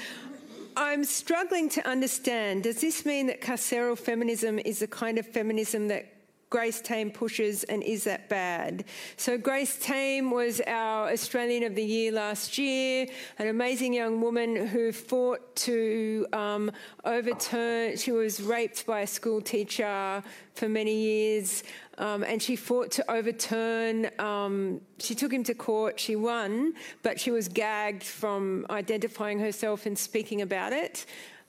I'm 0.76 1.04
struggling 1.04 1.68
to 1.70 1.86
understand. 1.86 2.64
Does 2.64 2.80
this 2.80 3.06
mean 3.06 3.28
that 3.28 3.40
carceral 3.40 3.96
feminism 3.96 4.58
is 4.58 4.80
the 4.80 4.88
kind 4.88 5.18
of 5.18 5.26
feminism 5.26 5.86
that 5.88 6.17
Grace 6.50 6.80
Tame 6.80 7.10
pushes, 7.10 7.64
and 7.64 7.82
is 7.82 8.04
that 8.04 8.30
bad? 8.30 8.84
So, 9.18 9.36
Grace 9.36 9.78
Tame 9.78 10.30
was 10.30 10.62
our 10.66 11.10
Australian 11.10 11.62
of 11.64 11.74
the 11.74 11.84
Year 11.84 12.10
last 12.10 12.56
year, 12.56 13.06
an 13.38 13.48
amazing 13.48 13.92
young 13.92 14.22
woman 14.22 14.56
who 14.56 14.90
fought 14.90 15.54
to 15.56 16.26
um, 16.32 16.70
overturn, 17.04 17.98
she 17.98 18.12
was 18.12 18.40
raped 18.40 18.86
by 18.86 19.00
a 19.00 19.06
school 19.06 19.42
teacher 19.42 20.22
for 20.54 20.70
many 20.70 20.94
years, 20.94 21.64
um, 21.98 22.24
and 22.24 22.40
she 22.40 22.56
fought 22.56 22.90
to 22.92 23.10
overturn, 23.10 24.10
um, 24.18 24.80
she 24.98 25.14
took 25.14 25.32
him 25.32 25.44
to 25.44 25.54
court, 25.54 26.00
she 26.00 26.16
won, 26.16 26.72
but 27.02 27.20
she 27.20 27.30
was 27.30 27.48
gagged 27.48 28.02
from 28.02 28.64
identifying 28.70 29.38
herself 29.38 29.84
and 29.84 29.98
speaking 29.98 30.40
about 30.40 30.72
it. 30.72 31.04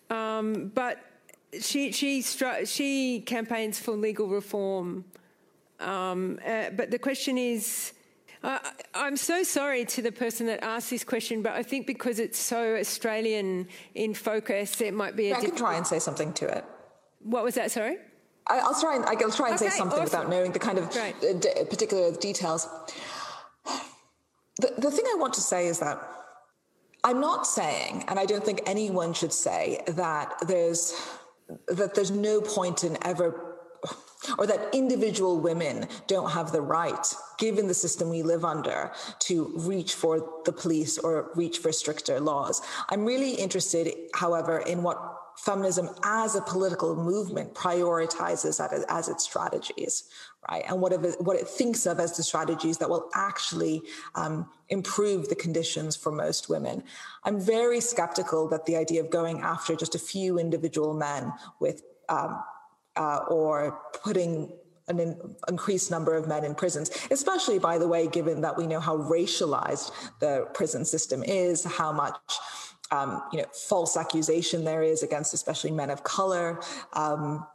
Um, 0.10 0.72
but 0.74 0.98
she 1.62 1.92
she 1.92 2.22
she 2.22 3.22
campaigns 3.22 3.80
for 3.80 3.92
legal 3.92 4.28
reform, 4.28 5.06
um, 5.80 6.40
uh, 6.46 6.70
but 6.72 6.92
the 6.92 7.00
question 7.00 7.38
is. 7.38 7.94
Uh, 8.42 8.58
I'm 8.94 9.18
so 9.18 9.44
sorry 9.44 9.84
to 9.84 10.02
the 10.02 10.14
person 10.14 10.46
that 10.46 10.64
asked 10.64 10.90
this 10.90 11.04
question, 11.04 11.42
but 11.42 11.52
I 11.52 11.62
think 11.62 11.86
because 11.86 12.20
it's 12.20 12.40
so 12.40 12.78
Australian 12.78 13.68
in 13.96 14.14
focus, 14.14 14.80
it 14.80 14.94
might 14.94 15.18
be. 15.18 15.34
I 15.34 15.42
can 15.42 15.58
try 15.58 15.76
and 15.76 15.86
say 15.86 16.00
something 16.00 16.32
to 16.36 16.48
it. 16.48 16.64
What 17.22 17.44
was 17.44 17.56
that? 17.56 17.70
Sorry. 17.70 17.98
I, 18.48 18.64
will 18.64 18.80
try 18.80 18.96
and 18.96 19.06
I'll 19.06 19.32
try 19.32 19.50
and 19.50 19.56
okay, 19.56 19.70
say 19.70 19.78
something 19.78 20.00
awesome. 20.00 20.04
without 20.06 20.30
knowing 20.30 20.54
the 20.54 20.60
kind 20.60 20.78
of 20.78 20.96
right. 20.96 21.16
d- 21.22 21.50
particular 21.70 22.16
details. 22.16 22.68
The, 24.58 24.74
the 24.78 24.90
thing 24.90 25.06
I 25.06 25.18
want 25.18 25.34
to 25.34 25.42
say 25.42 25.68
is 25.68 25.80
that 25.80 26.02
I'm 27.04 27.22
not 27.22 27.48
saying, 27.48 28.06
and 28.08 28.20
I 28.20 28.26
don't 28.26 28.44
think 28.44 28.62
anyone 28.66 29.14
should 29.14 29.32
say, 29.32 29.82
that 29.88 30.34
there's 30.48 30.94
that 31.68 31.96
there's 31.96 32.12
no 32.12 32.42
point 32.42 32.84
in 32.84 32.98
ever 33.06 33.46
or 34.38 34.46
that 34.46 34.74
individual 34.74 35.40
women 35.40 35.88
don't 36.08 36.32
have 36.32 36.52
the 36.52 36.62
right, 36.62 37.14
given 37.38 37.68
the 37.68 37.74
system 37.74 38.10
we 38.10 38.22
live 38.22 38.44
under, 38.44 38.92
to 39.20 39.54
reach 39.56 39.94
for 39.96 40.42
the 40.44 40.52
police 40.52 40.98
or 40.98 41.32
reach 41.36 41.60
for 41.60 41.72
stricter 41.72 42.20
laws. 42.20 42.62
I'm 42.90 43.06
really 43.06 43.32
interested, 43.32 43.94
however, 44.14 44.60
in 44.60 44.84
what 44.84 44.98
feminism 45.38 45.90
as 46.04 46.36
a 46.36 46.42
political 46.42 46.96
movement 46.96 47.54
prioritizes 47.54 48.60
as 48.90 49.08
its 49.08 49.24
strategies, 49.24 50.04
right? 50.50 50.64
And 50.68 50.82
what 50.82 50.94
it, 50.94 51.00
what 51.20 51.36
it 51.36 51.48
thinks 51.48 51.86
of 51.86 52.00
as 52.00 52.16
the 52.16 52.24
strategies 52.24 52.78
that 52.78 52.90
will 52.90 53.10
actually 53.14 53.82
um, 54.16 54.50
improve 54.70 55.30
the 55.30 55.36
conditions 55.36 55.96
for 55.96 56.12
most 56.12 56.50
women. 56.50 56.84
I'm 57.24 57.40
very 57.40 57.82
skeptical 57.82 58.48
that 58.50 58.66
the 58.66 58.76
idea 58.76 59.02
of 59.02 59.10
going 59.10 59.42
after 59.42 59.76
just 59.76 59.96
a 59.96 60.00
few 60.00 60.40
individual 60.40 60.94
men 60.94 61.34
with 61.60 61.84
um, 62.08 62.42
uh, 62.96 63.20
or 63.30 63.80
putting 64.04 64.52
an 64.88 65.00
in, 65.00 65.36
increased 65.48 65.92
number 65.92 66.16
of 66.16 66.28
men 66.28 66.44
in 66.44 66.56
prisons, 66.56 66.90
especially, 67.12 67.60
by 67.60 67.78
the 67.78 67.88
way, 67.88 68.08
given 68.08 68.42
that 68.42 68.58
we 68.58 68.66
know 68.66 68.80
how 68.80 68.98
racialized 68.98 69.92
the 70.20 70.48
prison 70.54 70.84
system 70.84 71.24
is, 71.24 71.64
how 71.64 71.92
much 71.92 72.16
um, 72.92 73.22
you 73.32 73.40
know, 73.40 73.46
false 73.54 73.96
accusation 73.96 74.64
there 74.64 74.82
is 74.82 75.04
against 75.04 75.34
especially 75.34 75.72
men 75.72 75.92
of 75.92 76.04
color. 76.04 76.60
Um, 76.94 77.46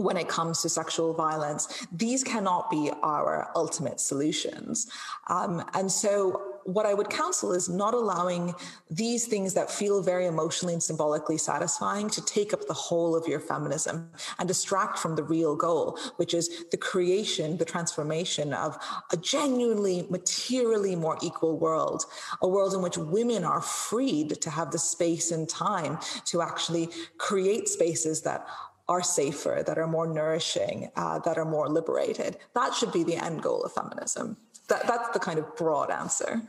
when 0.00 0.16
it 0.16 0.28
comes 0.28 0.62
to 0.62 0.68
sexual 0.68 1.14
violence, 1.14 1.86
these 1.92 2.24
cannot 2.24 2.70
be 2.70 2.90
our 3.02 3.50
ultimate 3.54 4.00
solutions. 4.00 4.88
Um, 5.28 5.64
and 5.74 5.90
so 5.90 6.50
what 6.64 6.86
I 6.86 6.94
would 6.94 7.08
counsel 7.08 7.52
is 7.52 7.68
not 7.68 7.94
allowing 7.94 8.54
these 8.90 9.26
things 9.26 9.54
that 9.54 9.70
feel 9.70 10.02
very 10.02 10.26
emotionally 10.26 10.74
and 10.74 10.82
symbolically 10.82 11.38
satisfying 11.38 12.08
to 12.10 12.24
take 12.24 12.52
up 12.52 12.66
the 12.66 12.74
whole 12.74 13.16
of 13.16 13.26
your 13.26 13.40
feminism 13.40 14.10
and 14.38 14.46
distract 14.46 14.98
from 14.98 15.16
the 15.16 15.22
real 15.22 15.56
goal, 15.56 15.98
which 16.16 16.34
is 16.34 16.64
the 16.70 16.76
creation, 16.76 17.56
the 17.56 17.64
transformation 17.64 18.52
of 18.52 18.78
a 19.12 19.16
genuinely, 19.16 20.06
materially 20.10 20.94
more 20.94 21.18
equal 21.22 21.58
world, 21.58 22.04
a 22.42 22.48
world 22.48 22.74
in 22.74 22.82
which 22.82 22.98
women 22.98 23.44
are 23.44 23.62
freed 23.62 24.40
to 24.40 24.50
have 24.50 24.70
the 24.70 24.78
space 24.78 25.30
and 25.30 25.48
time 25.48 25.98
to 26.26 26.42
actually 26.42 26.88
create 27.18 27.68
spaces 27.68 28.22
that 28.22 28.46
are 28.90 29.02
safer, 29.02 29.62
that 29.66 29.78
are 29.78 29.86
more 29.86 30.08
nourishing, 30.20 30.90
uh, 30.96 31.20
that 31.20 31.38
are 31.38 31.44
more 31.44 31.68
liberated. 31.68 32.36
That 32.54 32.74
should 32.74 32.92
be 32.92 33.04
the 33.04 33.16
end 33.16 33.40
goal 33.40 33.62
of 33.62 33.72
feminism. 33.72 34.36
That, 34.68 34.82
that's 34.86 35.10
the 35.10 35.20
kind 35.20 35.38
of 35.38 35.46
broad 35.56 35.90
answer. 35.90 36.42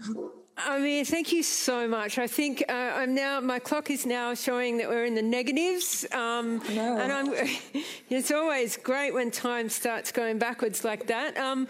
I 0.58 0.80
mean, 0.80 1.06
thank 1.06 1.32
you 1.32 1.44
so 1.44 1.88
much. 1.88 2.18
I 2.18 2.28
think 2.28 2.64
uh, 2.68 2.72
I'm 2.74 3.16
now, 3.16 3.40
my 3.40 3.60
clock 3.60 3.90
is 3.90 4.06
now 4.06 4.34
showing 4.34 4.78
that 4.78 4.90
we're 4.90 5.06
in 5.06 5.16
the 5.16 5.22
negatives. 5.22 6.06
Um, 6.12 6.62
no. 6.74 6.98
And 6.98 7.12
I'm, 7.12 7.34
it's 8.10 8.32
always 8.32 8.78
great 8.78 9.14
when 9.14 9.32
time 9.32 9.70
starts 9.70 10.12
going 10.12 10.38
backwards 10.38 10.84
like 10.84 11.08
that. 11.08 11.38
Um, 11.38 11.68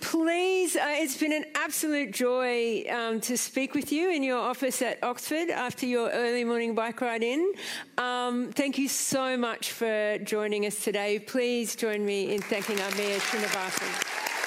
please, 0.00 0.76
uh, 0.76 0.80
it's 0.86 1.16
been 1.16 1.32
an 1.32 1.46
absolute 1.54 2.12
joy 2.12 2.84
um, 2.90 3.20
to 3.22 3.36
speak 3.36 3.74
with 3.74 3.90
you 3.92 4.10
in 4.10 4.22
your 4.22 4.38
office 4.38 4.82
at 4.82 5.02
Oxford 5.02 5.50
after 5.50 5.86
your 5.86 6.10
early 6.10 6.44
morning 6.44 6.74
bike 6.74 7.00
ride 7.00 7.22
in. 7.22 7.52
Um, 7.96 8.50
thank 8.52 8.78
you 8.78 8.88
so 8.88 9.36
much 9.36 9.72
for 9.72 10.18
joining 10.18 10.66
us 10.66 10.84
today. 10.84 11.18
Please 11.18 11.74
join 11.74 12.04
me 12.04 12.34
in 12.34 12.42
thanking 12.42 12.76
Amia 12.76 13.18
Srinivasan. 13.18 14.37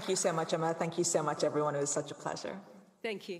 Thank 0.00 0.08
you 0.08 0.16
so 0.16 0.32
much, 0.32 0.54
Emma. 0.54 0.72
Thank 0.72 0.96
you 0.96 1.04
so 1.04 1.22
much, 1.22 1.44
everyone. 1.44 1.74
It 1.74 1.80
was 1.80 1.90
such 1.90 2.10
a 2.10 2.14
pleasure. 2.14 2.58
Thank 3.02 3.28
you. 3.28 3.38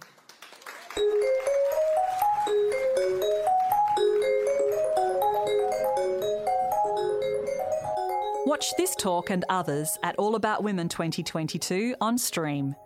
Watch 8.44 8.76
this 8.76 8.94
talk 8.94 9.30
and 9.30 9.42
others 9.48 9.96
at 10.02 10.16
All 10.16 10.34
About 10.34 10.62
Women 10.62 10.90
2022 10.90 11.94
on 11.98 12.18
Stream, 12.18 12.76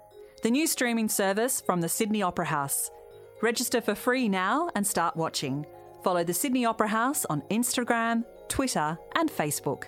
the 0.44 0.52
new 0.52 0.68
streaming 0.68 1.08
service 1.08 1.60
from 1.60 1.80
the 1.80 1.88
Sydney 1.88 2.22
Opera 2.22 2.46
House. 2.46 2.92
Register 3.42 3.80
for 3.80 3.96
free 3.96 4.28
now 4.28 4.70
and 4.76 4.86
start 4.86 5.16
watching. 5.16 5.66
Follow 6.04 6.22
the 6.22 6.32
Sydney 6.32 6.64
Opera 6.64 6.86
House 6.86 7.24
on 7.24 7.42
Instagram, 7.50 8.24
Twitter, 8.46 8.96
and 9.16 9.28
Facebook. 9.28 9.86